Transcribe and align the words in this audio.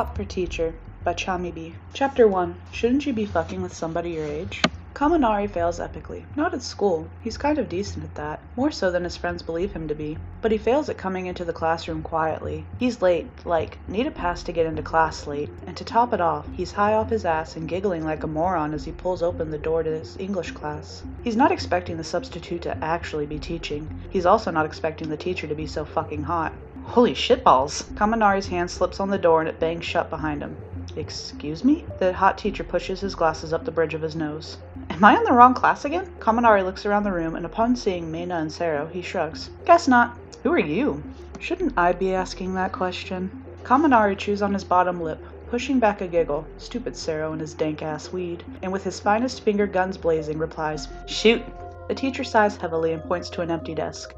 Hot 0.00 0.14
For 0.14 0.24
Teacher 0.24 0.74
by 1.02 1.12
chamibii. 1.12 1.74
Chapter 1.92 2.28
1 2.28 2.54
Shouldn't 2.70 3.04
you 3.04 3.12
be 3.12 3.24
fucking 3.24 3.60
with 3.60 3.74
somebody 3.74 4.10
your 4.10 4.26
age? 4.26 4.62
Kaminari 4.94 5.50
fails 5.50 5.80
epically. 5.80 6.22
Not 6.36 6.54
at 6.54 6.62
school. 6.62 7.08
He's 7.20 7.36
kind 7.36 7.58
of 7.58 7.68
decent 7.68 8.04
at 8.04 8.14
that. 8.14 8.40
More 8.54 8.70
so 8.70 8.92
than 8.92 9.02
his 9.02 9.16
friends 9.16 9.42
believe 9.42 9.72
him 9.72 9.88
to 9.88 9.96
be. 9.96 10.16
But 10.40 10.52
he 10.52 10.58
fails 10.58 10.88
at 10.88 10.98
coming 10.98 11.26
into 11.26 11.44
the 11.44 11.52
classroom 11.52 12.02
quietly. 12.02 12.64
He's 12.78 13.02
late, 13.02 13.26
like, 13.44 13.78
need 13.88 14.06
a 14.06 14.12
pass 14.12 14.44
to 14.44 14.52
get 14.52 14.66
into 14.66 14.82
class 14.82 15.26
late. 15.26 15.50
And 15.66 15.76
to 15.76 15.84
top 15.84 16.12
it 16.12 16.20
off, 16.20 16.46
he's 16.54 16.70
high 16.70 16.94
off 16.94 17.10
his 17.10 17.24
ass 17.24 17.56
and 17.56 17.68
giggling 17.68 18.04
like 18.04 18.22
a 18.22 18.28
moron 18.28 18.74
as 18.74 18.84
he 18.84 18.92
pulls 18.92 19.20
open 19.20 19.50
the 19.50 19.58
door 19.58 19.82
to 19.82 19.90
his 19.90 20.16
English 20.20 20.52
class. 20.52 21.02
He's 21.24 21.34
not 21.34 21.50
expecting 21.50 21.96
the 21.96 22.04
substitute 22.04 22.62
to 22.62 22.84
actually 22.84 23.26
be 23.26 23.40
teaching. 23.40 24.00
He's 24.10 24.26
also 24.26 24.52
not 24.52 24.66
expecting 24.66 25.08
the 25.08 25.16
teacher 25.16 25.48
to 25.48 25.56
be 25.56 25.66
so 25.66 25.84
fucking 25.84 26.22
hot. 26.22 26.52
Holy 26.88 27.12
shitballs! 27.12 27.84
Kaminari's 27.94 28.48
hand 28.48 28.70
slips 28.70 28.98
on 28.98 29.10
the 29.10 29.18
door 29.18 29.40
and 29.40 29.48
it 29.48 29.60
bangs 29.60 29.84
shut 29.84 30.08
behind 30.08 30.42
him. 30.42 30.56
Excuse 30.96 31.62
me? 31.62 31.86
The 31.98 32.12
hot 32.12 32.38
teacher 32.38 32.64
pushes 32.64 33.00
his 33.00 33.14
glasses 33.14 33.52
up 33.52 33.64
the 33.64 33.70
bridge 33.70 33.94
of 33.94 34.02
his 34.02 34.16
nose. 34.16 34.56
Am 34.90 35.04
I 35.04 35.16
in 35.16 35.22
the 35.24 35.32
wrong 35.32 35.54
class 35.54 35.84
again? 35.84 36.10
Kaminari 36.18 36.64
looks 36.64 36.86
around 36.86 37.04
the 37.04 37.12
room 37.12 37.36
and 37.36 37.44
upon 37.46 37.76
seeing 37.76 38.10
Mina 38.10 38.36
and 38.36 38.50
Sero, 38.50 38.86
he 38.86 39.02
shrugs. 39.02 39.50
Guess 39.66 39.86
not. 39.86 40.18
Who 40.42 40.52
are 40.52 40.58
you? 40.58 41.02
Shouldn't 41.38 41.78
I 41.78 41.92
be 41.92 42.14
asking 42.14 42.54
that 42.54 42.72
question? 42.72 43.44
Kaminari 43.64 44.16
chews 44.16 44.42
on 44.42 44.54
his 44.54 44.64
bottom 44.64 45.00
lip, 45.00 45.22
pushing 45.50 45.78
back 45.78 46.00
a 46.00 46.08
giggle, 46.08 46.46
stupid 46.56 46.96
Sero 46.96 47.32
and 47.32 47.40
his 47.40 47.54
dank 47.54 47.82
ass 47.82 48.12
weed, 48.12 48.42
and 48.62 48.72
with 48.72 48.82
his 48.82 48.98
finest 48.98 49.42
finger 49.42 49.66
guns 49.66 49.98
blazing, 49.98 50.38
replies, 50.38 50.88
Shoot! 51.06 51.42
The 51.86 51.94
teacher 51.94 52.24
sighs 52.24 52.56
heavily 52.56 52.92
and 52.92 53.04
points 53.04 53.30
to 53.30 53.42
an 53.42 53.50
empty 53.50 53.74
desk. 53.74 54.14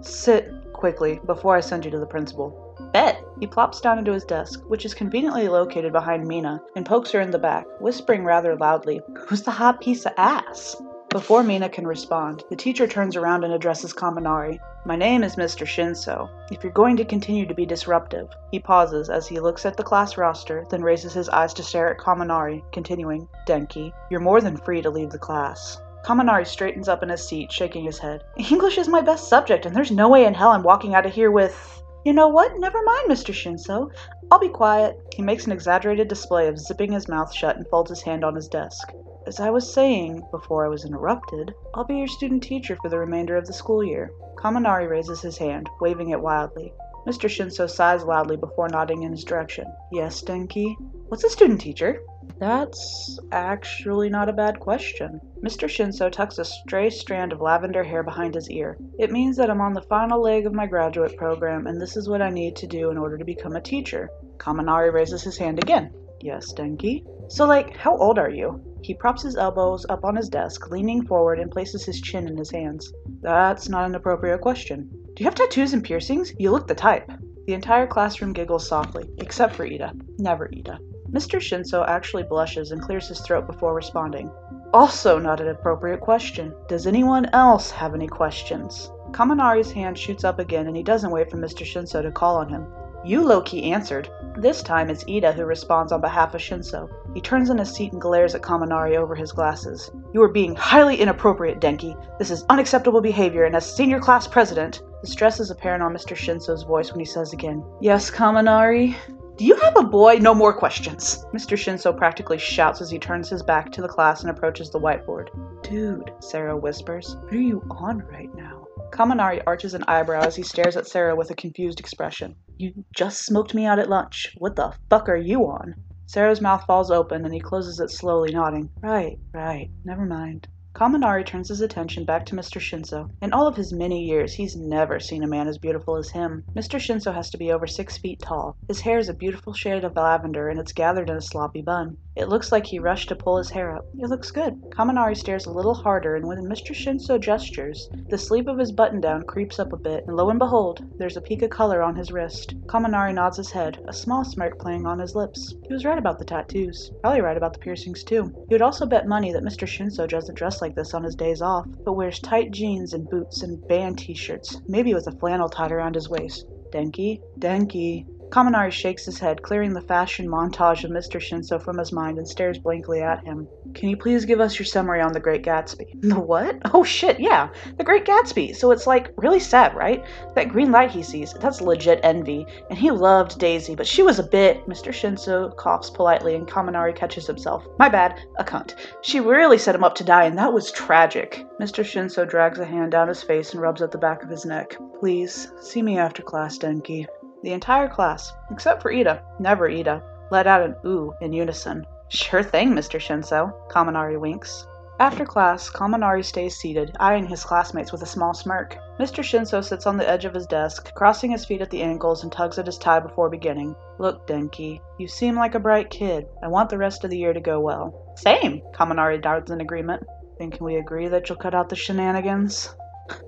Sit 0.00 0.52
quickly 0.76 1.20
before 1.26 1.56
I 1.56 1.60
send 1.60 1.84
you 1.84 1.90
to 1.90 1.98
the 1.98 2.06
principal. 2.06 2.76
Bet! 2.92 3.22
He 3.40 3.46
plops 3.46 3.80
down 3.80 3.98
into 3.98 4.12
his 4.12 4.24
desk, 4.24 4.62
which 4.68 4.84
is 4.84 4.94
conveniently 4.94 5.48
located 5.48 5.92
behind 5.92 6.26
Mina, 6.26 6.62
and 6.76 6.86
pokes 6.86 7.10
her 7.12 7.20
in 7.20 7.30
the 7.30 7.38
back, 7.38 7.66
whispering 7.80 8.24
rather 8.24 8.54
loudly, 8.56 9.00
Who's 9.26 9.42
the 9.42 9.50
hot 9.50 9.80
piece 9.80 10.06
of 10.06 10.12
ass? 10.16 10.76
Before 11.10 11.42
Mina 11.42 11.68
can 11.68 11.86
respond, 11.86 12.44
the 12.50 12.56
teacher 12.56 12.86
turns 12.86 13.16
around 13.16 13.44
and 13.44 13.54
addresses 13.54 13.94
Kaminari. 13.94 14.58
My 14.84 14.96
name 14.96 15.24
is 15.24 15.36
Mr. 15.36 15.66
Shinsou. 15.66 16.28
If 16.50 16.62
you're 16.62 16.72
going 16.72 16.96
to 16.98 17.04
continue 17.04 17.46
to 17.46 17.54
be 17.54 17.64
disruptive, 17.64 18.28
he 18.50 18.58
pauses 18.58 19.08
as 19.08 19.26
he 19.26 19.40
looks 19.40 19.64
at 19.64 19.76
the 19.76 19.82
class 19.82 20.18
roster, 20.18 20.66
then 20.68 20.82
raises 20.82 21.14
his 21.14 21.30
eyes 21.30 21.54
to 21.54 21.62
stare 21.62 21.90
at 21.90 21.98
Kaminari, 21.98 22.62
continuing, 22.70 23.28
Denki, 23.46 23.92
you're 24.10 24.20
more 24.20 24.42
than 24.42 24.58
free 24.58 24.82
to 24.82 24.90
leave 24.90 25.10
the 25.10 25.18
class. 25.18 25.80
Kaminari 26.06 26.46
straightens 26.46 26.88
up 26.88 27.02
in 27.02 27.08
his 27.08 27.26
seat, 27.26 27.50
shaking 27.50 27.82
his 27.84 27.98
head. 27.98 28.22
English 28.36 28.78
is 28.78 28.86
my 28.86 29.00
best 29.00 29.26
subject, 29.28 29.66
and 29.66 29.74
there's 29.74 29.90
no 29.90 30.08
way 30.08 30.24
in 30.24 30.34
hell 30.34 30.50
I'm 30.50 30.62
walking 30.62 30.94
out 30.94 31.04
of 31.04 31.12
here 31.12 31.32
with. 31.32 31.82
You 32.04 32.12
know 32.12 32.28
what? 32.28 32.56
Never 32.60 32.80
mind, 32.80 33.10
Mr. 33.10 33.34
Shinsou. 33.34 33.90
I'll 34.30 34.38
be 34.38 34.48
quiet. 34.48 35.00
He 35.16 35.22
makes 35.22 35.46
an 35.46 35.52
exaggerated 35.52 36.06
display 36.06 36.46
of 36.46 36.60
zipping 36.60 36.92
his 36.92 37.08
mouth 37.08 37.34
shut 37.34 37.56
and 37.56 37.66
folds 37.66 37.90
his 37.90 38.02
hand 38.02 38.22
on 38.22 38.36
his 38.36 38.46
desk. 38.46 38.92
As 39.26 39.40
I 39.40 39.50
was 39.50 39.72
saying 39.72 40.22
before 40.30 40.64
I 40.64 40.68
was 40.68 40.84
interrupted, 40.84 41.52
I'll 41.74 41.82
be 41.82 41.96
your 41.96 42.06
student 42.06 42.44
teacher 42.44 42.78
for 42.80 42.88
the 42.88 43.00
remainder 43.00 43.36
of 43.36 43.48
the 43.48 43.52
school 43.52 43.82
year. 43.82 44.12
Kaminari 44.36 44.88
raises 44.88 45.20
his 45.20 45.38
hand, 45.38 45.68
waving 45.80 46.10
it 46.10 46.20
wildly. 46.20 46.72
Mr. 47.04 47.28
Shinsou 47.28 47.68
sighs 47.68 48.04
loudly 48.04 48.36
before 48.36 48.68
nodding 48.68 49.02
in 49.02 49.10
his 49.10 49.24
direction. 49.24 49.66
Yes, 49.90 50.22
Denki? 50.22 50.76
What's 51.08 51.24
a 51.24 51.30
student 51.30 51.60
teacher? 51.60 52.00
That's 52.38 53.18
actually 53.32 54.10
not 54.10 54.28
a 54.28 54.32
bad 54.32 54.60
question. 54.60 55.20
Mr. 55.42 55.68
Shinsou 55.68 56.10
tucks 56.10 56.38
a 56.38 56.44
stray 56.44 56.90
strand 56.90 57.32
of 57.32 57.40
lavender 57.40 57.82
hair 57.82 58.02
behind 58.02 58.34
his 58.34 58.50
ear. 58.50 58.76
It 58.98 59.10
means 59.10 59.36
that 59.36 59.50
I'm 59.50 59.60
on 59.60 59.72
the 59.72 59.82
final 59.82 60.20
leg 60.20 60.46
of 60.46 60.52
my 60.52 60.66
graduate 60.66 61.16
program, 61.16 61.66
and 61.66 61.80
this 61.80 61.96
is 61.96 62.08
what 62.08 62.22
I 62.22 62.30
need 62.30 62.56
to 62.56 62.66
do 62.66 62.90
in 62.90 62.98
order 62.98 63.16
to 63.16 63.24
become 63.24 63.56
a 63.56 63.60
teacher. 63.60 64.10
Kaminari 64.38 64.92
raises 64.92 65.22
his 65.22 65.38
hand 65.38 65.58
again. 65.58 65.92
Yes, 66.20 66.52
Denki? 66.52 67.04
So, 67.28 67.46
like, 67.46 67.76
how 67.76 67.96
old 67.96 68.18
are 68.18 68.30
you? 68.30 68.62
He 68.82 68.94
props 68.94 69.22
his 69.22 69.36
elbows 69.36 69.84
up 69.88 70.04
on 70.04 70.16
his 70.16 70.28
desk, 70.28 70.70
leaning 70.70 71.04
forward, 71.04 71.40
and 71.40 71.50
places 71.50 71.84
his 71.84 72.00
chin 72.00 72.28
in 72.28 72.36
his 72.36 72.50
hands. 72.50 72.92
That's 73.20 73.68
not 73.68 73.86
an 73.86 73.94
appropriate 73.94 74.40
question. 74.40 74.88
Do 75.14 75.24
you 75.24 75.24
have 75.24 75.34
tattoos 75.34 75.72
and 75.72 75.82
piercings? 75.82 76.32
You 76.38 76.50
look 76.50 76.68
the 76.68 76.74
type. 76.74 77.10
The 77.46 77.54
entire 77.54 77.86
classroom 77.86 78.32
giggles 78.32 78.68
softly, 78.68 79.08
except 79.18 79.54
for 79.54 79.66
Iida. 79.66 79.92
Never 80.18 80.48
Iida. 80.48 80.78
Mr. 81.12 81.38
Shinsou 81.38 81.86
actually 81.88 82.22
blushes 82.22 82.72
and 82.72 82.82
clears 82.82 83.08
his 83.08 83.20
throat 83.20 83.46
before 83.46 83.74
responding. 83.74 84.30
Also 84.74 85.18
not 85.18 85.40
an 85.40 85.48
appropriate 85.48 86.00
question. 86.00 86.54
Does 86.68 86.86
anyone 86.86 87.26
else 87.32 87.70
have 87.70 87.94
any 87.94 88.08
questions? 88.08 88.90
Kaminari's 89.12 89.70
hand 89.70 89.96
shoots 89.96 90.24
up 90.24 90.38
again 90.38 90.66
and 90.66 90.76
he 90.76 90.82
doesn't 90.82 91.10
wait 91.10 91.30
for 91.30 91.36
Mr. 91.36 91.64
Shinsou 91.64 92.02
to 92.02 92.10
call 92.10 92.36
on 92.36 92.48
him. 92.48 92.66
You 93.04 93.22
low-key 93.22 93.70
answered. 93.70 94.10
This 94.36 94.64
time 94.64 94.90
it's 94.90 95.04
Iida 95.04 95.32
who 95.32 95.44
responds 95.44 95.92
on 95.92 96.00
behalf 96.00 96.34
of 96.34 96.40
Shinsou. 96.40 96.88
He 97.14 97.20
turns 97.20 97.50
in 97.50 97.58
his 97.58 97.72
seat 97.72 97.92
and 97.92 98.00
glares 98.00 98.34
at 98.34 98.42
Kaminari 98.42 98.96
over 98.96 99.14
his 99.14 99.30
glasses. 99.30 99.92
You 100.12 100.22
are 100.22 100.28
being 100.28 100.56
highly 100.56 100.96
inappropriate, 100.96 101.60
Denki. 101.60 101.96
This 102.18 102.32
is 102.32 102.44
unacceptable 102.48 103.00
behavior, 103.00 103.44
and 103.44 103.54
as 103.54 103.76
senior 103.76 104.00
class 104.00 104.26
president... 104.26 104.82
The 105.02 105.06
stress 105.06 105.38
is 105.38 105.52
apparent 105.52 105.84
on 105.84 105.94
Mr. 105.94 106.16
Shinsou's 106.16 106.64
voice 106.64 106.90
when 106.90 106.98
he 106.98 107.04
says 107.04 107.32
again, 107.32 107.62
Yes, 107.80 108.10
Kaminari? 108.10 108.96
Do 109.36 109.44
you 109.44 109.54
have 109.56 109.76
a 109.76 109.82
boy? 109.82 110.14
No 110.14 110.32
more 110.32 110.54
questions. 110.54 111.26
Mr. 111.34 111.58
Shinsou 111.58 111.94
practically 111.94 112.38
shouts 112.38 112.80
as 112.80 112.90
he 112.90 112.98
turns 112.98 113.28
his 113.28 113.42
back 113.42 113.70
to 113.72 113.82
the 113.82 113.88
class 113.88 114.22
and 114.22 114.30
approaches 114.30 114.70
the 114.70 114.80
whiteboard. 114.80 115.28
Dude, 115.62 116.10
Sero 116.20 116.56
whispers, 116.56 117.16
what 117.16 117.34
are 117.34 117.36
you 117.36 117.62
on 117.70 117.98
right 117.98 118.34
now? 118.34 118.66
Kaminari 118.92 119.42
arches 119.46 119.74
an 119.74 119.84
eyebrow 119.88 120.22
as 120.22 120.36
he 120.36 120.42
stares 120.42 120.74
at 120.74 120.86
Sero 120.86 121.14
with 121.14 121.30
a 121.30 121.34
confused 121.34 121.80
expression. 121.80 122.34
You 122.56 122.72
just 122.96 123.26
smoked 123.26 123.52
me 123.52 123.66
out 123.66 123.78
at 123.78 123.90
lunch. 123.90 124.34
What 124.38 124.56
the 124.56 124.72
fuck 124.88 125.06
are 125.10 125.16
you 125.16 125.42
on? 125.42 125.74
Sero's 126.06 126.40
mouth 126.40 126.64
falls 126.64 126.90
open 126.90 127.26
and 127.26 127.34
he 127.34 127.40
closes 127.40 127.78
it 127.78 127.90
slowly, 127.90 128.32
nodding. 128.32 128.70
Right, 128.80 129.18
right, 129.34 129.68
never 129.84 130.06
mind. 130.06 130.48
Kaminari 130.76 131.24
turns 131.24 131.48
his 131.48 131.62
attention 131.62 132.04
back 132.04 132.26
to 132.26 132.36
Mr. 132.36 132.60
Shinsou. 132.60 133.08
In 133.22 133.32
all 133.32 133.46
of 133.48 133.56
his 133.56 133.72
many 133.72 134.04
years, 134.04 134.34
he's 134.34 134.54
never 134.54 135.00
seen 135.00 135.22
a 135.22 135.26
man 135.26 135.48
as 135.48 135.56
beautiful 135.56 135.96
as 135.96 136.10
him. 136.10 136.44
Mr. 136.54 136.78
Shinsou 136.78 137.14
has 137.14 137.30
to 137.30 137.38
be 137.38 137.50
over 137.50 137.66
six 137.66 137.96
feet 137.96 138.20
tall. 138.20 138.58
His 138.68 138.82
hair 138.82 138.98
is 138.98 139.08
a 139.08 139.14
beautiful 139.14 139.54
shade 139.54 139.84
of 139.84 139.96
lavender 139.96 140.50
and 140.50 140.60
it's 140.60 140.74
gathered 140.74 141.08
in 141.08 141.16
a 141.16 141.22
sloppy 141.22 141.62
bun. 141.62 141.96
It 142.16 142.30
looks 142.30 142.50
like 142.50 142.64
he 142.64 142.78
rushed 142.78 143.10
to 143.10 143.14
pull 143.14 143.36
his 143.36 143.50
hair 143.50 143.76
up. 143.76 143.84
It 143.98 144.08
looks 144.08 144.30
good. 144.30 144.58
Kaminari 144.70 145.14
stares 145.14 145.44
a 145.44 145.52
little 145.52 145.74
harder, 145.74 146.16
and 146.16 146.26
when 146.26 146.38
Mr. 146.38 146.74
Shinsou 146.74 147.20
gestures, 147.20 147.90
the 148.08 148.16
sleeve 148.16 148.48
of 148.48 148.58
his 148.58 148.72
button 148.72 149.02
down 149.02 149.24
creeps 149.24 149.58
up 149.58 149.74
a 149.74 149.76
bit, 149.76 150.04
and 150.06 150.16
lo 150.16 150.30
and 150.30 150.38
behold, 150.38 150.82
there's 150.96 151.18
a 151.18 151.20
peak 151.20 151.42
of 151.42 151.50
color 151.50 151.82
on 151.82 151.94
his 151.94 152.10
wrist. 152.10 152.54
Kaminari 152.68 153.12
nods 153.12 153.36
his 153.36 153.50
head, 153.50 153.84
a 153.86 153.92
small 153.92 154.24
smirk 154.24 154.58
playing 154.58 154.86
on 154.86 154.98
his 154.98 155.14
lips. 155.14 155.54
He 155.68 155.74
was 155.74 155.84
right 155.84 155.98
about 155.98 156.18
the 156.18 156.24
tattoos. 156.24 156.90
Probably 157.02 157.20
right 157.20 157.36
about 157.36 157.52
the 157.52 157.58
piercings, 157.58 158.02
too. 158.02 158.32
He 158.48 158.54
would 158.54 158.62
also 158.62 158.86
bet 158.86 159.06
money 159.06 159.30
that 159.32 159.44
Mr. 159.44 159.68
Shinsou 159.68 160.08
doesn't 160.08 160.36
dress 160.36 160.62
like 160.62 160.74
this 160.74 160.94
on 160.94 161.04
his 161.04 161.14
days 161.14 161.42
off, 161.42 161.66
but 161.84 161.92
wears 161.92 162.18
tight 162.18 162.50
jeans 162.50 162.94
and 162.94 163.10
boots 163.10 163.42
and 163.42 163.66
band 163.68 163.98
t-shirts, 163.98 164.62
maybe 164.66 164.94
with 164.94 165.06
a 165.06 165.12
flannel 165.12 165.50
tied 165.50 165.70
around 165.70 165.94
his 165.94 166.08
waist. 166.08 166.46
Denki? 166.72 167.20
Denki. 167.38 168.06
Kaminari 168.30 168.70
shakes 168.70 169.04
his 169.04 169.18
head, 169.18 169.42
clearing 169.42 169.72
the 169.72 169.80
fashion 169.80 170.26
montage 170.28 170.84
of 170.84 170.90
Mr. 170.90 171.20
Shinsou 171.20 171.62
from 171.62 171.78
his 171.78 171.92
mind 171.92 172.18
and 172.18 172.28
stares 172.28 172.58
blankly 172.58 173.00
at 173.00 173.24
him. 173.24 173.46
Can 173.74 173.88
you 173.88 173.96
please 173.96 174.24
give 174.24 174.40
us 174.40 174.58
your 174.58 174.66
summary 174.66 175.00
on 175.00 175.12
The 175.12 175.20
Great 175.20 175.44
Gatsby? 175.44 175.86
The 176.06 176.18
what? 176.18 176.56
Oh 176.72 176.84
shit, 176.84 177.20
yeah. 177.20 177.48
The 177.78 177.84
Great 177.84 178.04
Gatsby. 178.04 178.54
So 178.56 178.70
it's 178.70 178.86
like 178.86 179.12
really 179.16 179.40
sad, 179.40 179.74
right? 179.74 180.04
That 180.34 180.48
green 180.48 180.72
light 180.72 180.90
he 180.90 181.02
sees, 181.02 181.34
that's 181.34 181.60
legit 181.60 182.00
envy. 182.02 182.46
And 182.70 182.78
he 182.78 182.90
loved 182.90 183.38
Daisy, 183.38 183.74
but 183.74 183.86
she 183.86 184.02
was 184.02 184.18
a 184.18 184.22
bit. 184.22 184.66
Mr. 184.66 184.92
Shinsou 184.92 185.56
coughs 185.56 185.90
politely 185.90 186.34
and 186.34 186.46
Kaminari 186.46 186.94
catches 186.94 187.26
himself. 187.26 187.64
My 187.78 187.88
bad, 187.88 188.20
a 188.38 188.44
cunt. 188.44 188.74
She 189.02 189.20
really 189.20 189.58
set 189.58 189.74
him 189.74 189.84
up 189.84 189.94
to 189.96 190.04
die, 190.04 190.24
and 190.24 190.38
that 190.38 190.52
was 190.52 190.72
tragic. 190.72 191.46
Mr. 191.60 191.84
Shinsou 191.84 192.28
drags 192.28 192.58
a 192.58 192.64
hand 192.64 192.92
down 192.92 193.08
his 193.08 193.22
face 193.22 193.52
and 193.52 193.60
rubs 193.60 193.82
at 193.82 193.90
the 193.90 193.98
back 193.98 194.22
of 194.22 194.30
his 194.30 194.44
neck. 194.44 194.76
Please, 195.00 195.52
see 195.60 195.82
me 195.82 195.98
after 195.98 196.22
class, 196.22 196.58
Denki. 196.58 197.06
The 197.46 197.52
entire 197.52 197.88
class, 197.88 198.32
except 198.50 198.82
for 198.82 198.90
Iida, 198.90 199.20
never 199.38 199.68
Iida, 199.68 200.02
let 200.32 200.48
out 200.48 200.62
an 200.62 200.74
ooh 200.84 201.14
in 201.20 201.32
unison. 201.32 201.86
Sure 202.08 202.42
thing, 202.42 202.70
Mr. 202.72 202.98
Shinsou, 202.98 203.52
Kaminari 203.70 204.18
winks. 204.18 204.66
After 204.98 205.24
class, 205.24 205.70
Kaminari 205.70 206.24
stays 206.24 206.56
seated, 206.56 206.96
eyeing 206.98 207.24
his 207.24 207.44
classmates 207.44 207.92
with 207.92 208.02
a 208.02 208.04
small 208.04 208.34
smirk. 208.34 208.76
Mr. 208.98 209.22
Shinsou 209.22 209.62
sits 209.62 209.86
on 209.86 209.96
the 209.96 210.10
edge 210.10 210.24
of 210.24 210.34
his 210.34 210.48
desk, 210.48 210.92
crossing 210.94 211.30
his 211.30 211.44
feet 211.44 211.62
at 211.62 211.70
the 211.70 211.82
ankles 211.82 212.24
and 212.24 212.32
tugs 212.32 212.58
at 212.58 212.66
his 212.66 212.78
tie 212.78 212.98
before 212.98 213.30
beginning. 213.30 213.76
Look, 214.00 214.26
Denki, 214.26 214.80
you 214.98 215.06
seem 215.06 215.36
like 215.36 215.54
a 215.54 215.60
bright 215.60 215.88
kid. 215.88 216.26
I 216.42 216.48
want 216.48 216.68
the 216.68 216.78
rest 216.78 217.04
of 217.04 217.10
the 217.10 217.18
year 217.18 217.32
to 217.32 217.38
go 217.38 217.60
well. 217.60 218.12
Same, 218.16 218.60
Kaminari 218.74 219.22
nods 219.22 219.52
in 219.52 219.60
agreement. 219.60 220.02
Then 220.40 220.50
can 220.50 220.66
we 220.66 220.78
agree 220.78 221.06
that 221.06 221.28
you'll 221.28 221.38
cut 221.38 221.54
out 221.54 221.68
the 221.68 221.76
shenanigans? 221.76 222.74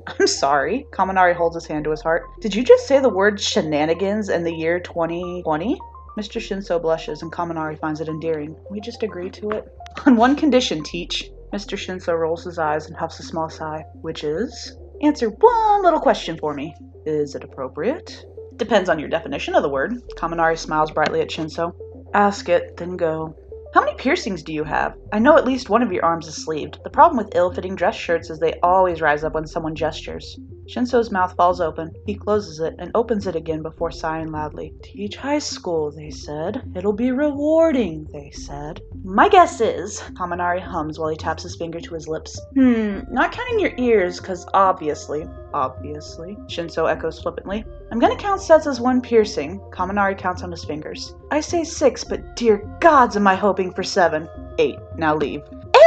I'm 0.07 0.27
sorry. 0.27 0.87
Kaminari 0.93 1.35
holds 1.35 1.55
his 1.55 1.67
hand 1.67 1.85
to 1.85 1.91
his 1.91 2.03
heart. 2.03 2.25
Did 2.41 2.55
you 2.55 2.65
just 2.65 2.87
say 2.87 3.01
the 3.01 3.09
word 3.09 3.41
shenanigans 3.41 4.29
in 4.29 4.45
the 4.45 4.55
year 4.55 4.81
2020? 4.81 5.79
Mr. 6.19 6.41
Shinsou 6.41 6.83
blushes 6.83 7.23
and 7.23 7.31
Kaminari 7.31 7.79
finds 7.79 8.01
it 8.01 8.09
endearing. 8.09 8.57
We 8.71 8.81
just 8.81 9.03
agree 9.03 9.31
to 9.31 9.51
it. 9.51 9.73
On 10.07 10.17
one 10.17 10.35
condition, 10.35 10.83
Teach. 10.83 11.31
Mr. 11.53 11.79
Shinsou 11.79 12.19
rolls 12.19 12.45
his 12.45 12.59
eyes 12.59 12.87
and 12.87 12.97
huffs 12.97 13.21
a 13.21 13.23
small 13.23 13.49
sigh. 13.49 13.85
Which 14.01 14.25
is? 14.25 14.77
Answer 15.03 15.29
one 15.29 15.83
little 15.83 16.01
question 16.01 16.37
for 16.37 16.55
me. 16.55 16.75
Is 17.07 17.35
it 17.35 17.45
appropriate? 17.45 18.25
Depends 18.57 18.89
on 18.89 18.99
your 18.99 19.09
definition 19.09 19.55
of 19.55 19.63
the 19.63 19.69
word. 19.69 20.03
Kaminari 20.17 20.59
smiles 20.59 20.91
brightly 20.91 21.21
at 21.21 21.29
Shinsou. 21.29 21.73
Ask 22.13 22.49
it, 22.49 22.77
then 22.77 22.97
go. 22.97 23.37
How 23.79 23.85
many 23.85 23.97
piercings 23.97 24.43
do 24.43 24.53
you 24.53 24.65
have? 24.65 24.97
I 25.13 25.21
know 25.21 25.37
at 25.37 25.47
least 25.47 25.71
one 25.71 25.85
of 25.85 25.93
your 25.93 26.05
arms 26.05 26.27
is 26.27 26.35
sleeved. 26.35 26.81
The 26.83 26.91
problem 26.91 27.17
with 27.17 27.37
ill 27.37 27.53
fitting 27.55 27.77
dress 27.77 27.95
shirts 27.95 28.29
is 28.29 28.41
they 28.41 28.59
always 28.61 29.01
rise 29.01 29.23
up 29.23 29.35
when 29.35 29.47
someone 29.47 29.77
gestures. 29.77 30.37
Shinsou's 30.69 31.13
mouth 31.13 31.33
falls 31.37 31.61
open. 31.61 31.93
He 32.05 32.17
closes 32.17 32.59
it 32.59 32.75
and 32.81 32.91
opens 32.97 33.29
it 33.29 33.37
again 33.37 33.63
before 33.63 33.93
sighing 33.93 34.33
loudly. 34.33 34.75
Teach 34.83 35.17
high 35.17 35.39
school, 35.39 35.93
they 35.93 36.11
said. 36.11 36.73
It'll 36.75 36.93
be 36.93 37.13
rewarding, 37.13 38.09
they 38.13 38.33
said. 38.33 38.81
My 39.05 39.29
guess 39.29 39.61
is, 39.61 40.01
Kaminari 40.15 40.61
hums 40.61 40.99
while 40.99 41.11
he 41.11 41.17
taps 41.17 41.45
his 41.45 41.55
finger 41.55 41.79
to 41.79 41.95
his 41.95 42.09
lips. 42.09 42.39
Hmm, 42.55 43.03
not 43.13 43.31
counting 43.31 43.61
your 43.61 43.75
ears, 43.79 44.19
because 44.19 44.45
obviously, 44.55 45.25
obviously, 45.55 46.37
Shinsou 46.47 46.91
echoes 46.91 47.21
flippantly. 47.21 47.65
I'm 47.91 47.99
gonna 47.99 48.17
count 48.17 48.41
sets 48.41 48.67
as 48.67 48.81
one 48.81 49.01
piercing. 49.01 49.61
Kaminari 49.71 50.17
counts 50.17 50.43
on 50.43 50.51
his 50.51 50.65
fingers. 50.65 51.15
I 51.31 51.41
say 51.41 51.65
six, 51.65 52.05
but 52.05 52.37
dear 52.37 52.59
gods, 52.81 53.17
am 53.17 53.27
I 53.27 53.35
hoping 53.35 53.73
for 53.73 53.83
seven. 53.83 54.29
Eight. 54.59 54.79
Now 54.97 55.15
leave. 55.15 55.43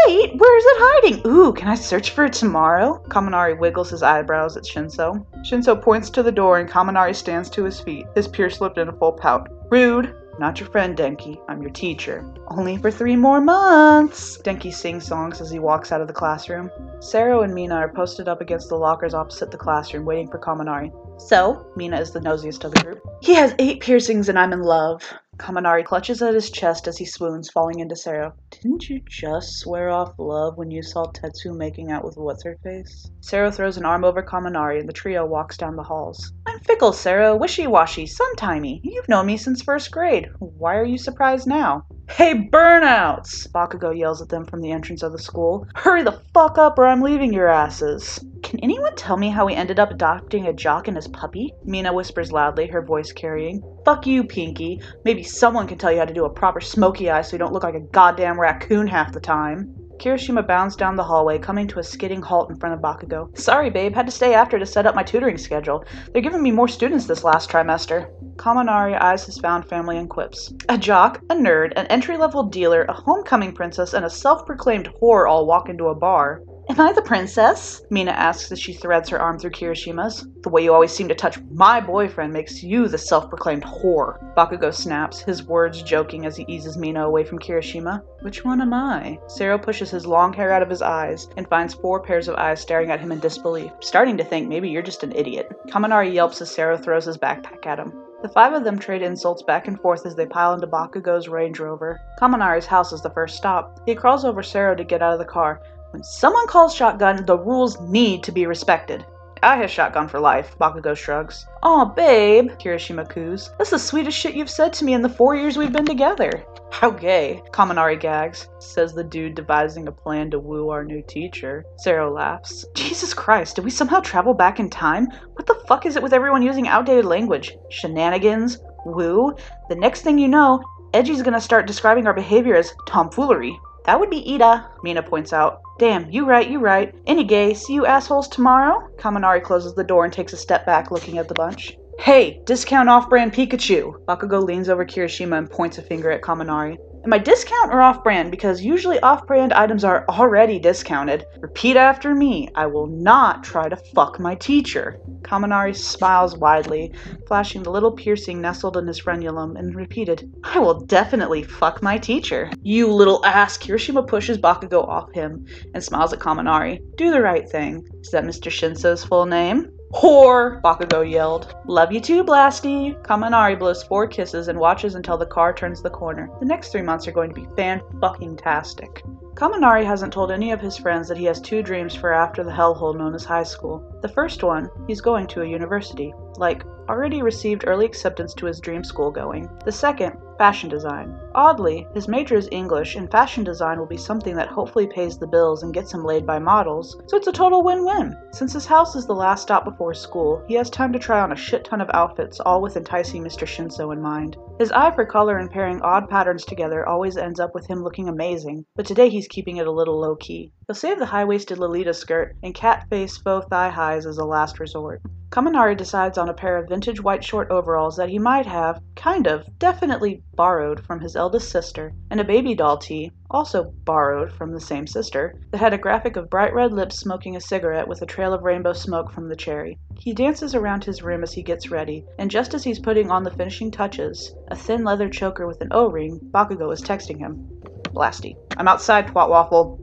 Eight? 0.08 0.36
Where 0.36 0.58
is 0.58 0.66
it 0.66 0.78
hiding? 0.80 1.28
Ooh, 1.28 1.54
can 1.54 1.68
I 1.68 1.76
search 1.76 2.12
for 2.12 2.26
it 2.26 2.34
tomorrow? 2.34 3.04
Kaminari 3.10 3.58
wiggles 3.58 3.90
his 3.90 4.04
eyebrows 4.04 4.58
at 4.58 4.64
Shinsou. 4.64 5.26
Shinsou 5.44 5.82
points 5.82 6.10
to 6.12 6.24
the 6.24 6.32
door 6.32 6.60
and 6.60 6.70
Kaminari 6.70 7.16
stands 7.16 7.50
to 7.52 7.64
his 7.64 7.80
feet, 7.80 8.08
his 8.16 8.28
pierce 8.28 8.62
lipped 8.62 8.78
in 8.78 8.90
a 8.90 8.94
full 8.94 9.14
pout. 9.14 9.50
Rude. 9.70 10.16
Not 10.40 10.60
your 10.60 10.70
friend, 10.70 10.98
Denki. 10.98 11.40
I'm 11.48 11.62
your 11.62 11.72
teacher. 11.72 12.26
Only 12.48 12.78
for 12.78 12.90
three 12.90 13.16
more 13.16 13.42
months. 13.42 14.38
Denki 14.40 14.74
sings 14.74 15.06
songs 15.06 15.42
as 15.42 15.52
he 15.52 15.60
walks 15.60 15.92
out 15.92 16.02
of 16.02 16.08
the 16.08 16.14
classroom. 16.14 16.72
Sero 17.00 17.42
and 17.42 17.54
Mina 17.54 17.76
are 17.76 17.94
posted 17.94 18.28
up 18.28 18.42
against 18.42 18.70
the 18.70 18.76
lockers 18.76 19.14
opposite 19.14 19.52
the 19.52 19.58
classroom, 19.58 20.06
waiting 20.06 20.30
for 20.30 20.40
Kaminari. 20.40 20.92
So, 21.20 21.68
Mina 21.76 22.00
is 22.00 22.12
the 22.12 22.22
nosiest 22.22 22.64
of 22.64 22.72
the 22.74 22.82
group. 22.82 23.02
He 23.22 23.36
has 23.36 23.54
eight 23.60 23.82
piercings 23.82 24.30
and 24.30 24.40
I'm 24.40 24.54
in 24.54 24.62
love. 24.62 25.04
Kaminari 25.42 25.84
clutches 25.84 26.22
at 26.22 26.36
his 26.36 26.52
chest 26.52 26.88
as 26.88 27.00
he 27.00 27.06
swoons, 27.06 27.50
falling 27.50 27.80
into 27.80 27.96
Sero. 27.96 28.34
Didn't 28.52 28.88
you 28.88 29.02
just 29.10 29.58
swear 29.58 29.90
off 29.90 30.14
love 30.20 30.56
when 30.56 30.70
you 30.70 30.84
saw 30.84 31.06
Tetsu 31.06 31.58
making 31.58 31.90
out 31.90 32.06
with 32.06 32.16
what's-her-face? 32.16 33.10
Sero 33.22 33.50
throws 33.50 33.76
an 33.76 33.84
arm 33.84 34.04
over 34.04 34.22
Kaminari 34.22 34.80
and 34.80 34.88
the 34.88 34.94
trio 34.94 35.26
walks 35.26 35.58
down 35.58 35.76
the 35.76 35.82
halls. 35.82 36.32
I'm 36.46 36.60
fickle, 36.60 36.94
Sero, 36.94 37.36
wishy-washy, 37.36 38.06
sometimey. 38.06 38.82
You've 38.84 39.10
known 39.10 39.26
me 39.26 39.36
since 39.36 39.64
first 39.64 39.90
grade. 39.90 40.30
Why 40.38 40.76
are 40.76 40.86
you 40.86 41.00
surprised 41.00 41.48
now? 41.48 41.86
Hey, 42.08 42.36
burnouts! 42.36 43.48
Bakugo 43.52 43.98
yells 43.98 44.22
at 44.22 44.30
them 44.30 44.46
from 44.46 44.62
the 44.62 44.72
entrance 44.72 45.02
of 45.02 45.12
the 45.12 45.18
school. 45.18 45.66
Hurry 45.74 46.04
the 46.04 46.22
fuck 46.36 46.60
up 46.60 46.78
or 46.78 46.86
I'm 46.86 47.02
leaving 47.02 47.34
your 47.34 47.48
asses. 47.48 48.24
Can 48.44 48.60
anyone 48.60 48.96
tell 48.96 49.18
me 49.18 49.30
how 49.30 49.46
we 49.46 49.56
ended 49.56 49.80
up 49.80 49.92
adopting 49.92 50.46
a 50.46 50.54
jock 50.54 50.88
and 50.88 50.98
his 50.98 51.08
puppy? 51.08 51.54
Mina 51.64 51.94
whispers 51.94 52.32
loudly, 52.32 52.68
her 52.68 52.82
voice 52.82 53.12
carrying. 53.12 53.64
Fuck 53.84 54.06
you, 54.06 54.24
Pinky. 54.24 54.80
Maybe 55.06 55.24
someone 55.24 55.68
can 55.68 55.78
tell 55.78 55.92
you 55.92 55.98
how 55.98 56.06
to 56.06 56.14
do 56.14 56.26
a 56.26 56.30
proper 56.30 56.62
smoky 56.62 57.10
eye 57.10 57.24
so 57.24 57.34
you 57.34 57.40
don't 57.40 57.52
look 57.52 57.64
like 57.64 57.74
a 57.74 57.80
goddamn 57.80 58.40
raccoon 58.40 58.86
half 58.86 59.12
the 59.12 59.20
time. 59.20 59.74
Kirishima 59.98 60.48
bounds 60.48 60.76
down 60.76 60.96
the 60.96 61.04
hallway, 61.04 61.38
coming 61.38 61.68
to 61.68 61.80
a 61.80 61.84
skidding 61.84 62.22
halt 62.22 62.50
in 62.50 62.56
front 62.58 62.74
of 62.74 62.82
Bakugo. 62.82 63.36
Sorry, 63.38 63.70
babe, 63.70 63.94
had 63.94 64.08
to 64.08 64.12
stay 64.12 64.34
after 64.34 64.58
to 64.58 64.66
set 64.66 64.88
up 64.88 64.96
my 64.96 65.04
tutoring 65.04 65.38
schedule. 65.38 65.84
They're 66.12 66.24
giving 66.24 66.42
me 66.42 66.52
more 66.52 66.68
students 66.68 67.06
this 67.06 67.24
last 67.24 67.50
trimester. 67.50 68.10
Kaminari 68.36 69.00
eyes 69.00 69.26
his 69.26 69.38
found 69.38 69.68
family 69.68 69.98
and 69.98 70.10
quips. 70.10 70.54
A 70.70 70.78
jock, 70.78 71.22
a 71.30 71.36
nerd, 71.36 71.74
an 71.76 71.86
entry 71.88 72.18
level 72.18 72.44
dealer, 72.44 72.84
a 72.84 72.94
homecoming 72.94 73.54
princess, 73.54 73.94
and 73.94 74.06
a 74.06 74.10
self 74.10 74.46
proclaimed 74.46 74.90
whore 75.00 75.30
all 75.30 75.46
walk 75.46 75.70
into 75.70 75.88
a 75.88 75.96
bar. 75.96 76.42
Am 76.72 76.80
I 76.80 76.94
the 76.94 77.02
princess? 77.02 77.82
Mina 77.90 78.12
asks 78.12 78.50
as 78.50 78.58
she 78.58 78.72
threads 78.72 79.10
her 79.10 79.22
arm 79.22 79.38
through 79.38 79.50
Kirishima's. 79.50 80.26
The 80.42 80.48
way 80.48 80.64
you 80.64 80.74
always 80.74 80.94
seem 80.94 81.10
to 81.10 81.14
touch 81.14 81.38
my 81.52 81.82
boyfriend 81.82 82.32
makes 82.32 82.64
you 82.64 82.88
the 82.88 82.98
self 82.98 83.28
proclaimed 83.28 83.64
whore. 83.64 84.34
Bakugo 84.36 84.74
snaps, 84.74 85.20
his 85.20 85.44
words 85.44 85.84
joking 85.84 86.26
as 86.26 86.38
he 86.38 86.46
eases 86.48 86.78
Mina 86.78 87.06
away 87.06 87.26
from 87.26 87.40
Kirishima. 87.40 88.02
Which 88.22 88.46
one 88.46 88.62
am 88.62 88.74
I? 88.74 89.20
Sero 89.28 89.58
pushes 89.58 89.92
his 89.92 90.08
long 90.08 90.32
hair 90.32 90.54
out 90.54 90.64
of 90.64 90.70
his 90.70 90.82
eyes 90.82 91.28
and 91.36 91.46
finds 91.50 91.74
four 91.74 92.00
pairs 92.00 92.30
of 92.30 92.36
eyes 92.36 92.62
staring 92.62 92.90
at 92.90 93.02
him 93.02 93.12
in 93.12 93.20
disbelief, 93.20 93.74
starting 93.82 94.16
to 94.16 94.24
think 94.24 94.48
maybe 94.48 94.70
you're 94.70 94.82
just 94.82 95.04
an 95.04 95.12
idiot. 95.12 95.52
Kaminari 95.68 96.14
yelps 96.14 96.40
as 96.40 96.52
Sero 96.52 96.78
throws 96.78 97.04
his 97.04 97.18
backpack 97.18 97.66
at 97.66 97.80
him. 97.80 97.92
The 98.22 98.30
five 98.30 98.54
of 98.54 98.64
them 98.64 98.78
trade 98.78 99.02
insults 99.02 99.42
back 99.42 99.68
and 99.68 99.82
forth 99.82 100.06
as 100.06 100.14
they 100.14 100.28
pile 100.28 100.54
into 100.54 100.68
Bakugo's 100.68 101.28
Range 101.28 101.60
Rover. 101.60 102.00
Kaminari's 102.20 102.68
house 102.68 102.94
is 102.94 103.02
the 103.02 103.10
first 103.10 103.36
stop. 103.36 103.80
He 103.88 103.96
crawls 103.96 104.24
over 104.24 104.44
Sero 104.44 104.76
to 104.76 104.84
get 104.84 105.02
out 105.02 105.14
of 105.14 105.18
the 105.18 105.26
car, 105.26 105.60
when 105.92 106.04
someone 106.04 106.48
calls 106.48 106.74
shotgun, 106.74 107.26
the 107.26 107.38
rules 107.38 107.80
need 107.82 108.24
to 108.24 108.32
be 108.32 108.46
respected. 108.46 109.06
I 109.44 109.58
have 109.58 109.72
shotgun 109.72 110.08
for 110.08 110.20
life, 110.20 110.56
Bakugo 110.60 110.96
shrugs. 110.96 111.46
Aw, 111.64 111.86
babe, 111.86 112.52
Kirishima 112.60 113.10
coos. 113.10 113.50
That's 113.58 113.72
the 113.72 113.80
sweetest 113.80 114.18
shit 114.18 114.36
you've 114.36 114.50
said 114.50 114.72
to 114.74 114.86
me 114.86 114.94
in 114.94 115.02
the 115.02 115.10
four 115.10 115.36
years 115.36 115.58
we've 115.58 115.74
been 115.74 115.86
together. 115.86 116.46
How 116.72 116.92
gay, 116.92 117.42
Kaminari 117.52 118.00
gags, 118.00 118.48
says 118.60 118.94
the 118.94 119.04
dude 119.04 119.36
devising 119.36 119.88
a 119.88 119.92
plan 119.92 120.32
to 120.32 120.40
woo 120.40 120.70
our 120.70 120.86
new 120.86 121.02
teacher. 121.08 121.66
Sero 121.78 122.14
laughs. 122.14 122.66
Jesus 122.76 123.14
Christ, 123.14 123.56
did 123.56 123.66
we 123.66 123.72
somehow 123.72 124.00
travel 124.00 124.34
back 124.34 124.60
in 124.60 124.70
time? 124.70 125.08
What 125.34 125.48
the 125.48 125.62
fuck 125.68 125.86
is 125.86 125.96
it 125.96 126.04
with 126.04 126.14
everyone 126.14 126.44
using 126.44 126.68
outdated 126.68 127.06
language? 127.06 127.58
Shenanigans? 127.70 128.60
Woo? 128.86 129.36
The 129.70 129.76
next 129.76 130.04
thing 130.04 130.18
you 130.18 130.28
know, 130.28 130.64
Eiji's 130.94 131.22
gonna 131.24 131.42
start 131.42 131.68
describing 131.68 132.06
our 132.06 132.14
behavior 132.14 132.56
as 132.56 132.74
tomfoolery. 132.88 133.60
That 133.86 134.00
would 134.00 134.10
be 134.10 134.24
Iida, 134.24 134.68
Mina 134.84 135.02
points 135.02 135.34
out. 135.34 135.62
Damn, 135.80 136.10
you 136.12 136.26
right, 136.26 136.50
you 136.50 136.60
right. 136.60 136.94
Any 137.08 137.24
gay, 137.24 137.54
see 137.54 137.74
you 137.74 137.86
assholes 137.86 138.28
tomorrow? 138.28 138.88
Kaminari 138.98 139.42
closes 139.42 139.74
the 139.74 139.84
door 139.84 140.06
and 140.06 140.14
takes 140.14 140.34
a 140.34 140.38
step 140.38 140.66
back, 140.66 140.92
looking 140.92 141.18
at 141.18 141.28
the 141.28 141.34
bunch. 141.34 141.78
Hey, 142.00 142.42
discount 142.46 142.90
off-brand 142.90 143.34
Pikachu! 143.34 144.04
Bakugo 144.06 144.44
leans 144.44 144.70
over 144.70 144.86
Kirishima 144.86 145.38
and 145.38 145.50
points 145.50 145.78
a 145.78 145.82
finger 145.82 146.12
at 146.12 146.22
Kaminari. 146.22 146.78
Am 147.04 147.14
I 147.14 147.18
discount 147.18 147.74
or 147.74 147.82
off 147.82 148.04
brand? 148.04 148.30
Because 148.30 148.62
usually 148.62 149.00
off 149.00 149.26
brand 149.26 149.54
items 149.54 149.84
are 149.84 150.06
already 150.08 150.60
discounted. 150.60 151.26
Repeat 151.40 151.76
after 151.76 152.14
me. 152.14 152.48
I 152.54 152.68
will 152.68 152.86
not 152.86 153.44
try 153.44 153.68
to 153.68 153.76
fuck 153.76 154.20
my 154.20 154.36
teacher. 154.36 155.00
Kaminari 155.24 155.76
smiles 155.76 156.38
widely, 156.38 156.94
flashing 157.28 157.64
the 157.64 157.72
little 157.72 157.92
piercing 157.92 158.40
nestled 158.40 158.78
in 158.78 158.86
his 158.86 159.02
frenulum, 159.02 159.58
and 159.58 159.76
repeated, 159.76 160.32
I 160.44 160.60
will 160.60 160.82
definitely 160.82 161.42
fuck 161.42 161.82
my 161.82 161.98
teacher. 161.98 162.52
You 162.62 162.94
little 162.94 163.26
ass. 163.26 163.58
Kirishima 163.58 164.08
pushes 164.08 164.38
Bakugo 164.38 164.88
off 164.88 165.12
him 165.12 165.48
and 165.74 165.84
smiles 165.84 166.14
at 166.14 166.20
Kaminari. 166.20 166.82
Do 166.98 167.10
the 167.10 167.22
right 167.22 167.50
thing. 167.50 167.84
Is 168.02 168.12
that 168.12 168.26
Mr. 168.26 168.52
Shinsou's 168.52 169.04
full 169.04 169.26
name? 169.26 169.72
Whore! 169.94 170.62
Bakugo 170.62 171.10
yelled. 171.10 171.54
Love 171.66 171.92
you 171.92 172.00
too, 172.00 172.24
Blasty! 172.24 172.96
Kaminari 173.04 173.60
blows 173.60 173.84
four 173.84 174.08
kisses 174.08 174.48
and 174.48 174.58
watches 174.58 174.96
until 174.96 175.18
the 175.18 175.26
car 175.26 175.54
turns 175.54 175.82
the 175.82 175.90
corner. 175.90 176.30
The 176.40 176.46
next 176.46 176.72
three 176.72 176.82
months 176.82 177.08
are 177.08 177.12
going 177.12 177.30
to 177.30 177.36
be 177.36 177.48
fan-fucking-tastic. 177.56 179.04
Kaminari 179.36 179.86
hasn't 179.86 180.14
told 180.14 180.32
any 180.32 180.52
of 180.52 180.62
his 180.62 180.78
friends 180.78 181.08
that 181.08 181.18
he 181.18 181.26
has 181.26 181.40
two 181.40 181.64
dreams 181.64 181.96
for 181.96 182.14
after 182.14 182.44
the 182.44 182.52
hellhole 182.52 182.98
known 182.98 183.16
as 183.16 183.26
high 183.26 183.44
school. 183.44 183.84
The 184.02 184.10
first 184.10 184.44
one, 184.44 184.70
he's 184.88 185.02
going 185.02 185.28
to 185.28 185.42
a 185.42 185.48
university. 185.48 186.14
Like, 186.38 186.64
already 186.90 187.22
received 187.22 187.64
early 187.66 187.86
acceptance 187.86 188.34
to 188.36 188.46
his 188.46 188.60
dream 188.60 188.84
school 188.84 189.12
going. 189.12 189.50
The 189.64 189.72
second, 189.72 190.18
fashion 190.38 190.70
design. 190.70 191.16
Oddly, 191.36 191.88
his 191.94 192.08
major 192.08 192.36
is 192.36 192.50
English, 192.52 192.96
and 192.96 193.10
fashion 193.12 193.44
design 193.44 193.78
will 193.78 193.86
be 193.86 193.96
something 193.96 194.36
that 194.36 194.50
hopefully 194.50 194.88
pays 194.88 195.18
the 195.18 195.28
bills 195.28 195.62
and 195.62 195.74
gets 195.74 195.94
him 195.94 196.04
laid 196.04 196.26
by 196.26 196.40
models, 196.40 197.00
so 197.06 197.16
it's 197.16 197.28
a 197.28 197.32
total 197.32 197.64
win 197.64 197.86
win. 197.86 198.18
Since 198.32 198.54
his 198.54 198.66
house 198.66 198.96
is 198.96 199.06
the 199.06 199.14
last 199.14 199.44
stop 199.44 199.64
before 199.64 199.94
school, 199.94 200.44
he 200.48 200.56
has 200.56 200.70
time 200.72 200.92
to 200.94 201.00
try 201.00 201.22
on 201.22 201.32
a 201.32 201.36
shit 201.36 201.64
ton 201.64 201.80
of 201.80 201.92
outfits, 201.94 202.40
all 202.40 202.60
with 202.60 202.76
enticing 202.76 203.24
Mr. 203.24 203.46
Shinsou 203.46 203.94
in 203.94 204.02
mind. 204.02 204.36
His 204.60 204.72
eye 204.72 204.92
for 204.92 205.06
color 205.06 205.38
and 205.38 205.52
pairing 205.52 205.80
odd 205.82 206.10
patterns 206.10 206.44
together 206.44 206.88
always 206.88 207.18
ends 207.18 207.40
up 207.40 207.54
with 207.54 207.68
him 207.68 207.84
looking 207.84 208.10
amazing, 208.10 208.66
but 208.76 208.88
today 208.88 209.10
he's 209.22 209.28
keeping 209.28 209.58
it 209.58 209.68
a 209.68 209.72
little 209.72 210.00
low 210.00 210.16
key. 210.16 210.52
He'll 210.66 210.74
save 210.74 210.98
the 210.98 211.06
high 211.06 211.26
waisted 211.26 211.60
Lolita 211.60 211.94
skirt 211.94 212.36
and 212.42 212.56
cat 212.56 212.88
face 212.90 213.18
faux 213.18 213.46
thigh 213.48 213.70
highs 213.70 214.08
as 214.08 214.18
a 214.18 214.26
last 214.26 214.60
resort. 214.60 215.00
Kaminari 215.30 215.78
decides 215.78 216.18
on 216.18 216.28
a 216.28 216.34
pair 216.34 216.58
of 216.58 216.68
vintage 216.68 217.02
white 217.02 217.24
short 217.24 217.52
overalls 217.52 217.96
that 217.98 218.10
he 218.10 218.18
might 218.18 218.48
have, 218.48 218.82
kind 218.96 219.28
of, 219.28 219.46
definitely 219.60 220.24
borrowed 220.34 220.84
from 220.84 221.00
his 221.00 221.16
eldest 221.16 221.52
sister, 221.52 221.94
and 222.10 222.20
a 222.20 222.24
baby 222.24 222.56
doll 222.56 222.78
tee, 222.78 223.12
also 223.30 223.72
borrowed 223.86 224.32
from 224.32 224.52
the 224.52 224.60
same 224.60 224.88
sister, 224.88 225.36
that 225.52 225.60
had 225.60 225.74
a 225.74 225.78
graphic 225.78 226.16
of 226.16 226.30
bright 226.30 226.54
red 226.54 226.74
lips 226.74 226.98
smoking 226.98 227.36
a 227.36 227.42
cigarette 227.42 227.88
with 227.88 228.02
a 228.02 228.06
trail 228.06 228.34
of 228.34 228.42
rainbow 228.42 228.74
smoke 228.74 229.12
from 229.12 229.30
the 229.30 229.36
cherry. 229.36 229.78
He 229.98 230.14
dances 230.14 230.56
around 230.56 230.84
his 230.84 231.04
room 231.04 231.22
as 231.24 231.32
he 231.32 231.44
gets 231.44 231.70
ready, 231.70 232.04
and 232.18 232.32
just 232.32 232.54
as 232.54 232.64
he's 232.64 232.80
putting 232.80 233.12
on 233.12 233.24
the 233.24 233.32
finishing 233.32 233.70
touches, 233.72 234.34
a 234.50 234.56
thin 234.56 234.84
leather 234.84 235.08
choker 235.08 235.46
with 235.48 235.62
an 235.62 235.70
O-ring, 235.72 236.20
Bakugo 236.34 236.74
is 236.74 236.82
texting 236.82 237.20
him. 237.20 237.48
Blasty. 237.94 238.36
I'm 238.58 238.68
outside, 238.68 239.08
twat 239.08 239.30
waffle. 239.30 239.80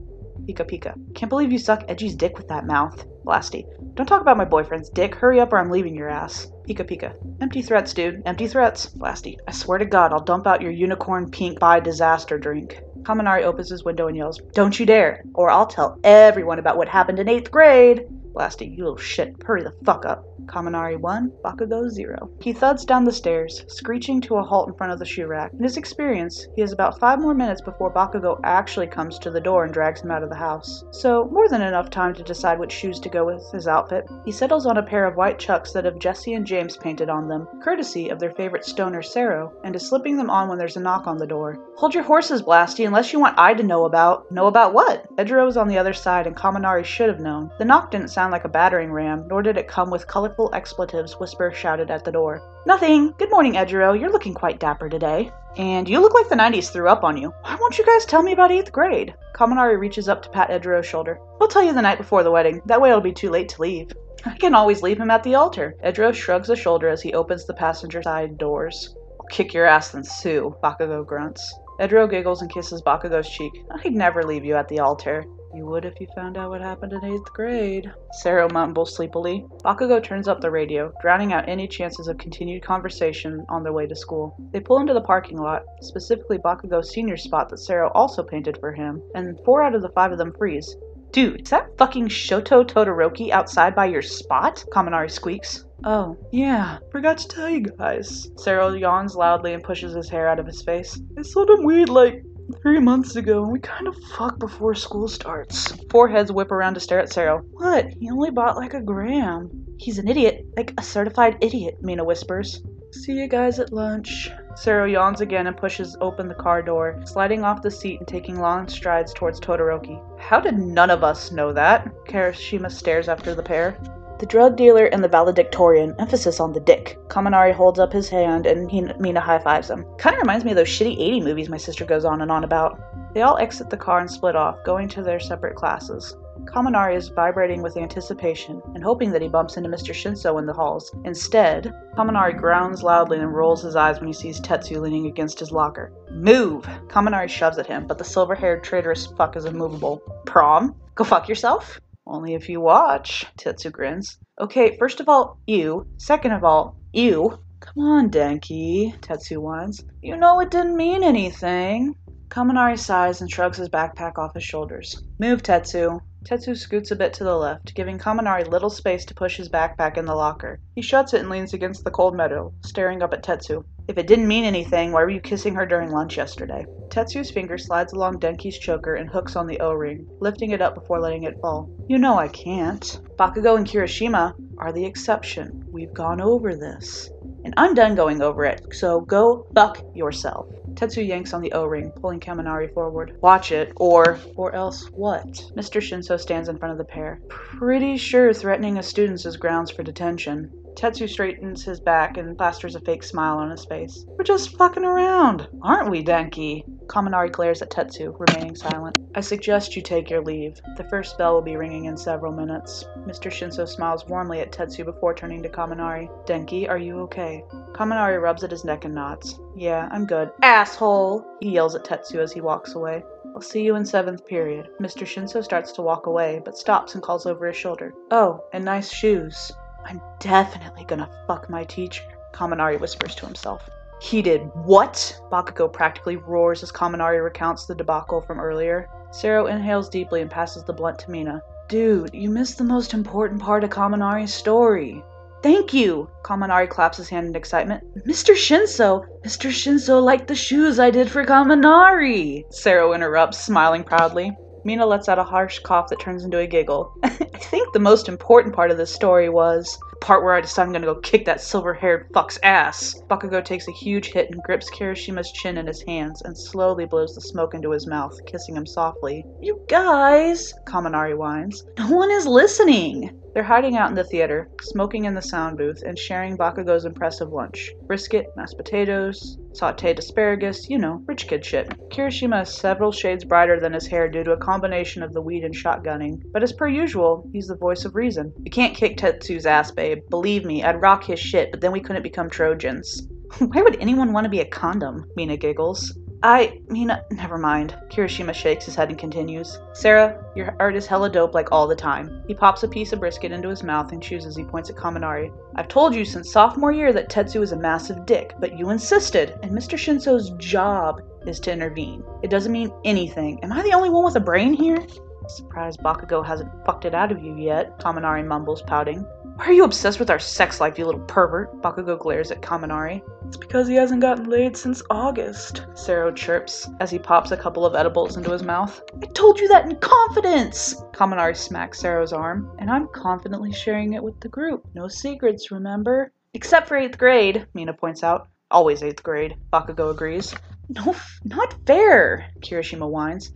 Pika 0.48 0.64
Pika. 0.64 0.94
Can't 1.14 1.28
believe 1.28 1.52
you 1.52 1.58
suck 1.58 1.86
Eiji's 1.88 2.14
dick 2.14 2.38
with 2.38 2.48
that 2.48 2.66
mouth. 2.66 3.06
Blasty. 3.26 3.66
Don't 3.94 4.06
talk 4.06 4.22
about 4.22 4.38
my 4.38 4.44
boyfriend's 4.44 4.88
dick. 4.88 5.14
Hurry 5.14 5.40
up 5.40 5.52
or 5.52 5.58
I'm 5.58 5.70
leaving 5.70 5.94
your 5.94 6.08
ass. 6.08 6.50
Pika 6.66 6.88
Pika. 6.88 7.12
Empty 7.42 7.60
threats, 7.62 7.92
dude. 7.92 8.22
Empty 8.24 8.46
threats. 8.46 8.88
Blasty. 8.96 9.36
I 9.46 9.52
swear 9.52 9.78
to 9.78 9.84
God, 9.84 10.12
I'll 10.12 10.24
dump 10.24 10.46
out 10.46 10.62
your 10.62 10.70
unicorn 10.70 11.30
pink 11.30 11.58
by 11.58 11.80
disaster 11.80 12.38
drink. 12.38 12.80
Kaminari 13.02 13.42
opens 13.42 13.68
his 13.68 13.84
window 13.84 14.06
and 14.06 14.16
yells, 14.16 14.40
Don't 14.54 14.78
you 14.78 14.86
dare, 14.86 15.22
or 15.34 15.50
I'll 15.50 15.66
tell 15.66 15.98
everyone 16.04 16.58
about 16.58 16.76
what 16.76 16.88
happened 16.88 17.18
in 17.18 17.28
eighth 17.28 17.50
grade. 17.50 18.04
Blasty, 18.38 18.76
you 18.76 18.84
little 18.84 18.96
shit. 18.96 19.34
Hurry 19.44 19.64
the 19.64 19.72
fuck 19.84 20.06
up. 20.06 20.24
Kaminari 20.46 20.98
1, 20.98 21.32
Bakugo 21.44 21.88
0. 21.88 22.30
He 22.40 22.52
thuds 22.52 22.84
down 22.84 23.04
the 23.04 23.12
stairs, 23.12 23.64
screeching 23.66 24.20
to 24.22 24.36
a 24.36 24.42
halt 24.42 24.68
in 24.68 24.74
front 24.74 24.92
of 24.92 24.98
the 24.98 25.04
shoe 25.04 25.26
rack. 25.26 25.52
In 25.52 25.62
his 25.62 25.76
experience, 25.76 26.46
he 26.54 26.62
has 26.62 26.72
about 26.72 26.98
five 27.00 27.20
more 27.20 27.34
minutes 27.34 27.60
before 27.60 27.92
Bakugo 27.92 28.40
actually 28.44 28.86
comes 28.86 29.18
to 29.18 29.30
the 29.30 29.40
door 29.40 29.64
and 29.64 29.74
drags 29.74 30.00
him 30.00 30.10
out 30.10 30.22
of 30.22 30.30
the 30.30 30.36
house. 30.36 30.84
So, 30.92 31.28
more 31.32 31.48
than 31.48 31.62
enough 31.62 31.90
time 31.90 32.14
to 32.14 32.22
decide 32.22 32.58
which 32.58 32.72
shoes 32.72 33.00
to 33.00 33.08
go 33.08 33.26
with 33.26 33.44
his 33.52 33.66
outfit. 33.66 34.08
He 34.24 34.32
settles 34.32 34.64
on 34.66 34.78
a 34.78 34.82
pair 34.82 35.04
of 35.04 35.16
white 35.16 35.38
chucks 35.38 35.72
that 35.72 35.84
have 35.84 35.98
Jessie 35.98 36.34
and 36.34 36.46
James 36.46 36.76
painted 36.76 37.10
on 37.10 37.28
them, 37.28 37.48
courtesy 37.62 38.08
of 38.08 38.20
their 38.20 38.30
favorite 38.30 38.64
stoner 38.64 39.02
Sero, 39.02 39.52
and 39.64 39.74
is 39.76 39.86
slipping 39.86 40.16
them 40.16 40.30
on 40.30 40.48
when 40.48 40.58
there's 40.58 40.76
a 40.76 40.80
knock 40.80 41.06
on 41.06 41.18
the 41.18 41.26
door. 41.26 41.58
Hold 41.76 41.94
your 41.94 42.04
horses, 42.04 42.42
Blasty, 42.42 42.86
unless 42.86 43.12
you 43.12 43.20
want 43.20 43.38
I 43.38 43.52
to 43.54 43.62
know 43.62 43.84
about. 43.84 44.30
Know 44.30 44.46
about 44.46 44.72
what? 44.72 45.14
Edro 45.16 45.46
is 45.48 45.56
on 45.56 45.68
the 45.68 45.78
other 45.78 45.92
side, 45.92 46.26
and 46.26 46.36
Kaminari 46.36 46.84
should 46.84 47.08
have 47.08 47.20
known. 47.20 47.50
The 47.58 47.64
knock 47.64 47.90
didn't 47.90 48.08
sound 48.08 48.27
like 48.30 48.44
a 48.44 48.48
battering 48.48 48.92
ram, 48.92 49.26
nor 49.28 49.42
did 49.42 49.56
it 49.56 49.68
come 49.68 49.90
with 49.90 50.06
colorful 50.06 50.50
expletives 50.54 51.18
Whisper 51.18 51.52
shouted 51.52 51.90
at 51.90 52.04
the 52.04 52.12
door. 52.12 52.42
Nothing. 52.66 53.14
Good 53.18 53.30
morning, 53.30 53.54
Edro. 53.54 53.98
You're 53.98 54.12
looking 54.12 54.34
quite 54.34 54.60
dapper 54.60 54.88
today. 54.88 55.30
And 55.56 55.88
you 55.88 56.00
look 56.00 56.14
like 56.14 56.28
the 56.28 56.36
90s 56.36 56.70
threw 56.70 56.88
up 56.88 57.04
on 57.04 57.16
you. 57.16 57.32
Why 57.42 57.56
won't 57.60 57.78
you 57.78 57.84
guys 57.84 58.04
tell 58.04 58.22
me 58.22 58.32
about 58.32 58.50
8th 58.50 58.70
grade? 58.72 59.14
Kaminari 59.34 59.78
reaches 59.78 60.08
up 60.08 60.22
to 60.22 60.30
pat 60.30 60.50
Edro's 60.50 60.86
shoulder. 60.86 61.18
He'll 61.38 61.48
tell 61.48 61.64
you 61.64 61.72
the 61.72 61.82
night 61.82 61.98
before 61.98 62.22
the 62.22 62.30
wedding. 62.30 62.62
That 62.66 62.80
way 62.80 62.90
it'll 62.90 63.00
be 63.00 63.12
too 63.12 63.30
late 63.30 63.48
to 63.50 63.62
leave. 63.62 63.90
I 64.24 64.36
can 64.36 64.54
always 64.54 64.82
leave 64.82 64.98
him 64.98 65.10
at 65.10 65.22
the 65.22 65.34
altar. 65.36 65.74
Edro 65.84 66.12
shrugs 66.12 66.50
a 66.50 66.56
shoulder 66.56 66.88
as 66.88 67.02
he 67.02 67.14
opens 67.14 67.46
the 67.46 67.54
passenger 67.54 68.02
side 68.02 68.36
doors. 68.36 68.94
I'll 69.20 69.26
kick 69.26 69.54
your 69.54 69.66
ass 69.66 69.90
then 69.90 70.04
sue, 70.04 70.54
Bakugo 70.62 71.06
grunts. 71.06 71.54
Edro 71.80 72.10
giggles 72.10 72.42
and 72.42 72.52
kisses 72.52 72.82
Bakugo's 72.82 73.28
cheek. 73.28 73.52
I'd 73.70 73.94
never 73.94 74.24
leave 74.24 74.44
you 74.44 74.56
at 74.56 74.68
the 74.68 74.80
altar. 74.80 75.24
You 75.54 75.64
would 75.66 75.84
if 75.84 76.00
you 76.00 76.06
found 76.14 76.36
out 76.36 76.50
what 76.50 76.60
happened 76.60 76.92
in 76.92 77.04
eighth 77.04 77.32
grade. 77.32 77.90
Sero 78.20 78.48
mumbles 78.52 78.94
sleepily. 78.94 79.46
Bakugo 79.64 80.02
turns 80.02 80.28
up 80.28 80.40
the 80.40 80.50
radio, 80.50 80.92
drowning 81.00 81.32
out 81.32 81.48
any 81.48 81.66
chances 81.66 82.06
of 82.06 82.18
continued 82.18 82.62
conversation 82.62 83.44
on 83.48 83.62
their 83.62 83.72
way 83.72 83.86
to 83.86 83.96
school. 83.96 84.36
They 84.52 84.60
pull 84.60 84.80
into 84.80 84.94
the 84.94 85.00
parking 85.00 85.38
lot, 85.38 85.64
specifically 85.80 86.38
Bakugo's 86.38 86.90
senior 86.90 87.16
spot 87.16 87.48
that 87.48 87.58
Sero 87.58 87.90
also 87.94 88.22
painted 88.22 88.58
for 88.58 88.72
him, 88.72 89.02
and 89.14 89.38
four 89.44 89.62
out 89.62 89.74
of 89.74 89.82
the 89.82 89.90
five 89.90 90.12
of 90.12 90.18
them 90.18 90.34
freeze. 90.36 90.76
Dude, 91.10 91.42
is 91.42 91.50
that 91.50 91.76
fucking 91.78 92.08
Shoto 92.08 92.62
Todoroki 92.62 93.30
outside 93.30 93.74
by 93.74 93.86
your 93.86 94.02
spot? 94.02 94.62
Kaminari 94.70 95.10
squeaks. 95.10 95.64
Oh, 95.84 96.18
yeah, 96.32 96.78
forgot 96.92 97.16
to 97.18 97.28
tell 97.28 97.48
you 97.48 97.60
guys. 97.60 98.30
Sero 98.36 98.74
yawns 98.74 99.16
loudly 99.16 99.54
and 99.54 99.62
pushes 99.62 99.94
his 99.94 100.10
hair 100.10 100.28
out 100.28 100.38
of 100.38 100.46
his 100.46 100.62
face. 100.62 101.00
I 101.16 101.22
sold 101.22 101.48
him 101.48 101.64
weed 101.64 101.88
like 101.88 102.22
three 102.62 102.80
months 102.80 103.16
ago, 103.16 103.42
and 103.42 103.52
we 103.52 103.60
kind 103.60 103.86
of 103.86 103.96
fuck 104.16 104.38
before 104.38 104.74
school 104.74 105.08
starts. 105.08 105.72
Four 105.90 106.08
heads 106.08 106.32
whip 106.32 106.50
around 106.50 106.74
to 106.74 106.80
stare 106.80 107.00
at 107.00 107.12
Sero. 107.12 107.42
What? 107.52 107.88
He 107.88 108.10
only 108.10 108.30
bought 108.30 108.56
like 108.56 108.74
a 108.74 108.80
gram. 108.80 109.50
He's 109.78 109.98
an 109.98 110.08
idiot, 110.08 110.46
like 110.56 110.72
a 110.78 110.82
certified 110.82 111.38
idiot, 111.40 111.78
Mina 111.82 112.04
whispers. 112.04 112.62
See 112.90 113.12
you 113.12 113.28
guys 113.28 113.58
at 113.58 113.72
lunch. 113.72 114.30
Sero 114.56 114.86
yawns 114.86 115.20
again 115.20 115.46
and 115.46 115.56
pushes 115.56 115.96
open 116.00 116.26
the 116.26 116.34
car 116.34 116.62
door, 116.62 117.00
sliding 117.04 117.44
off 117.44 117.62
the 117.62 117.70
seat 117.70 117.98
and 117.98 118.08
taking 118.08 118.40
long 118.40 118.66
strides 118.66 119.12
towards 119.12 119.38
Todoroki. 119.38 120.00
How 120.18 120.40
did 120.40 120.58
none 120.58 120.90
of 120.90 121.04
us 121.04 121.30
know 121.30 121.52
that? 121.52 121.86
Kirishima 122.06 122.70
stares 122.70 123.08
after 123.08 123.34
the 123.34 123.42
pair. 123.42 123.78
The 124.18 124.26
drug 124.26 124.56
dealer 124.56 124.86
and 124.86 125.04
the 125.04 125.08
valedictorian, 125.08 125.94
emphasis 126.00 126.40
on 126.40 126.52
the 126.52 126.58
dick. 126.58 126.98
Kaminari 127.06 127.54
holds 127.54 127.78
up 127.78 127.92
his 127.92 128.08
hand 128.08 128.46
and 128.46 128.68
he, 128.68 128.80
Mina 128.98 129.20
high 129.20 129.38
fives 129.38 129.70
him. 129.70 129.86
Kinda 129.96 130.18
reminds 130.18 130.44
me 130.44 130.50
of 130.50 130.56
those 130.56 130.66
shitty 130.66 130.98
80 130.98 131.20
movies 131.20 131.48
my 131.48 131.56
sister 131.56 131.84
goes 131.84 132.04
on 132.04 132.20
and 132.20 132.32
on 132.32 132.42
about. 132.42 132.80
They 133.14 133.22
all 133.22 133.38
exit 133.38 133.70
the 133.70 133.76
car 133.76 134.00
and 134.00 134.10
split 134.10 134.34
off, 134.34 134.64
going 134.64 134.88
to 134.88 135.04
their 135.04 135.20
separate 135.20 135.54
classes. 135.54 136.16
Kaminari 136.46 136.96
is 136.96 137.10
vibrating 137.10 137.62
with 137.62 137.76
anticipation 137.76 138.60
and 138.74 138.82
hoping 138.82 139.12
that 139.12 139.22
he 139.22 139.28
bumps 139.28 139.56
into 139.56 139.68
Mr. 139.68 139.94
Shinsou 139.94 140.36
in 140.40 140.46
the 140.46 140.52
halls. 140.52 140.92
Instead, 141.04 141.72
Kaminari 141.96 142.36
grounds 142.36 142.82
loudly 142.82 143.18
and 143.18 143.32
rolls 143.32 143.62
his 143.62 143.76
eyes 143.76 144.00
when 144.00 144.08
he 144.08 144.12
sees 144.12 144.40
Tetsu 144.40 144.80
leaning 144.80 145.06
against 145.06 145.38
his 145.38 145.52
locker. 145.52 145.92
Move! 146.10 146.64
Kaminari 146.88 147.28
shoves 147.28 147.58
at 147.58 147.66
him, 147.66 147.86
but 147.86 147.98
the 147.98 148.04
silver 148.04 148.34
haired 148.34 148.64
traitorous 148.64 149.06
fuck 149.06 149.36
is 149.36 149.44
immovable. 149.44 150.02
Prom? 150.26 150.74
Go 150.96 151.04
fuck 151.04 151.28
yourself? 151.28 151.78
Only 152.08 152.32
if 152.32 152.48
you 152.48 152.62
watch, 152.62 153.26
Tetsu 153.36 153.70
grins. 153.70 154.16
Okay, 154.40 154.78
first 154.78 155.00
of 155.00 155.10
all, 155.10 155.38
you. 155.46 155.86
Second 155.98 156.32
of 156.32 156.42
all, 156.42 156.74
you. 156.92 157.38
Come 157.60 157.84
on, 157.84 158.10
Denki, 158.10 158.98
Tetsu 159.00 159.42
whines. 159.42 159.84
You 160.00 160.16
know 160.16 160.40
it 160.40 160.50
didn't 160.50 160.76
mean 160.76 161.04
anything. 161.04 161.94
Kaminari 162.28 162.78
sighs 162.78 163.20
and 163.20 163.30
shrugs 163.30 163.56
his 163.56 163.70
backpack 163.70 164.18
off 164.18 164.34
his 164.34 164.44
shoulders. 164.44 165.02
Move, 165.18 165.42
Tetsu. 165.42 166.00
Tetsu 166.24 166.54
scoots 166.54 166.90
a 166.90 166.96
bit 166.96 167.14
to 167.14 167.24
the 167.24 167.34
left, 167.34 167.74
giving 167.74 167.98
Kaminari 167.98 168.46
little 168.46 168.68
space 168.68 169.06
to 169.06 169.14
push 169.14 169.36
his 169.36 169.48
backpack 169.48 169.96
in 169.96 170.04
the 170.04 170.14
locker. 170.14 170.60
He 170.74 170.82
shuts 170.82 171.14
it 171.14 171.20
and 171.20 171.30
leans 171.30 171.54
against 171.54 171.84
the 171.84 171.90
cold 171.90 172.14
metal, 172.14 172.52
staring 172.62 173.02
up 173.02 173.14
at 173.14 173.22
Tetsu. 173.22 173.64
If 173.86 173.96
it 173.96 174.06
didn't 174.06 174.28
mean 174.28 174.44
anything, 174.44 174.92
why 174.92 175.02
were 175.04 175.10
you 175.10 175.20
kissing 175.20 175.54
her 175.54 175.64
during 175.64 175.90
lunch 175.90 176.18
yesterday? 176.18 176.66
Tetsu's 176.88 177.30
finger 177.30 177.56
slides 177.56 177.94
along 177.94 178.18
Denki's 178.18 178.58
choker 178.58 178.96
and 178.96 179.08
hooks 179.08 179.36
on 179.36 179.46
the 179.46 179.60
O-ring, 179.60 180.06
lifting 180.20 180.50
it 180.50 180.60
up 180.60 180.74
before 180.74 181.00
letting 181.00 181.22
it 181.22 181.40
fall. 181.40 181.70
You 181.88 181.96
know 181.96 182.18
I 182.18 182.28
can't. 182.28 183.00
Bakugo 183.16 183.56
and 183.56 183.66
Kirishima 183.66 184.34
are 184.58 184.72
the 184.72 184.84
exception. 184.84 185.64
We've 185.70 185.94
gone 185.94 186.20
over 186.20 186.54
this. 186.54 187.08
And 187.44 187.54
I'm 187.56 187.74
done 187.74 187.94
going 187.94 188.20
over 188.20 188.44
it, 188.44 188.66
so 188.72 189.00
go 189.00 189.46
fuck 189.54 189.78
yourself. 189.94 190.48
Tetsu 190.74 191.06
yanks 191.06 191.32
on 191.32 191.40
the 191.40 191.52
O-ring, 191.52 191.90
pulling 191.90 192.20
Kaminari 192.20 192.72
forward. 192.72 193.16
Watch 193.20 193.52
it, 193.52 193.72
or... 193.76 194.18
Or 194.36 194.54
else 194.54 194.86
what? 194.90 195.26
Mr. 195.56 195.80
Shinsou 195.80 196.20
stands 196.20 196.48
in 196.48 196.58
front 196.58 196.72
of 196.72 196.78
the 196.78 196.84
pair. 196.84 197.20
Pretty 197.28 197.96
sure 197.96 198.32
threatening 198.32 198.78
a 198.78 198.82
student 198.82 199.24
is 199.24 199.36
grounds 199.36 199.70
for 199.70 199.82
detention. 199.82 200.52
Tetsu 200.78 201.08
straightens 201.08 201.64
his 201.64 201.80
back 201.80 202.18
and 202.18 202.38
plasters 202.38 202.76
a 202.76 202.80
fake 202.80 203.02
smile 203.02 203.38
on 203.38 203.50
his 203.50 203.64
face. 203.64 204.06
We're 204.06 204.22
just 204.22 204.56
fucking 204.56 204.84
around, 204.84 205.48
aren't 205.60 205.90
we, 205.90 206.04
Denki? 206.04 206.62
Kaminari 206.86 207.32
glares 207.32 207.60
at 207.62 207.70
Tetsu, 207.70 208.14
remaining 208.16 208.54
silent. 208.54 208.96
I 209.16 209.20
suggest 209.20 209.74
you 209.74 209.82
take 209.82 210.08
your 210.08 210.22
leave. 210.22 210.60
The 210.76 210.84
first 210.84 211.18
bell 211.18 211.34
will 211.34 211.42
be 211.42 211.56
ringing 211.56 211.86
in 211.86 211.96
several 211.96 212.30
minutes. 212.30 212.84
Mr. 213.00 213.28
Shinsou 213.28 213.66
smiles 213.66 214.06
warmly 214.06 214.38
at 214.38 214.52
Tetsu 214.52 214.84
before 214.84 215.14
turning 215.14 215.42
to 215.42 215.48
Kaminari. 215.48 216.08
Denki, 216.26 216.68
are 216.68 216.78
you 216.78 217.00
okay? 217.00 217.42
Kaminari 217.72 218.22
rubs 218.22 218.44
at 218.44 218.52
his 218.52 218.64
neck 218.64 218.84
and 218.84 218.94
nods. 218.94 219.40
Yeah, 219.56 219.88
I'm 219.90 220.06
good. 220.06 220.30
Asshole! 220.42 221.26
He 221.40 221.50
yells 221.50 221.74
at 221.74 221.84
Tetsu 221.84 222.20
as 222.20 222.32
he 222.32 222.40
walks 222.40 222.76
away. 222.76 223.02
I'll 223.34 223.40
see 223.40 223.64
you 223.64 223.74
in 223.74 223.84
seventh 223.84 224.24
period. 224.26 224.68
Mr. 224.80 225.04
Shinsou 225.04 225.42
starts 225.42 225.72
to 225.72 225.82
walk 225.82 226.06
away, 226.06 226.40
but 226.44 226.56
stops 226.56 226.94
and 226.94 227.02
calls 227.02 227.26
over 227.26 227.48
his 227.48 227.56
shoulder. 227.56 227.92
Oh, 228.12 228.44
and 228.52 228.64
nice 228.64 228.92
shoes. 228.92 229.50
I'm 229.84 230.00
definitely 230.18 230.84
gonna 230.84 231.08
fuck 231.26 231.48
my 231.48 231.64
teacher, 231.64 232.04
Kaminari 232.32 232.78
whispers 232.78 233.14
to 233.16 233.26
himself. 233.26 233.68
He 234.00 234.22
did 234.22 234.42
what? 234.54 235.20
Bakugo 235.30 235.72
practically 235.72 236.16
roars 236.16 236.62
as 236.62 236.70
Kaminari 236.70 237.22
recounts 237.22 237.66
the 237.66 237.74
debacle 237.74 238.20
from 238.20 238.38
earlier. 238.38 238.88
Sero 239.10 239.46
inhales 239.46 239.88
deeply 239.88 240.20
and 240.20 240.30
passes 240.30 240.62
the 240.64 240.72
blunt 240.72 240.98
to 241.00 241.10
Mina. 241.10 241.42
Dude, 241.68 242.14
you 242.14 242.30
missed 242.30 242.58
the 242.58 242.64
most 242.64 242.94
important 242.94 243.40
part 243.40 243.64
of 243.64 243.70
Kaminari's 243.70 244.32
story. 244.32 245.02
Thank 245.42 245.72
you! 245.72 246.08
Kaminari 246.22 246.68
claps 246.68 246.96
his 246.96 247.08
hand 247.08 247.26
in 247.26 247.36
excitement. 247.36 247.84
Mr. 248.06 248.34
Shinsou! 248.34 249.04
Mr. 249.24 249.50
Shinsou 249.50 250.02
liked 250.02 250.26
the 250.26 250.34
shoes 250.34 250.78
I 250.78 250.90
did 250.90 251.10
for 251.10 251.24
Kaminari! 251.24 252.44
Sero 252.52 252.92
interrupts, 252.92 253.38
smiling 253.38 253.84
proudly. 253.84 254.36
Mina 254.64 254.86
lets 254.86 255.08
out 255.08 255.18
a 255.18 255.24
harsh 255.24 255.58
cough 255.60 255.88
that 255.88 256.00
turns 256.00 256.24
into 256.24 256.38
a 256.38 256.46
giggle. 256.46 256.92
I 257.02 257.08
think 257.08 257.72
the 257.72 257.78
most 257.78 258.08
important 258.08 258.54
part 258.54 258.70
of 258.70 258.76
this 258.76 258.92
story 258.94 259.28
was 259.28 259.78
the 259.90 259.96
part 259.96 260.22
where 260.22 260.34
I 260.34 260.40
decide 260.40 260.64
I'm 260.64 260.72
gonna 260.72 260.86
go 260.86 260.96
kick 260.96 261.24
that 261.26 261.40
silver 261.40 261.72
haired 261.74 262.08
fuck's 262.12 262.38
ass. 262.42 263.00
Bakugo 263.08 263.44
takes 263.44 263.68
a 263.68 263.72
huge 263.72 264.08
hit 264.12 264.30
and 264.30 264.42
grips 264.42 264.70
Kirishima's 264.70 265.30
chin 265.32 265.56
in 265.56 265.66
his 265.66 265.82
hands 265.82 266.22
and 266.22 266.36
slowly 266.36 266.84
blows 266.84 267.14
the 267.14 267.20
smoke 267.20 267.54
into 267.54 267.70
his 267.70 267.86
mouth, 267.86 268.18
kissing 268.26 268.56
him 268.56 268.66
softly. 268.66 269.24
You 269.40 269.60
guys, 269.68 270.52
Kaminari 270.66 271.16
whines. 271.16 271.64
No 271.78 271.90
one 271.90 272.10
is 272.10 272.26
listening. 272.26 273.10
They're 273.38 273.44
hiding 273.44 273.76
out 273.76 273.88
in 273.88 273.94
the 273.94 274.02
theater, 274.02 274.50
smoking 274.62 275.04
in 275.04 275.14
the 275.14 275.22
sound 275.22 275.58
booth, 275.58 275.84
and 275.86 275.96
sharing 275.96 276.36
Bakugo's 276.36 276.84
impressive 276.84 277.32
lunch. 277.32 277.70
Brisket, 277.86 278.26
mashed 278.36 278.56
potatoes, 278.56 279.38
sauteed 279.52 279.96
asparagus, 279.96 280.68
you 280.68 280.76
know, 280.76 281.04
rich 281.06 281.28
kid 281.28 281.44
shit. 281.44 281.68
Kirishima 281.88 282.42
is 282.42 282.48
several 282.48 282.90
shades 282.90 283.24
brighter 283.24 283.60
than 283.60 283.74
his 283.74 283.86
hair 283.86 284.08
due 284.08 284.24
to 284.24 284.32
a 284.32 284.36
combination 284.36 285.04
of 285.04 285.12
the 285.12 285.22
weed 285.22 285.44
and 285.44 285.54
shotgunning, 285.54 286.20
but 286.32 286.42
as 286.42 286.52
per 286.52 286.66
usual, 286.66 287.30
he's 287.32 287.46
the 287.46 287.54
voice 287.54 287.84
of 287.84 287.94
reason. 287.94 288.32
You 288.42 288.50
can't 288.50 288.74
kick 288.74 288.96
Tetsu's 288.96 289.46
ass, 289.46 289.70
babe. 289.70 289.98
Believe 290.10 290.44
me, 290.44 290.64
I'd 290.64 290.82
rock 290.82 291.04
his 291.04 291.20
shit, 291.20 291.52
but 291.52 291.60
then 291.60 291.70
we 291.70 291.80
couldn't 291.80 292.02
become 292.02 292.28
Trojans. 292.28 293.06
Why 293.38 293.62
would 293.62 293.80
anyone 293.80 294.12
want 294.12 294.24
to 294.24 294.30
be 294.30 294.40
a 294.40 294.46
condom? 294.46 295.04
Mina 295.14 295.36
giggles. 295.36 295.96
I 296.22 296.60
mean, 296.68 296.90
never 297.12 297.38
mind. 297.38 297.76
Kirishima 297.90 298.34
shakes 298.34 298.64
his 298.64 298.74
head 298.74 298.88
and 298.88 298.98
continues. 298.98 299.58
Sero, 299.72 300.20
your 300.34 300.56
art 300.58 300.74
is 300.74 300.86
hella 300.86 301.08
dope 301.08 301.32
like 301.32 301.52
all 301.52 301.68
the 301.68 301.76
time. 301.76 302.24
He 302.26 302.34
pops 302.34 302.64
a 302.64 302.68
piece 302.68 302.92
of 302.92 302.98
brisket 302.98 303.30
into 303.30 303.48
his 303.48 303.62
mouth 303.62 303.92
and 303.92 304.02
chews 304.02 304.26
as 304.26 304.34
he 304.34 304.42
points 304.42 304.68
at 304.68 304.74
Kaminari. 304.74 305.32
I've 305.54 305.68
told 305.68 305.94
you 305.94 306.04
since 306.04 306.32
sophomore 306.32 306.72
year 306.72 306.92
that 306.92 307.08
Tetsu 307.08 307.40
is 307.40 307.52
a 307.52 307.56
massive 307.56 308.04
dick, 308.04 308.34
but 308.40 308.58
you 308.58 308.70
insisted, 308.70 309.38
and 309.44 309.52
Mr. 309.52 309.78
Shinsou's 309.78 310.30
job 310.38 311.02
is 311.24 311.38
to 311.40 311.52
intervene. 311.52 312.02
It 312.22 312.30
doesn't 312.30 312.52
mean 312.52 312.72
anything. 312.84 313.42
Am 313.44 313.52
I 313.52 313.62
the 313.62 313.74
only 313.74 313.90
one 313.90 314.04
with 314.04 314.16
a 314.16 314.20
brain 314.20 314.54
here? 314.54 314.84
Surprised 315.28 315.80
Bakugo 315.80 316.24
hasn't 316.24 316.50
fucked 316.64 316.84
it 316.84 316.94
out 316.94 317.12
of 317.12 317.22
you 317.22 317.36
yet, 317.36 317.78
Kaminari 317.78 318.26
mumbles, 318.26 318.62
pouting. 318.62 319.06
Why 319.38 319.46
are 319.46 319.52
you 319.52 319.62
obsessed 319.62 320.00
with 320.00 320.10
our 320.10 320.18
sex 320.18 320.60
life, 320.60 320.80
you 320.80 320.84
little 320.84 321.00
pervert? 321.02 321.62
Bakugo 321.62 321.96
glares 321.96 322.32
at 322.32 322.42
Kaminari. 322.42 323.02
It's 323.28 323.36
because 323.36 323.68
he 323.68 323.76
hasn't 323.76 324.00
gotten 324.00 324.28
laid 324.28 324.56
since 324.56 324.82
August, 324.90 325.64
Sero 325.74 326.10
chirps 326.10 326.68
as 326.80 326.90
he 326.90 326.98
pops 326.98 327.30
a 327.30 327.36
couple 327.36 327.64
of 327.64 327.76
edibles 327.76 328.16
into 328.16 328.32
his 328.32 328.42
mouth. 328.42 328.82
I 329.00 329.06
told 329.06 329.38
you 329.38 329.46
that 329.46 329.66
in 329.66 329.76
confidence! 329.76 330.82
Kaminari 330.92 331.36
smacks 331.36 331.78
Sero's 331.78 332.12
arm, 332.12 332.50
and 332.58 332.68
I'm 332.68 332.88
confidently 332.88 333.52
sharing 333.52 333.92
it 333.92 334.02
with 334.02 334.18
the 334.18 334.28
group. 334.28 334.66
No 334.74 334.88
secrets, 334.88 335.52
remember? 335.52 336.12
Except 336.34 336.66
for 336.66 336.76
8th 336.76 336.98
grade, 336.98 337.46
Mina 337.54 337.72
points 337.72 338.02
out. 338.02 338.26
Always 338.50 338.82
8th 338.82 339.04
grade, 339.04 339.36
Bakugo 339.52 339.92
agrees. 339.92 340.34
No, 340.68 340.96
not 341.24 341.54
fair, 341.64 342.28
Kirishima 342.40 342.90
whines. 342.90 343.30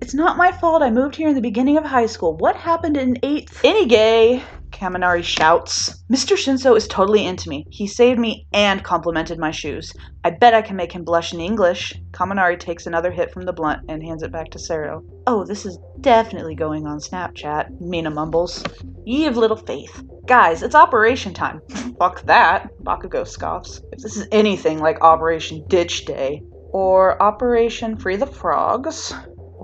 It's 0.00 0.14
not 0.14 0.36
my 0.36 0.50
fault 0.50 0.82
I 0.82 0.90
moved 0.90 1.14
here 1.14 1.28
in 1.28 1.36
the 1.36 1.40
beginning 1.40 1.78
of 1.78 1.84
high 1.84 2.06
school. 2.06 2.36
What 2.38 2.56
happened 2.56 2.96
in 2.96 3.14
8th? 3.22 3.60
Any 3.62 3.86
gay, 3.86 4.42
Kaminari 4.74 5.22
shouts. 5.22 6.02
Mr. 6.12 6.36
Shinsou 6.36 6.76
is 6.76 6.88
totally 6.88 7.24
into 7.24 7.48
me. 7.48 7.64
He 7.70 7.86
saved 7.86 8.18
me 8.18 8.46
and 8.52 8.82
complimented 8.82 9.38
my 9.38 9.50
shoes. 9.50 9.92
I 10.24 10.30
bet 10.30 10.52
I 10.52 10.62
can 10.62 10.76
make 10.76 10.92
him 10.92 11.04
blush 11.04 11.32
in 11.32 11.40
English. 11.40 11.94
Kaminari 12.10 12.58
takes 12.58 12.86
another 12.86 13.10
hit 13.10 13.32
from 13.32 13.44
the 13.44 13.52
blunt 13.52 13.82
and 13.88 14.02
hands 14.02 14.22
it 14.22 14.32
back 14.32 14.50
to 14.50 14.58
Sero. 14.58 15.02
Oh, 15.26 15.44
this 15.44 15.64
is 15.64 15.78
definitely 16.00 16.54
going 16.54 16.86
on 16.86 16.98
Snapchat, 16.98 17.80
Mina 17.80 18.10
mumbles. 18.10 18.64
Ye 19.04 19.26
of 19.26 19.36
little 19.36 19.56
faith. 19.56 20.02
Guys, 20.26 20.62
it's 20.62 20.74
operation 20.74 21.32
time. 21.32 21.62
Fuck 21.98 22.22
that, 22.22 22.70
Bakugo 22.82 23.24
scoffs. 23.26 23.80
If 23.92 24.00
this 24.00 24.16
is 24.16 24.26
anything 24.32 24.80
like 24.80 25.00
Operation 25.02 25.64
Ditch 25.68 26.04
Day, 26.04 26.42
or 26.74 27.22
Operation 27.22 27.96
Free 27.96 28.16
the 28.16 28.26
Frogs, 28.26 29.14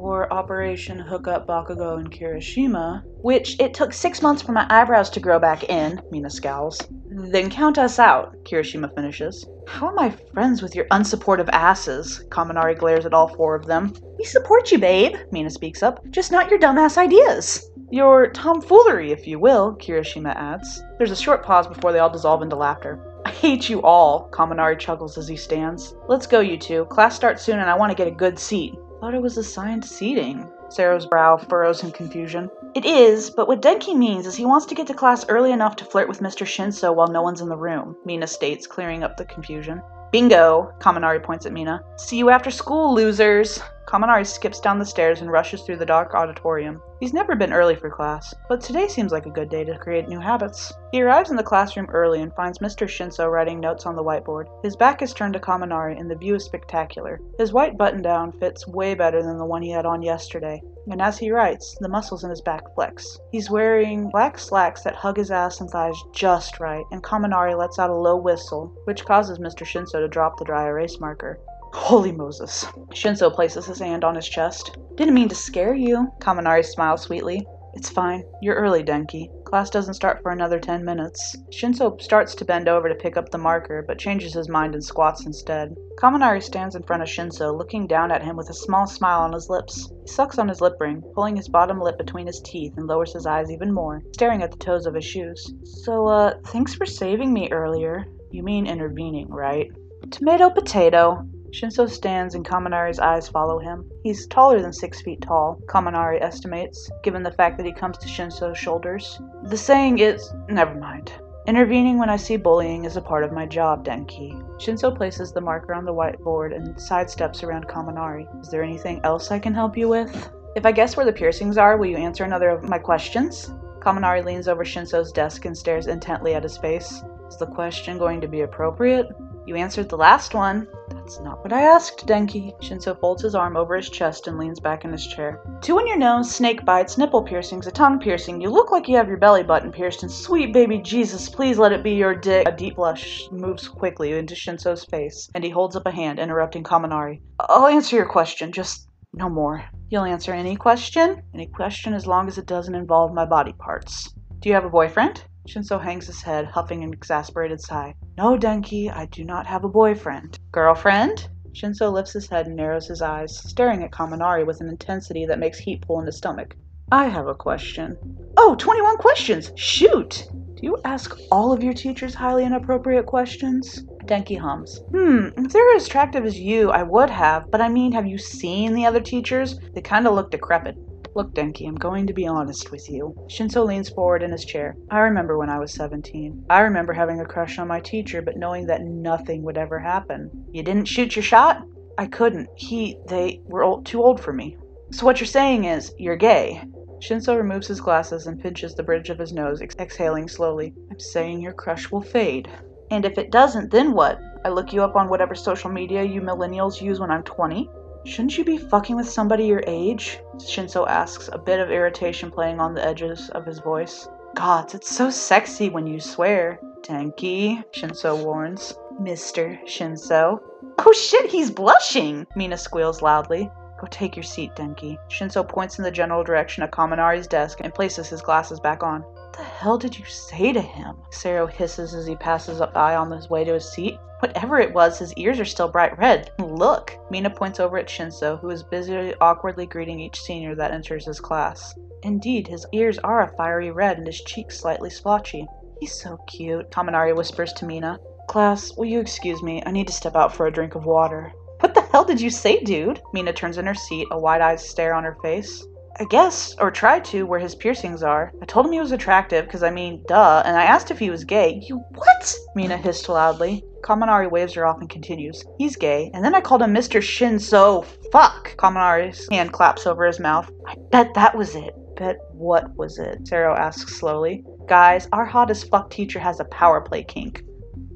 or 0.00 0.32
Operation 0.32 0.98
Hookup 0.98 1.46
Bakugo 1.46 1.98
and 1.98 2.10
Kirishima, 2.10 3.02
which 3.20 3.60
it 3.60 3.74
took 3.74 3.92
six 3.92 4.22
months 4.22 4.40
for 4.40 4.52
my 4.52 4.66
eyebrows 4.70 5.10
to 5.10 5.20
grow 5.20 5.38
back 5.38 5.64
in, 5.64 6.00
Mina 6.10 6.30
scowls. 6.30 6.80
Then 7.10 7.50
count 7.50 7.76
us 7.76 7.98
out, 7.98 8.34
Kirishima 8.44 8.94
finishes. 8.94 9.46
How 9.68 9.88
am 9.90 9.98
I 9.98 10.10
friends 10.32 10.62
with 10.62 10.74
your 10.74 10.86
unsupportive 10.86 11.50
asses? 11.52 12.24
Kaminari 12.30 12.78
glares 12.78 13.04
at 13.04 13.12
all 13.12 13.28
four 13.28 13.54
of 13.54 13.66
them. 13.66 13.92
We 14.18 14.24
support 14.24 14.72
you, 14.72 14.78
babe, 14.78 15.16
Mina 15.32 15.50
speaks 15.50 15.82
up, 15.82 16.00
just 16.08 16.32
not 16.32 16.50
your 16.50 16.58
dumbass 16.58 16.96
ideas. 16.96 17.70
Your 17.90 18.28
tomfoolery, 18.28 19.12
if 19.12 19.26
you 19.26 19.38
will, 19.38 19.76
Kirishima 19.76 20.34
adds. 20.34 20.82
There's 20.96 21.10
a 21.10 21.16
short 21.16 21.44
pause 21.44 21.66
before 21.66 21.92
they 21.92 21.98
all 21.98 22.10
dissolve 22.10 22.40
into 22.40 22.56
laughter. 22.56 22.98
I 23.26 23.30
hate 23.30 23.68
you 23.68 23.82
all, 23.82 24.30
Kaminari 24.30 24.78
chuckles 24.78 25.18
as 25.18 25.28
he 25.28 25.36
stands. 25.36 25.94
Let's 26.08 26.26
go, 26.26 26.40
you 26.40 26.56
two. 26.56 26.86
Class 26.86 27.14
starts 27.14 27.42
soon 27.42 27.58
and 27.58 27.68
I 27.68 27.76
want 27.76 27.90
to 27.90 27.96
get 27.96 28.08
a 28.08 28.12
good 28.12 28.38
seat. 28.38 28.74
Thought 29.00 29.14
it 29.14 29.22
was 29.22 29.38
assigned 29.38 29.82
seating. 29.82 30.46
Sero's 30.68 31.06
brow 31.06 31.38
furrows 31.38 31.82
in 31.82 31.90
confusion. 31.90 32.50
It 32.74 32.84
is, 32.84 33.30
but 33.30 33.48
what 33.48 33.62
Denki 33.62 33.96
means 33.96 34.26
is 34.26 34.36
he 34.36 34.44
wants 34.44 34.66
to 34.66 34.74
get 34.74 34.86
to 34.88 34.94
class 34.94 35.26
early 35.30 35.52
enough 35.52 35.74
to 35.76 35.86
flirt 35.86 36.06
with 36.06 36.20
Mr. 36.20 36.46
Shinsou 36.46 36.94
while 36.94 37.08
no 37.08 37.22
one's 37.22 37.40
in 37.40 37.48
the 37.48 37.56
room, 37.56 37.96
Mina 38.04 38.26
states, 38.26 38.66
clearing 38.66 39.02
up 39.02 39.16
the 39.16 39.24
confusion. 39.24 39.80
Bingo! 40.12 40.74
Kaminari 40.80 41.22
points 41.22 41.46
at 41.46 41.52
Mina. 41.52 41.82
See 41.96 42.18
you 42.18 42.28
after 42.28 42.50
school, 42.50 42.94
losers! 42.94 43.62
Kaminari 43.86 44.26
skips 44.26 44.60
down 44.60 44.78
the 44.78 44.84
stairs 44.84 45.22
and 45.22 45.32
rushes 45.32 45.62
through 45.62 45.78
the 45.78 45.86
dark 45.86 46.14
auditorium. 46.14 46.82
He's 47.00 47.14
never 47.14 47.34
been 47.34 47.54
early 47.54 47.76
for 47.76 47.88
class, 47.88 48.34
but 48.46 48.60
today 48.60 48.86
seems 48.86 49.10
like 49.10 49.24
a 49.24 49.30
good 49.30 49.48
day 49.48 49.64
to 49.64 49.78
create 49.78 50.06
new 50.06 50.20
habits. 50.20 50.70
He 50.92 51.02
arrives 51.02 51.30
in 51.30 51.36
the 51.36 51.42
classroom 51.42 51.88
early 51.88 52.20
and 52.20 52.30
finds 52.34 52.58
Mr. 52.58 52.86
Shinsou 52.86 53.32
writing 53.32 53.58
notes 53.58 53.86
on 53.86 53.96
the 53.96 54.04
whiteboard. 54.04 54.48
His 54.62 54.76
back 54.76 55.00
is 55.00 55.14
turned 55.14 55.32
to 55.32 55.40
Kaminari 55.40 55.98
and 55.98 56.10
the 56.10 56.14
view 56.14 56.34
is 56.34 56.44
spectacular. 56.44 57.18
His 57.38 57.54
white 57.54 57.78
button 57.78 58.02
down 58.02 58.32
fits 58.32 58.68
way 58.68 58.94
better 58.94 59.22
than 59.22 59.38
the 59.38 59.46
one 59.46 59.62
he 59.62 59.70
had 59.70 59.86
on 59.86 60.02
yesterday, 60.02 60.60
and 60.90 61.00
as 61.00 61.16
he 61.16 61.32
writes, 61.32 61.74
the 61.80 61.88
muscles 61.88 62.22
in 62.22 62.28
his 62.28 62.42
back 62.42 62.74
flex. 62.74 63.18
He's 63.32 63.50
wearing 63.50 64.10
black 64.10 64.38
slacks 64.38 64.82
that 64.82 64.94
hug 64.94 65.16
his 65.16 65.30
ass 65.30 65.62
and 65.62 65.70
thighs 65.70 65.96
just 66.12 66.60
right, 66.60 66.84
and 66.92 67.02
Kaminari 67.02 67.56
lets 67.56 67.78
out 67.78 67.88
a 67.88 67.94
low 67.94 68.16
whistle, 68.16 68.74
which 68.84 69.06
causes 69.06 69.38
Mr. 69.38 69.64
Shinsou 69.64 70.00
to 70.00 70.08
drop 70.08 70.36
the 70.36 70.44
dry 70.44 70.66
erase 70.66 71.00
marker. 71.00 71.38
Holy 71.72 72.12
Moses. 72.12 72.64
Shinsou 72.90 73.34
places 73.34 73.66
his 73.66 73.78
hand 73.78 74.04
on 74.04 74.14
his 74.14 74.28
chest. 74.28 74.76
Didn't 74.96 75.14
mean 75.14 75.28
to 75.28 75.34
scare 75.34 75.74
you. 75.74 76.08
Kaminari 76.20 76.64
smiles 76.64 77.02
sweetly. 77.02 77.46
It's 77.74 77.88
fine. 77.88 78.24
You're 78.42 78.56
early, 78.56 78.82
Denki. 78.82 79.28
Class 79.44 79.70
doesn't 79.70 79.94
start 79.94 80.20
for 80.22 80.32
another 80.32 80.58
ten 80.58 80.84
minutes. 80.84 81.36
Shinsou 81.50 82.00
starts 82.02 82.34
to 82.34 82.44
bend 82.44 82.68
over 82.68 82.88
to 82.88 82.94
pick 82.96 83.16
up 83.16 83.30
the 83.30 83.38
marker, 83.38 83.84
but 83.86 83.98
changes 83.98 84.34
his 84.34 84.48
mind 84.48 84.74
and 84.74 84.84
squats 84.84 85.24
instead. 85.24 85.74
Kaminari 86.00 86.42
stands 86.42 86.74
in 86.74 86.82
front 86.82 87.02
of 87.02 87.08
Shinsou, 87.08 87.56
looking 87.56 87.86
down 87.86 88.10
at 88.10 88.24
him 88.24 88.36
with 88.36 88.50
a 88.50 88.54
small 88.54 88.86
smile 88.86 89.20
on 89.20 89.32
his 89.32 89.48
lips. 89.48 89.88
He 90.02 90.08
sucks 90.08 90.38
on 90.38 90.48
his 90.48 90.60
lip 90.60 90.74
ring, 90.80 91.00
pulling 91.14 91.36
his 91.36 91.48
bottom 91.48 91.80
lip 91.80 91.96
between 91.96 92.26
his 92.26 92.40
teeth 92.44 92.74
and 92.76 92.88
lowers 92.88 93.12
his 93.12 93.26
eyes 93.26 93.50
even 93.50 93.72
more, 93.72 94.02
staring 94.14 94.42
at 94.42 94.50
the 94.50 94.58
toes 94.58 94.86
of 94.86 94.94
his 94.94 95.04
shoes. 95.04 95.52
So, 95.84 96.08
uh, 96.08 96.34
thanks 96.46 96.74
for 96.74 96.86
saving 96.86 97.32
me 97.32 97.52
earlier. 97.52 98.04
You 98.32 98.42
mean 98.42 98.66
intervening, 98.66 99.28
right? 99.28 99.70
Tomato 100.10 100.50
potato. 100.50 101.24
Shinsou 101.52 101.90
stands 101.90 102.36
and 102.36 102.44
Kaminari's 102.44 103.00
eyes 103.00 103.28
follow 103.28 103.58
him. 103.58 103.90
He's 104.04 104.26
taller 104.28 104.62
than 104.62 104.72
six 104.72 105.00
feet 105.00 105.20
tall, 105.20 105.60
Kaminari 105.66 106.22
estimates, 106.22 106.88
given 107.02 107.24
the 107.24 107.32
fact 107.32 107.56
that 107.56 107.66
he 107.66 107.72
comes 107.72 107.98
to 107.98 108.06
Shinsou's 108.06 108.56
shoulders. 108.56 109.20
The 109.44 109.56
saying 109.56 109.98
is 109.98 110.32
never 110.48 110.74
mind. 110.74 111.12
Intervening 111.48 111.98
when 111.98 112.10
I 112.10 112.16
see 112.16 112.36
bullying 112.36 112.84
is 112.84 112.96
a 112.96 113.00
part 113.00 113.24
of 113.24 113.32
my 113.32 113.46
job, 113.46 113.84
Denki. 113.84 114.32
Shinsou 114.60 114.96
places 114.96 115.32
the 115.32 115.40
marker 115.40 115.74
on 115.74 115.84
the 115.84 115.92
whiteboard 115.92 116.54
and 116.54 116.76
sidesteps 116.76 117.42
around 117.42 117.66
Kaminari. 117.66 118.28
Is 118.40 118.48
there 118.50 118.62
anything 118.62 119.00
else 119.02 119.32
I 119.32 119.40
can 119.40 119.54
help 119.54 119.76
you 119.76 119.88
with? 119.88 120.30
If 120.54 120.64
I 120.64 120.72
guess 120.72 120.96
where 120.96 121.06
the 121.06 121.12
piercings 121.12 121.58
are, 121.58 121.76
will 121.76 121.86
you 121.86 121.96
answer 121.96 122.22
another 122.22 122.50
of 122.50 122.62
my 122.62 122.78
questions? 122.78 123.50
Kaminari 123.80 124.24
leans 124.24 124.46
over 124.46 124.64
Shinsou's 124.64 125.10
desk 125.10 125.46
and 125.46 125.56
stares 125.56 125.88
intently 125.88 126.34
at 126.34 126.44
his 126.44 126.58
face. 126.58 127.02
Is 127.28 127.38
the 127.38 127.46
question 127.46 127.98
going 127.98 128.20
to 128.20 128.28
be 128.28 128.42
appropriate? 128.42 129.06
You 129.46 129.56
answered 129.56 129.88
the 129.88 129.96
last 129.96 130.34
one. 130.34 130.68
That's 130.90 131.20
not 131.20 131.42
what 131.42 131.52
I 131.52 131.62
asked, 131.62 132.06
Denki. 132.06 132.52
Shinsou 132.60 132.98
folds 133.00 133.22
his 133.22 133.34
arm 133.34 133.56
over 133.56 133.74
his 133.74 133.88
chest 133.88 134.26
and 134.26 134.38
leans 134.38 134.60
back 134.60 134.84
in 134.84 134.92
his 134.92 135.06
chair. 135.06 135.40
Two 135.60 135.78
in 135.78 135.86
your 135.86 135.96
nose, 135.96 136.30
snake 136.30 136.64
bites, 136.64 136.98
nipple 136.98 137.22
piercings, 137.22 137.66
a 137.66 137.70
tongue 137.70 137.98
piercing. 137.98 138.40
You 138.40 138.50
look 138.50 138.70
like 138.70 138.88
you 138.88 138.96
have 138.96 139.08
your 139.08 139.16
belly 139.16 139.42
button 139.42 139.72
pierced, 139.72 140.02
and 140.02 140.12
sweet 140.12 140.52
baby 140.52 140.78
Jesus, 140.78 141.28
please 141.28 141.58
let 141.58 141.72
it 141.72 141.82
be 141.82 141.92
your 141.92 142.14
dick. 142.14 142.46
A 142.46 142.52
deep 142.52 142.76
blush 142.76 143.28
moves 143.32 143.66
quickly 143.66 144.12
into 144.12 144.34
Shinsou's 144.34 144.84
face, 144.84 145.28
and 145.34 145.42
he 145.42 145.50
holds 145.50 145.74
up 145.74 145.86
a 145.86 145.90
hand, 145.90 146.18
interrupting 146.18 146.62
Kaminari. 146.62 147.20
I'll 147.40 147.66
answer 147.66 147.96
your 147.96 148.08
question, 148.08 148.52
just 148.52 148.88
no 149.12 149.28
more. 149.28 149.64
You'll 149.88 150.04
answer 150.04 150.32
any 150.32 150.54
question? 150.54 151.22
Any 151.34 151.46
question 151.46 151.94
as 151.94 152.06
long 152.06 152.28
as 152.28 152.38
it 152.38 152.46
doesn't 152.46 152.74
involve 152.74 153.12
my 153.12 153.24
body 153.24 153.52
parts. 153.52 154.14
Do 154.38 154.48
you 154.48 154.54
have 154.54 154.64
a 154.64 154.70
boyfriend? 154.70 155.24
Shinsou 155.48 155.80
hangs 155.80 156.06
his 156.06 156.22
head, 156.22 156.46
huffing 156.46 156.84
an 156.84 156.92
exasperated 156.92 157.60
sigh. 157.60 157.94
No, 158.16 158.36
Denki, 158.36 158.90
I 158.94 159.06
do 159.06 159.24
not 159.24 159.46
have 159.46 159.64
a 159.64 159.68
boyfriend. 159.68 160.38
Girlfriend? 160.52 161.28
Shinsou 161.52 161.92
lifts 161.92 162.12
his 162.12 162.28
head 162.28 162.46
and 162.46 162.56
narrows 162.56 162.86
his 162.86 163.02
eyes, 163.02 163.36
staring 163.36 163.82
at 163.82 163.90
Kaminari 163.90 164.46
with 164.46 164.60
an 164.60 164.68
intensity 164.68 165.26
that 165.26 165.38
makes 165.38 165.58
heat 165.58 165.82
pool 165.82 166.00
in 166.00 166.06
his 166.06 166.16
stomach. 166.16 166.54
I 166.92 167.06
have 167.06 167.26
a 167.26 167.34
question. 167.34 167.96
Oh, 168.36 168.54
21 168.56 168.96
questions! 168.98 169.52
Shoot! 169.56 170.28
Do 170.32 170.66
you 170.66 170.76
ask 170.84 171.18
all 171.30 171.52
of 171.52 171.62
your 171.62 171.72
teachers 171.72 172.14
highly 172.14 172.44
inappropriate 172.44 173.06
questions? 173.06 173.82
Denki 174.04 174.38
hums. 174.38 174.80
Hmm, 174.90 175.28
if 175.36 175.52
they 175.52 175.60
were 175.60 175.76
as 175.76 175.86
attractive 175.86 176.24
as 176.24 176.38
you, 176.38 176.70
I 176.70 176.82
would 176.82 177.10
have, 177.10 177.50
but 177.50 177.60
I 177.60 177.68
mean, 177.68 177.92
have 177.92 178.06
you 178.06 178.18
seen 178.18 178.74
the 178.74 178.86
other 178.86 179.00
teachers? 179.00 179.58
They 179.74 179.80
kinda 179.80 180.10
look 180.10 180.30
decrepit. 180.30 180.76
Look, 181.12 181.34
Denki, 181.34 181.66
I'm 181.66 181.74
going 181.74 182.06
to 182.06 182.12
be 182.12 182.26
honest 182.26 182.70
with 182.70 182.88
you. 182.88 183.16
Shinsou 183.28 183.66
leans 183.66 183.88
forward 183.88 184.22
in 184.22 184.30
his 184.30 184.44
chair. 184.44 184.76
I 184.90 185.00
remember 185.00 185.36
when 185.36 185.50
I 185.50 185.58
was 185.58 185.74
17. 185.74 186.44
I 186.48 186.60
remember 186.60 186.92
having 186.92 187.20
a 187.20 187.24
crush 187.24 187.58
on 187.58 187.66
my 187.66 187.80
teacher, 187.80 188.22
but 188.22 188.36
knowing 188.36 188.66
that 188.66 188.84
nothing 188.84 189.42
would 189.42 189.58
ever 189.58 189.80
happen. 189.80 190.30
You 190.52 190.62
didn't 190.62 190.84
shoot 190.84 191.16
your 191.16 191.24
shot? 191.24 191.64
I 191.98 192.06
couldn't. 192.06 192.48
He, 192.54 192.96
they 193.08 193.40
were 193.48 193.64
old, 193.64 193.86
too 193.86 194.02
old 194.02 194.20
for 194.20 194.32
me. 194.32 194.56
So 194.92 195.04
what 195.04 195.18
you're 195.18 195.26
saying 195.26 195.64
is, 195.64 195.92
you're 195.98 196.16
gay. 196.16 196.62
Shinsou 197.00 197.36
removes 197.36 197.66
his 197.66 197.80
glasses 197.80 198.26
and 198.26 198.40
pinches 198.40 198.74
the 198.74 198.82
bridge 198.84 199.10
of 199.10 199.18
his 199.18 199.32
nose, 199.32 199.60
ex- 199.60 199.74
exhaling 199.80 200.28
slowly. 200.28 200.74
I'm 200.92 201.00
saying 201.00 201.40
your 201.40 201.54
crush 201.54 201.90
will 201.90 202.02
fade. 202.02 202.48
And 202.90 203.04
if 203.04 203.18
it 203.18 203.32
doesn't, 203.32 203.72
then 203.72 203.92
what? 203.92 204.20
I 204.44 204.48
look 204.48 204.72
you 204.72 204.82
up 204.82 204.94
on 204.94 205.08
whatever 205.08 205.34
social 205.34 205.70
media 205.70 206.04
you 206.04 206.20
millennials 206.20 206.80
use 206.80 207.00
when 207.00 207.10
I'm 207.10 207.24
20? 207.24 207.68
Shouldn't 208.04 208.38
you 208.38 208.44
be 208.44 208.56
fucking 208.56 208.96
with 208.96 209.08
somebody 209.08 209.44
your 209.44 209.62
age? 209.66 210.20
Shinsou 210.36 210.88
asks, 210.88 211.28
a 211.32 211.38
bit 211.38 211.60
of 211.60 211.70
irritation 211.70 212.30
playing 212.30 212.58
on 212.58 212.74
the 212.74 212.84
edges 212.84 213.28
of 213.30 213.44
his 213.44 213.58
voice. 213.58 214.08
God, 214.34 214.74
it's 214.74 214.90
so 214.90 215.10
sexy 215.10 215.68
when 215.68 215.86
you 215.86 216.00
swear. 216.00 216.58
Denki, 216.80 217.62
Shinsou 217.72 218.24
warns. 218.24 218.74
Mr. 219.00 219.62
Shinsou. 219.66 220.40
Oh 220.78 220.92
shit, 220.92 221.30
he's 221.30 221.50
blushing! 221.50 222.26
Mina 222.36 222.56
squeals 222.56 223.02
loudly. 223.02 223.50
Go 223.78 223.86
take 223.90 224.16
your 224.16 224.22
seat, 224.22 224.54
Denki. 224.54 224.96
Shinsou 225.08 225.46
points 225.46 225.78
in 225.78 225.84
the 225.84 225.90
general 225.90 226.24
direction 226.24 226.62
of 226.62 226.70
Kaminari's 226.70 227.26
desk 227.26 227.58
and 227.62 227.74
places 227.74 228.08
his 228.08 228.22
glasses 228.22 228.60
back 228.60 228.82
on. 228.82 229.04
What 229.30 229.38
the 229.38 229.44
hell 229.44 229.78
did 229.78 229.96
you 229.96 230.04
say 230.06 230.52
to 230.52 230.60
him? 230.60 230.96
Sero 231.10 231.46
hisses 231.46 231.94
as 231.94 232.04
he 232.04 232.16
passes 232.16 232.60
by 232.74 232.96
on 232.96 233.12
his 233.12 233.30
way 233.30 233.44
to 233.44 233.54
his 233.54 233.70
seat. 233.70 233.96
Whatever 234.18 234.58
it 234.58 234.74
was, 234.74 234.98
his 234.98 235.14
ears 235.14 235.38
are 235.38 235.44
still 235.44 235.68
bright 235.68 235.96
red. 235.96 236.32
Look! 236.40 236.98
Mina 237.12 237.30
points 237.30 237.60
over 237.60 237.78
at 237.78 237.86
Shinsou, 237.86 238.40
who 238.40 238.50
is 238.50 238.64
busily 238.64 239.14
awkwardly 239.20 239.66
greeting 239.66 240.00
each 240.00 240.20
senior 240.20 240.56
that 240.56 240.72
enters 240.72 241.06
his 241.06 241.20
class. 241.20 241.76
Indeed, 242.02 242.48
his 242.48 242.66
ears 242.72 242.98
are 242.98 243.22
a 243.22 243.36
fiery 243.36 243.70
red 243.70 243.98
and 243.98 244.06
his 244.08 244.20
cheeks 244.20 244.58
slightly 244.58 244.90
splotchy. 244.90 245.46
He's 245.78 245.94
so 245.94 246.16
cute, 246.26 246.72
Kaminari 246.72 247.14
whispers 247.14 247.52
to 247.52 247.66
Mina. 247.66 248.00
Class, 248.26 248.76
will 248.76 248.86
you 248.86 248.98
excuse 248.98 249.44
me? 249.44 249.62
I 249.64 249.70
need 249.70 249.86
to 249.86 249.92
step 249.92 250.16
out 250.16 250.34
for 250.34 250.48
a 250.48 250.52
drink 250.52 250.74
of 250.74 250.86
water. 250.86 251.32
What 251.60 251.74
the 251.74 251.82
hell 251.82 252.04
did 252.04 252.20
you 252.20 252.30
say, 252.30 252.58
dude? 252.64 253.00
Mina 253.12 253.32
turns 253.32 253.58
in 253.58 253.66
her 253.66 253.76
seat, 253.76 254.08
a 254.10 254.18
wide 254.18 254.40
eyed 254.40 254.58
stare 254.58 254.92
on 254.92 255.04
her 255.04 255.16
face. 255.22 255.64
I 255.98 256.04
guess, 256.04 256.54
or 256.58 256.70
tried 256.70 257.04
to, 257.06 257.26
where 257.26 257.38
his 257.38 257.54
piercings 257.54 258.02
are. 258.02 258.32
I 258.40 258.44
told 258.46 258.66
him 258.66 258.72
he 258.72 258.80
was 258.80 258.92
attractive, 258.92 259.44
because 259.44 259.62
I 259.62 259.70
mean, 259.70 260.02
duh, 260.06 260.42
and 260.44 260.56
I 260.56 260.64
asked 260.64 260.90
if 260.90 260.98
he 260.98 261.10
was 261.10 261.24
gay. 261.24 261.62
You 261.66 261.78
what? 261.94 262.34
Mina 262.54 262.76
hissed 262.76 263.08
loudly. 263.08 263.64
Kaminari 263.82 264.30
waves 264.30 264.54
her 264.54 264.66
off 264.66 264.80
and 264.80 264.88
continues. 264.88 265.44
He's 265.58 265.76
gay, 265.76 266.10
and 266.14 266.24
then 266.24 266.34
I 266.34 266.40
called 266.40 266.62
him 266.62 266.74
Mr. 266.74 267.00
Shinsou. 267.00 267.84
Fuck! 268.12 268.56
Kaminari's 268.56 269.28
hand 269.30 269.52
claps 269.52 269.86
over 269.86 270.06
his 270.06 270.20
mouth. 270.20 270.50
I 270.66 270.76
bet 270.90 271.12
that 271.14 271.36
was 271.36 271.54
it. 271.54 271.74
Bet 271.96 272.18
what 272.32 272.74
was 272.76 272.98
it? 272.98 273.26
Sero 273.26 273.54
asks 273.54 273.96
slowly. 273.96 274.44
Guys, 274.66 275.08
our 275.12 275.24
hottest 275.24 275.68
fuck 275.68 275.90
teacher 275.90 276.18
has 276.18 276.40
a 276.40 276.44
power 276.44 276.80
play 276.80 277.02
kink. 277.02 277.44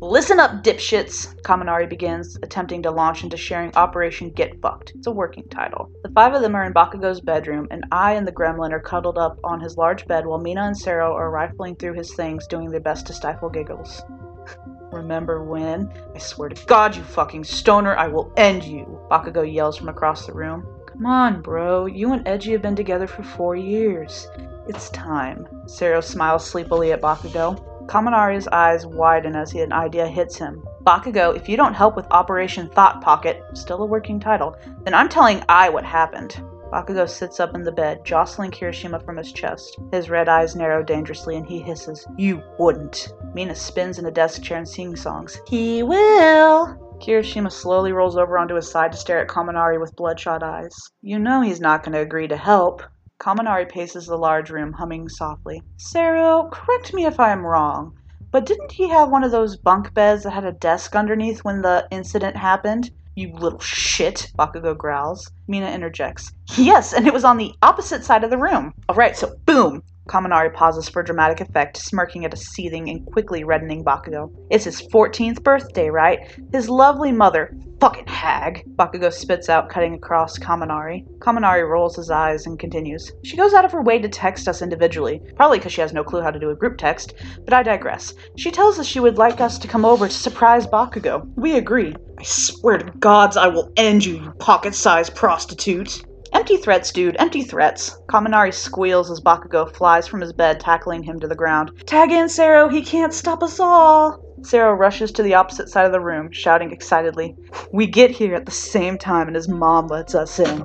Listen 0.00 0.40
up, 0.40 0.64
dipshits! 0.64 1.40
Kaminari 1.42 1.88
begins, 1.88 2.36
attempting 2.42 2.82
to 2.82 2.90
launch 2.90 3.22
into 3.22 3.36
sharing 3.36 3.72
Operation 3.76 4.30
Get 4.30 4.60
Fucked. 4.60 4.92
It's 4.96 5.06
a 5.06 5.12
working 5.12 5.44
title. 5.44 5.88
The 6.02 6.10
five 6.10 6.34
of 6.34 6.42
them 6.42 6.56
are 6.56 6.64
in 6.64 6.72
Bakugo's 6.72 7.20
bedroom, 7.20 7.68
and 7.70 7.84
I 7.92 8.14
and 8.14 8.26
the 8.26 8.32
gremlin 8.32 8.72
are 8.72 8.80
cuddled 8.80 9.18
up 9.18 9.38
on 9.44 9.60
his 9.60 9.76
large 9.76 10.04
bed 10.06 10.26
while 10.26 10.40
Mina 10.40 10.62
and 10.62 10.76
Sero 10.76 11.14
are 11.14 11.30
rifling 11.30 11.76
through 11.76 11.94
his 11.94 12.12
things, 12.12 12.48
doing 12.48 12.70
their 12.70 12.80
best 12.80 13.06
to 13.06 13.12
stifle 13.12 13.48
giggles. 13.48 14.02
Remember 14.92 15.44
when? 15.44 15.92
I 16.12 16.18
swear 16.18 16.48
to 16.48 16.66
God, 16.66 16.96
you 16.96 17.02
fucking 17.04 17.44
stoner, 17.44 17.94
I 17.94 18.08
will 18.08 18.32
end 18.36 18.64
you! 18.64 19.00
Bakugo 19.08 19.42
yells 19.42 19.76
from 19.76 19.88
across 19.88 20.26
the 20.26 20.34
room. 20.34 20.66
Come 20.86 21.06
on, 21.06 21.40
bro. 21.40 21.86
You 21.86 22.12
and 22.12 22.24
Eiji 22.26 22.50
have 22.52 22.62
been 22.62 22.76
together 22.76 23.06
for 23.06 23.22
four 23.22 23.54
years. 23.54 24.28
It's 24.66 24.90
time. 24.90 25.46
Sero 25.66 26.00
smiles 26.00 26.44
sleepily 26.44 26.92
at 26.92 27.00
Bakugo. 27.00 27.73
Kaminari's 27.86 28.48
eyes 28.48 28.86
widen 28.86 29.36
as 29.36 29.54
an 29.54 29.72
idea 29.72 30.06
hits 30.06 30.36
him. 30.36 30.66
Bakugo, 30.84 31.36
if 31.36 31.48
you 31.48 31.56
don't 31.56 31.74
help 31.74 31.96
with 31.96 32.06
Operation 32.10 32.68
Thought 32.70 33.00
Pocket, 33.00 33.42
still 33.54 33.82
a 33.82 33.86
working 33.86 34.18
title, 34.18 34.56
then 34.84 34.94
I'm 34.94 35.08
telling 35.08 35.42
I 35.48 35.68
what 35.68 35.84
happened. 35.84 36.42
Bakugo 36.72 37.08
sits 37.08 37.38
up 37.38 37.54
in 37.54 37.62
the 37.62 37.70
bed, 37.70 38.04
jostling 38.04 38.50
Kirishima 38.50 39.04
from 39.04 39.16
his 39.16 39.32
chest. 39.32 39.78
His 39.92 40.10
red 40.10 40.28
eyes 40.28 40.56
narrow 40.56 40.82
dangerously 40.82 41.36
and 41.36 41.46
he 41.46 41.60
hisses, 41.60 42.06
You 42.16 42.42
wouldn't. 42.58 43.12
Mina 43.32 43.54
spins 43.54 43.98
in 43.98 44.06
a 44.06 44.10
desk 44.10 44.42
chair 44.42 44.58
and 44.58 44.68
sings 44.68 45.00
songs. 45.00 45.40
He 45.46 45.82
will. 45.82 46.76
Kirishima 47.00 47.52
slowly 47.52 47.92
rolls 47.92 48.16
over 48.16 48.38
onto 48.38 48.54
his 48.54 48.70
side 48.70 48.92
to 48.92 48.98
stare 48.98 49.20
at 49.20 49.28
Kaminari 49.28 49.80
with 49.80 49.94
bloodshot 49.94 50.42
eyes. 50.42 50.74
You 51.02 51.18
know 51.18 51.42
he's 51.42 51.60
not 51.60 51.84
going 51.84 51.92
to 51.92 52.00
agree 52.00 52.28
to 52.28 52.36
help. 52.36 52.82
Kaminari 53.24 53.66
paces 53.66 54.04
the 54.04 54.18
large 54.18 54.50
room, 54.50 54.74
humming 54.74 55.08
softly. 55.08 55.62
Sero, 55.78 56.50
correct 56.52 56.92
me 56.92 57.06
if 57.06 57.18
I 57.18 57.32
am 57.32 57.46
wrong, 57.46 57.94
but 58.30 58.44
didn't 58.44 58.72
he 58.72 58.90
have 58.90 59.10
one 59.10 59.24
of 59.24 59.30
those 59.30 59.56
bunk 59.56 59.94
beds 59.94 60.24
that 60.24 60.32
had 60.32 60.44
a 60.44 60.52
desk 60.52 60.94
underneath 60.94 61.40
when 61.40 61.62
the 61.62 61.88
incident 61.90 62.36
happened? 62.36 62.90
You 63.14 63.32
little 63.32 63.60
shit, 63.60 64.30
Bakugo 64.36 64.76
growls. 64.76 65.30
Mina 65.48 65.70
interjects. 65.70 66.32
Yes, 66.58 66.92
and 66.92 67.06
it 67.06 67.14
was 67.14 67.24
on 67.24 67.38
the 67.38 67.54
opposite 67.62 68.04
side 68.04 68.24
of 68.24 68.30
the 68.30 68.36
room. 68.36 68.74
Alright, 68.90 69.16
so 69.16 69.34
boom! 69.46 69.82
Kaminari 70.08 70.52
pauses 70.52 70.88
for 70.88 71.02
dramatic 71.02 71.40
effect, 71.40 71.78
smirking 71.78 72.24
at 72.24 72.34
a 72.34 72.36
seething 72.36 72.90
and 72.90 73.06
quickly 73.06 73.42
reddening 73.42 73.82
Bakugo. 73.82 74.30
It's 74.50 74.64
his 74.64 74.82
14th 74.88 75.42
birthday, 75.42 75.88
right? 75.88 76.18
His 76.52 76.68
lovely 76.68 77.10
mother, 77.10 77.56
fucking 77.80 78.06
hag, 78.06 78.64
Bakugo 78.76 79.10
spits 79.10 79.48
out, 79.48 79.70
cutting 79.70 79.94
across 79.94 80.38
Kaminari. 80.38 81.06
Kaminari 81.20 81.68
rolls 81.68 81.96
his 81.96 82.10
eyes 82.10 82.46
and 82.46 82.58
continues. 82.58 83.10
She 83.24 83.36
goes 83.36 83.54
out 83.54 83.64
of 83.64 83.72
her 83.72 83.82
way 83.82 83.98
to 83.98 84.08
text 84.08 84.46
us 84.46 84.60
individually, 84.60 85.22
probably 85.36 85.58
because 85.58 85.72
she 85.72 85.80
has 85.80 85.94
no 85.94 86.04
clue 86.04 86.20
how 86.20 86.30
to 86.30 86.38
do 86.38 86.50
a 86.50 86.56
group 86.56 86.76
text, 86.76 87.14
but 87.44 87.54
I 87.54 87.62
digress. 87.62 88.12
She 88.36 88.50
tells 88.50 88.78
us 88.78 88.86
she 88.86 89.00
would 89.00 89.16
like 89.16 89.40
us 89.40 89.58
to 89.58 89.68
come 89.68 89.84
over 89.86 90.06
to 90.06 90.12
surprise 90.14 90.66
Bakugo. 90.66 91.26
We 91.36 91.56
agree. 91.56 91.94
I 92.18 92.22
swear 92.22 92.78
to 92.78 92.90
gods 92.98 93.36
I 93.36 93.48
will 93.48 93.72
end 93.76 94.04
you, 94.04 94.16
you 94.16 94.30
pocket-sized 94.38 95.14
prostitute. 95.14 96.04
Empty 96.34 96.56
threats, 96.56 96.90
dude, 96.90 97.14
empty 97.20 97.42
threats. 97.42 97.96
Kaminari 98.08 98.52
squeals 98.52 99.08
as 99.08 99.20
Bakugo 99.20 99.72
flies 99.72 100.08
from 100.08 100.20
his 100.20 100.32
bed, 100.32 100.58
tackling 100.58 101.04
him 101.04 101.20
to 101.20 101.28
the 101.28 101.36
ground. 101.36 101.70
Tag 101.86 102.10
in, 102.10 102.28
Sero, 102.28 102.68
he 102.68 102.82
can't 102.82 103.14
stop 103.14 103.40
us 103.40 103.60
all! 103.60 104.20
Sero 104.42 104.72
rushes 104.74 105.12
to 105.12 105.22
the 105.22 105.34
opposite 105.34 105.68
side 105.68 105.86
of 105.86 105.92
the 105.92 106.00
room, 106.00 106.32
shouting 106.32 106.72
excitedly. 106.72 107.36
We 107.72 107.86
get 107.86 108.10
here 108.10 108.34
at 108.34 108.46
the 108.46 108.52
same 108.52 108.98
time 108.98 109.28
and 109.28 109.36
his 109.36 109.48
mom 109.48 109.86
lets 109.86 110.16
us 110.16 110.40
in. 110.40 110.64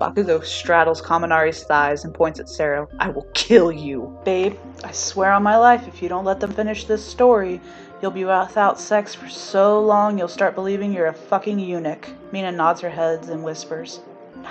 Bakugo 0.00 0.44
straddles 0.44 1.02
Kaminari's 1.02 1.64
thighs 1.64 2.04
and 2.04 2.14
points 2.14 2.38
at 2.38 2.48
Sero. 2.48 2.88
I 3.00 3.10
will 3.10 3.26
kill 3.34 3.72
you. 3.72 4.16
Babe, 4.24 4.56
I 4.84 4.92
swear 4.92 5.32
on 5.32 5.42
my 5.42 5.58
life, 5.58 5.88
if 5.88 6.00
you 6.00 6.08
don't 6.08 6.24
let 6.24 6.38
them 6.38 6.52
finish 6.52 6.84
this 6.84 7.04
story, 7.04 7.60
you'll 8.00 8.12
be 8.12 8.24
without 8.24 8.78
sex 8.78 9.16
for 9.16 9.28
so 9.28 9.82
long 9.82 10.16
you'll 10.16 10.28
start 10.28 10.54
believing 10.54 10.92
you're 10.92 11.08
a 11.08 11.12
fucking 11.12 11.58
eunuch. 11.58 12.08
Mina 12.30 12.52
nods 12.52 12.80
her 12.80 12.90
head 12.90 13.24
and 13.24 13.42
whispers. 13.42 14.00